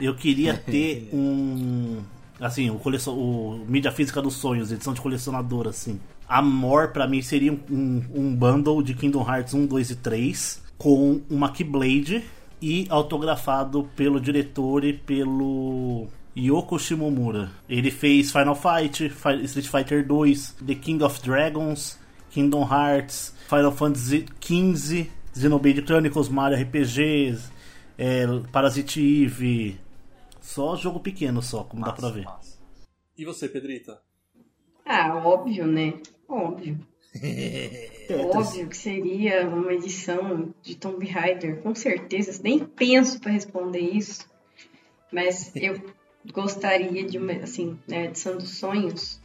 eu 0.00 0.14
queria 0.14 0.54
ter 0.66 1.08
um. 1.12 2.02
Assim, 2.40 2.68
o, 2.68 2.78
coleção, 2.78 3.16
o 3.16 3.64
mídia 3.66 3.92
física 3.92 4.20
dos 4.20 4.34
sonhos, 4.34 4.70
edição 4.70 4.92
de 4.92 5.00
colecionador, 5.00 5.68
assim. 5.68 6.00
Amor, 6.28 6.88
pra 6.88 7.06
mim, 7.06 7.22
seria 7.22 7.52
um, 7.52 8.04
um 8.14 8.34
bundle 8.34 8.82
de 8.82 8.94
Kingdom 8.94 9.26
Hearts 9.26 9.54
1, 9.54 9.66
2 9.66 9.90
e 9.90 9.96
3 9.96 10.62
com 10.76 11.20
uma 11.30 11.52
Keyblade 11.52 12.24
e 12.60 12.86
autografado 12.88 13.88
pelo 13.94 14.20
diretor 14.20 14.84
e 14.84 14.92
pelo 14.92 16.08
Yoko 16.36 16.78
Shimomura. 16.78 17.50
Ele 17.68 17.90
fez 17.90 18.30
Final 18.32 18.54
Fight, 18.56 19.08
Fi- 19.08 19.44
Street 19.44 19.68
Fighter 19.68 20.06
2, 20.06 20.56
The 20.66 20.74
King 20.74 21.02
of 21.04 21.20
Dragons, 21.22 21.98
Kingdom 22.30 22.62
Hearts, 22.68 23.34
Final 23.48 23.72
Fantasy 23.72 24.26
XV, 24.40 25.10
Xenoblade 25.36 25.82
Chronicles, 25.84 26.28
Mario 26.28 26.58
RPG, 26.60 27.36
é, 27.98 28.26
Parasite 28.50 29.00
Eve. 29.00 29.78
Só 30.40 30.76
jogo 30.76 31.00
pequeno 31.00 31.40
só, 31.42 31.64
como 31.64 31.84
dá 31.84 31.92
pra 31.92 32.10
ver. 32.10 32.24
Massa. 32.24 32.58
E 33.16 33.24
você, 33.24 33.48
Pedrita? 33.48 34.00
Ah, 34.84 35.16
óbvio, 35.24 35.66
né? 35.66 35.94
Óbvio. 36.28 36.78
Tetris. 37.12 38.10
Óbvio 38.34 38.68
que 38.68 38.76
seria 38.76 39.48
uma 39.48 39.72
edição 39.72 40.52
de 40.60 40.74
Tomb 40.74 41.06
Raider, 41.06 41.62
com 41.62 41.74
certeza. 41.74 42.40
Nem 42.42 42.58
penso 42.58 43.20
pra 43.20 43.30
responder 43.32 43.78
isso. 43.80 44.28
Mas 45.12 45.52
eu 45.54 45.80
gostaria 46.32 47.04
de 47.04 47.18
uma, 47.18 47.32
assim, 47.32 47.78
né, 47.88 48.06
edição 48.06 48.36
dos 48.36 48.58
sonhos 48.58 49.20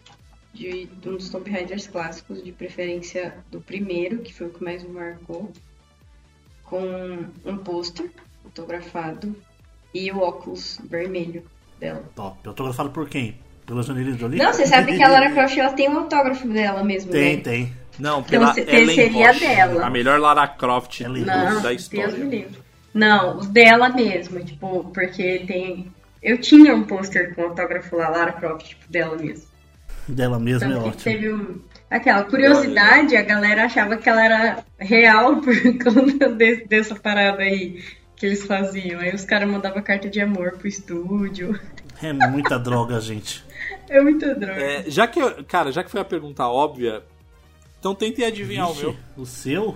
de, 0.53 0.85
de 0.85 1.09
um 1.09 1.15
dos 1.15 1.29
Tomb 1.29 1.49
Raiders 1.49 1.87
clássicos, 1.87 2.43
de 2.43 2.51
preferência 2.51 3.35
do 3.51 3.61
primeiro, 3.61 4.19
que 4.19 4.33
foi 4.33 4.47
o 4.47 4.49
que 4.51 4.63
mais 4.63 4.83
me 4.83 4.89
marcou, 4.89 5.51
com 6.63 7.25
um 7.45 7.57
pôster 7.57 8.09
autografado 8.43 9.35
e 9.93 10.11
o 10.11 10.19
óculos 10.19 10.79
vermelho 10.89 11.43
dela. 11.79 12.03
Top. 12.15 12.37
Autografado 12.47 12.89
por 12.91 13.07
quem? 13.09 13.37
Pela 13.65 13.83
Janine 13.83 14.17
Jolie? 14.17 14.39
Não, 14.39 14.51
você 14.51 14.65
sabe 14.65 14.95
que 14.95 15.03
a 15.03 15.07
Lara 15.09 15.29
Croft 15.33 15.57
ela 15.57 15.73
tem 15.73 15.89
um 15.89 15.99
autógrafo 15.99 16.47
dela 16.47 16.83
mesmo, 16.83 17.11
Tem, 17.11 17.37
né? 17.37 17.41
tem. 17.43 17.73
Não, 17.99 18.19
Então, 18.19 18.23
pela 18.29 18.53
se- 18.53 18.61
Ellen 18.61 18.95
seria 18.95 19.27
Roche, 19.27 19.39
dela. 19.41 19.85
A 19.85 19.89
melhor 19.89 20.19
Lara 20.19 20.47
Croft 20.47 21.01
Ellen 21.01 21.25
Não, 21.25 21.61
da 21.61 21.69
Deus 21.69 21.81
história. 21.81 22.07
me 22.11 22.29
livre. 22.37 22.59
Não, 22.93 23.37
os 23.37 23.47
dela 23.47 23.89
mesmo, 23.89 24.43
tipo, 24.43 24.85
porque 24.93 25.39
tem. 25.45 25.91
Eu 26.21 26.37
tinha 26.39 26.75
um 26.75 26.83
pôster 26.83 27.33
com 27.33 27.43
autógrafo 27.43 27.95
lá, 27.95 28.09
Lara 28.09 28.33
Croft, 28.33 28.67
tipo, 28.69 28.91
dela 28.91 29.15
mesmo. 29.17 29.47
Dela 30.07 30.39
mesma 30.39 30.67
é 30.67 30.73
Tanto 30.73 30.87
ótimo. 30.87 31.03
teve 31.03 31.33
um. 31.33 31.61
Aquela 31.89 32.23
curiosidade, 32.23 33.15
a 33.15 33.21
galera 33.21 33.65
achava 33.65 33.97
que 33.97 34.09
ela 34.09 34.23
era 34.23 34.63
real 34.79 35.37
por 35.41 35.55
conta 35.83 36.29
de- 36.29 36.65
dessa 36.65 36.95
parada 36.95 37.41
aí 37.43 37.83
que 38.15 38.25
eles 38.25 38.45
faziam. 38.45 38.99
Aí 38.99 39.13
os 39.13 39.23
caras 39.23 39.49
mandavam 39.49 39.81
carta 39.81 40.09
de 40.09 40.19
amor 40.19 40.53
pro 40.57 40.67
estúdio. 40.67 41.59
É 42.01 42.11
muita 42.13 42.57
droga, 42.59 42.99
gente. 42.99 43.43
É 43.89 43.99
muita 44.01 44.35
droga. 44.35 44.61
É, 44.61 44.83
já 44.87 45.07
que, 45.07 45.19
eu- 45.19 45.43
cara, 45.43 45.71
já 45.71 45.83
que 45.83 45.89
foi 45.89 45.99
a 45.99 46.05
pergunta 46.05 46.47
óbvia, 46.47 47.03
então 47.79 47.93
tentem 47.95 48.23
adivinhar 48.25 48.67
Vixe, 48.67 48.85
o 48.85 48.89
meu. 48.89 48.97
o 49.17 49.25
seu? 49.25 49.75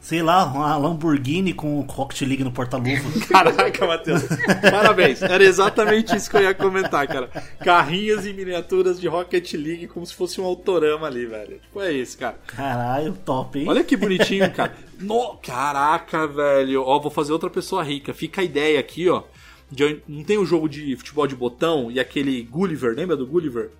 Sei 0.00 0.22
lá, 0.22 0.44
uma 0.46 0.76
Lamborghini 0.78 1.52
com 1.52 1.78
Rocket 1.82 2.22
League 2.22 2.42
no 2.42 2.50
porta-luva. 2.50 2.90
Caraca, 3.28 3.86
Matheus. 3.86 4.22
Parabéns. 4.70 5.20
Era 5.20 5.44
exatamente 5.44 6.16
isso 6.16 6.30
que 6.30 6.36
eu 6.38 6.42
ia 6.42 6.54
comentar, 6.54 7.06
cara. 7.06 7.28
Carrinhos 7.62 8.24
e 8.24 8.32
miniaturas 8.32 8.98
de 8.98 9.06
Rocket 9.06 9.52
League 9.52 9.86
como 9.88 10.06
se 10.06 10.14
fosse 10.14 10.40
um 10.40 10.44
autorama 10.44 11.06
ali, 11.06 11.26
velho. 11.26 11.58
Tipo, 11.60 11.82
é 11.82 11.92
isso, 11.92 12.16
cara. 12.16 12.38
Caralho, 12.46 13.12
top, 13.24 13.58
hein? 13.60 13.68
Olha 13.68 13.84
que 13.84 13.94
bonitinho, 13.96 14.50
cara. 14.52 14.74
No, 14.98 15.36
caraca, 15.36 16.26
velho. 16.26 16.82
Ó, 16.82 16.98
vou 16.98 17.10
fazer 17.10 17.32
outra 17.32 17.50
pessoa 17.50 17.82
rica. 17.82 18.14
Fica 18.14 18.40
a 18.40 18.44
ideia 18.44 18.80
aqui, 18.80 19.08
ó. 19.08 19.22
de- 19.70 20.00
não 20.08 20.24
tem 20.24 20.38
o 20.38 20.46
jogo 20.46 20.66
de 20.68 20.96
futebol 20.96 21.26
de 21.26 21.36
botão 21.36 21.90
e 21.90 22.00
aquele 22.00 22.42
Gulliver, 22.42 22.94
lembra 22.96 23.16
do 23.16 23.26
Gulliver? 23.26 23.70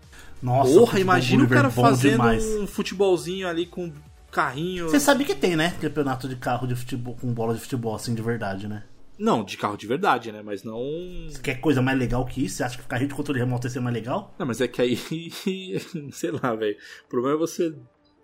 Nossa, 0.42 0.72
Porra, 0.72 1.00
imagina 1.00 1.44
o 1.44 1.48
cara 1.48 1.68
bom 1.68 1.82
fazendo 1.82 2.12
demais. 2.12 2.44
um 2.44 2.66
futebolzinho 2.66 3.46
ali 3.48 3.66
com 3.66 3.92
carrinho. 4.30 4.88
Você 4.88 5.00
sabe 5.00 5.24
que 5.24 5.34
tem, 5.34 5.56
né? 5.56 5.76
Campeonato 5.80 6.28
de 6.28 6.36
carro 6.36 6.66
de 6.66 6.74
futebol 6.74 7.16
com 7.20 7.32
bola 7.32 7.54
de 7.54 7.60
futebol, 7.60 7.94
assim, 7.94 8.14
de 8.14 8.22
verdade, 8.22 8.66
né? 8.68 8.84
Não, 9.18 9.44
de 9.44 9.56
carro 9.58 9.76
de 9.76 9.86
verdade, 9.86 10.32
né? 10.32 10.40
Mas 10.42 10.62
não. 10.64 10.80
Você 11.28 11.40
quer 11.42 11.56
coisa 11.60 11.82
mais 11.82 11.98
legal 11.98 12.24
que 12.24 12.44
isso? 12.44 12.56
Você 12.56 12.62
acha 12.64 12.78
que 12.78 12.84
carrinho 12.86 13.08
de 13.10 13.14
controle 13.14 13.38
remoto 13.38 13.66
ia 13.66 13.70
ser 13.70 13.80
mais 13.80 13.94
legal? 13.94 14.34
Não, 14.38 14.46
mas 14.46 14.60
é 14.62 14.68
que 14.68 14.80
aí. 14.80 14.96
sei 16.12 16.30
lá, 16.30 16.54
velho. 16.54 16.76
O 17.04 17.08
problema 17.08 17.36
é 17.36 17.38
você, 17.38 17.74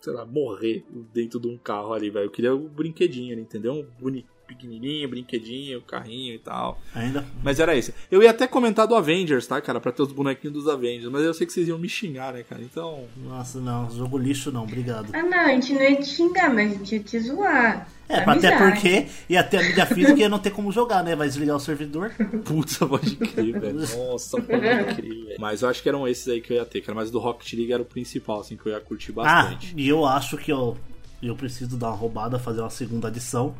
sei 0.00 0.12
lá, 0.14 0.24
morrer 0.24 0.86
dentro 1.12 1.38
de 1.38 1.48
um 1.48 1.58
carro 1.58 1.92
ali, 1.92 2.08
velho. 2.08 2.24
Eu 2.26 2.30
queria 2.30 2.54
o 2.54 2.68
brinquedinho 2.68 3.34
ali, 3.34 3.42
entendeu? 3.42 3.74
Um 3.74 3.86
boni- 4.00 4.24
pequenininho, 4.46 5.08
brinquedinho, 5.08 5.80
carrinho 5.82 6.34
e 6.34 6.38
tal. 6.38 6.80
Ainda. 6.94 7.24
Mas 7.42 7.58
era 7.60 7.76
esse. 7.76 7.92
Eu 8.10 8.22
ia 8.22 8.30
até 8.30 8.46
comentar 8.46 8.86
do 8.86 8.94
Avengers, 8.94 9.46
tá, 9.46 9.60
cara? 9.60 9.80
Pra 9.80 9.92
ter 9.92 10.02
os 10.02 10.12
bonequinhos 10.12 10.54
dos 10.54 10.68
Avengers. 10.68 11.10
Mas 11.10 11.22
eu 11.22 11.34
sei 11.34 11.46
que 11.46 11.52
vocês 11.52 11.68
iam 11.68 11.78
me 11.78 11.88
xingar, 11.88 12.32
né, 12.32 12.42
cara? 12.42 12.62
Então. 12.62 13.04
Nossa, 13.16 13.60
não, 13.60 13.90
jogo 13.90 14.16
lixo 14.18 14.50
não, 14.52 14.64
obrigado. 14.64 15.08
Ah, 15.12 15.22
não, 15.22 15.38
a 15.38 15.48
gente 15.48 15.72
não 15.72 15.82
ia 15.82 15.96
te 15.96 16.06
xingar, 16.06 16.52
mas 16.52 16.70
a 16.72 16.74
gente 16.74 16.94
ia 16.96 17.02
te 17.02 17.20
zoar. 17.20 17.88
É, 18.08 18.18
até 18.20 18.56
porque 18.56 19.08
ia 19.28 19.42
ter 19.42 19.56
a 19.58 19.62
mídia 19.64 19.84
física 19.86 20.14
e 20.16 20.20
ia 20.20 20.28
não 20.28 20.38
ter 20.38 20.50
como 20.52 20.70
jogar, 20.70 21.02
né? 21.02 21.16
Vai 21.16 21.26
desligar 21.26 21.56
o 21.56 21.60
servidor. 21.60 22.12
Putz, 22.44 22.76
pode 22.78 23.16
crer, 23.16 23.58
velho. 23.58 23.80
Nossa, 23.80 24.40
pode 24.40 24.60
crer, 24.94 25.24
velho. 25.24 25.36
Mas 25.40 25.62
eu 25.62 25.68
acho 25.68 25.82
que 25.82 25.88
eram 25.88 26.06
esses 26.06 26.28
aí 26.28 26.40
que 26.40 26.52
eu 26.52 26.56
ia 26.58 26.64
ter, 26.64 26.82
cara. 26.82 26.94
Mas 26.94 27.10
do 27.10 27.18
Rocket 27.18 27.52
League 27.54 27.72
era 27.72 27.82
o 27.82 27.84
principal, 27.84 28.40
assim, 28.40 28.56
que 28.56 28.64
eu 28.66 28.72
ia 28.72 28.80
curtir 28.80 29.10
Ah, 29.18 29.42
bastante. 29.42 29.74
e 29.76 29.88
eu 29.88 30.06
acho 30.06 30.36
que 30.36 30.52
eu, 30.52 30.76
eu 31.20 31.34
preciso 31.34 31.76
dar 31.76 31.88
uma 31.88 31.96
roubada, 31.96 32.38
fazer 32.38 32.60
uma 32.60 32.70
segunda 32.70 33.08
adição. 33.08 33.56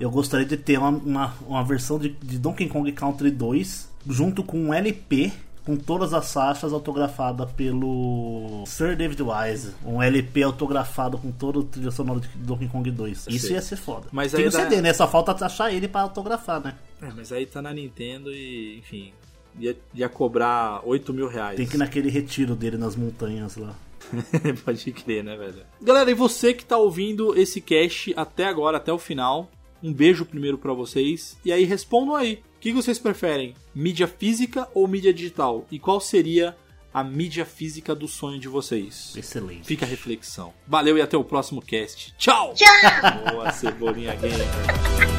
Eu 0.00 0.10
gostaria 0.10 0.46
de 0.46 0.56
ter 0.56 0.78
uma, 0.78 0.90
uma, 0.90 1.34
uma 1.46 1.64
versão 1.64 1.98
de, 1.98 2.10
de 2.10 2.38
Donkey 2.38 2.68
Kong 2.68 2.90
Country 2.92 3.30
2 3.30 3.88
junto 4.08 4.42
com 4.42 4.58
um 4.58 4.74
LP 4.74 5.32
com 5.64 5.76
todas 5.76 6.14
as 6.14 6.32
faixas 6.32 6.72
autografada 6.72 7.44
pelo 7.44 8.62
Sir 8.66 8.96
David 8.96 9.20
Wise. 9.20 9.74
Um 9.84 10.00
LP 10.00 10.44
autografado 10.44 11.18
com 11.18 11.32
todo 11.32 11.60
o 11.60 11.64
trilha 11.64 11.90
sonora 11.90 12.20
de 12.20 12.28
Donkey 12.36 12.68
Kong 12.68 12.88
2. 12.88 13.26
Isso 13.28 13.52
ia 13.52 13.60
ser 13.60 13.76
foda. 13.76 14.06
Mas 14.12 14.30
Tem 14.30 14.46
o 14.46 14.50
dá- 14.50 14.60
CD, 14.62 14.80
né? 14.80 14.92
Só 14.92 15.08
falta 15.08 15.44
achar 15.44 15.72
ele 15.72 15.88
pra 15.88 16.02
autografar, 16.02 16.60
né? 16.60 16.76
É, 17.02 17.08
mas 17.14 17.32
aí 17.32 17.46
tá 17.46 17.60
na 17.60 17.74
Nintendo 17.74 18.32
e, 18.32 18.78
enfim, 18.78 19.12
ia, 19.58 19.76
ia 19.92 20.08
cobrar 20.08 20.80
8 20.84 21.12
mil 21.12 21.26
reais. 21.26 21.56
Tem 21.56 21.66
que 21.66 21.74
ir 21.74 21.78
naquele 21.78 22.10
retiro 22.10 22.54
dele 22.54 22.76
nas 22.76 22.94
montanhas 22.94 23.56
lá. 23.56 23.74
Pode 24.64 24.92
crer, 24.92 25.24
né, 25.24 25.36
velho? 25.36 25.62
Galera, 25.82 26.08
e 26.08 26.14
você 26.14 26.54
que 26.54 26.64
tá 26.64 26.76
ouvindo 26.76 27.36
esse 27.36 27.60
cast 27.60 28.14
até 28.16 28.44
agora, 28.46 28.76
até 28.76 28.92
o 28.92 28.98
final, 28.98 29.50
um 29.86 29.92
beijo 29.92 30.24
primeiro 30.24 30.58
pra 30.58 30.72
vocês. 30.72 31.36
E 31.44 31.52
aí 31.52 31.64
respondam 31.64 32.16
aí. 32.16 32.42
O 32.56 32.60
que 32.60 32.72
vocês 32.72 32.98
preferem? 32.98 33.54
Mídia 33.72 34.08
física 34.08 34.68
ou 34.74 34.88
mídia 34.88 35.14
digital? 35.14 35.64
E 35.70 35.78
qual 35.78 36.00
seria 36.00 36.56
a 36.92 37.04
mídia 37.04 37.44
física 37.44 37.94
do 37.94 38.08
sonho 38.08 38.40
de 38.40 38.48
vocês? 38.48 39.14
Excelente. 39.16 39.66
Fica 39.66 39.86
a 39.86 39.88
reflexão. 39.88 40.52
Valeu 40.66 40.98
e 40.98 41.02
até 41.02 41.16
o 41.16 41.22
próximo 41.22 41.62
cast. 41.62 42.12
Tchau! 42.18 42.54
Tchau! 42.54 43.32
Boa, 43.32 43.52
Cebolinha 43.52 44.14
Gamer. 44.16 45.15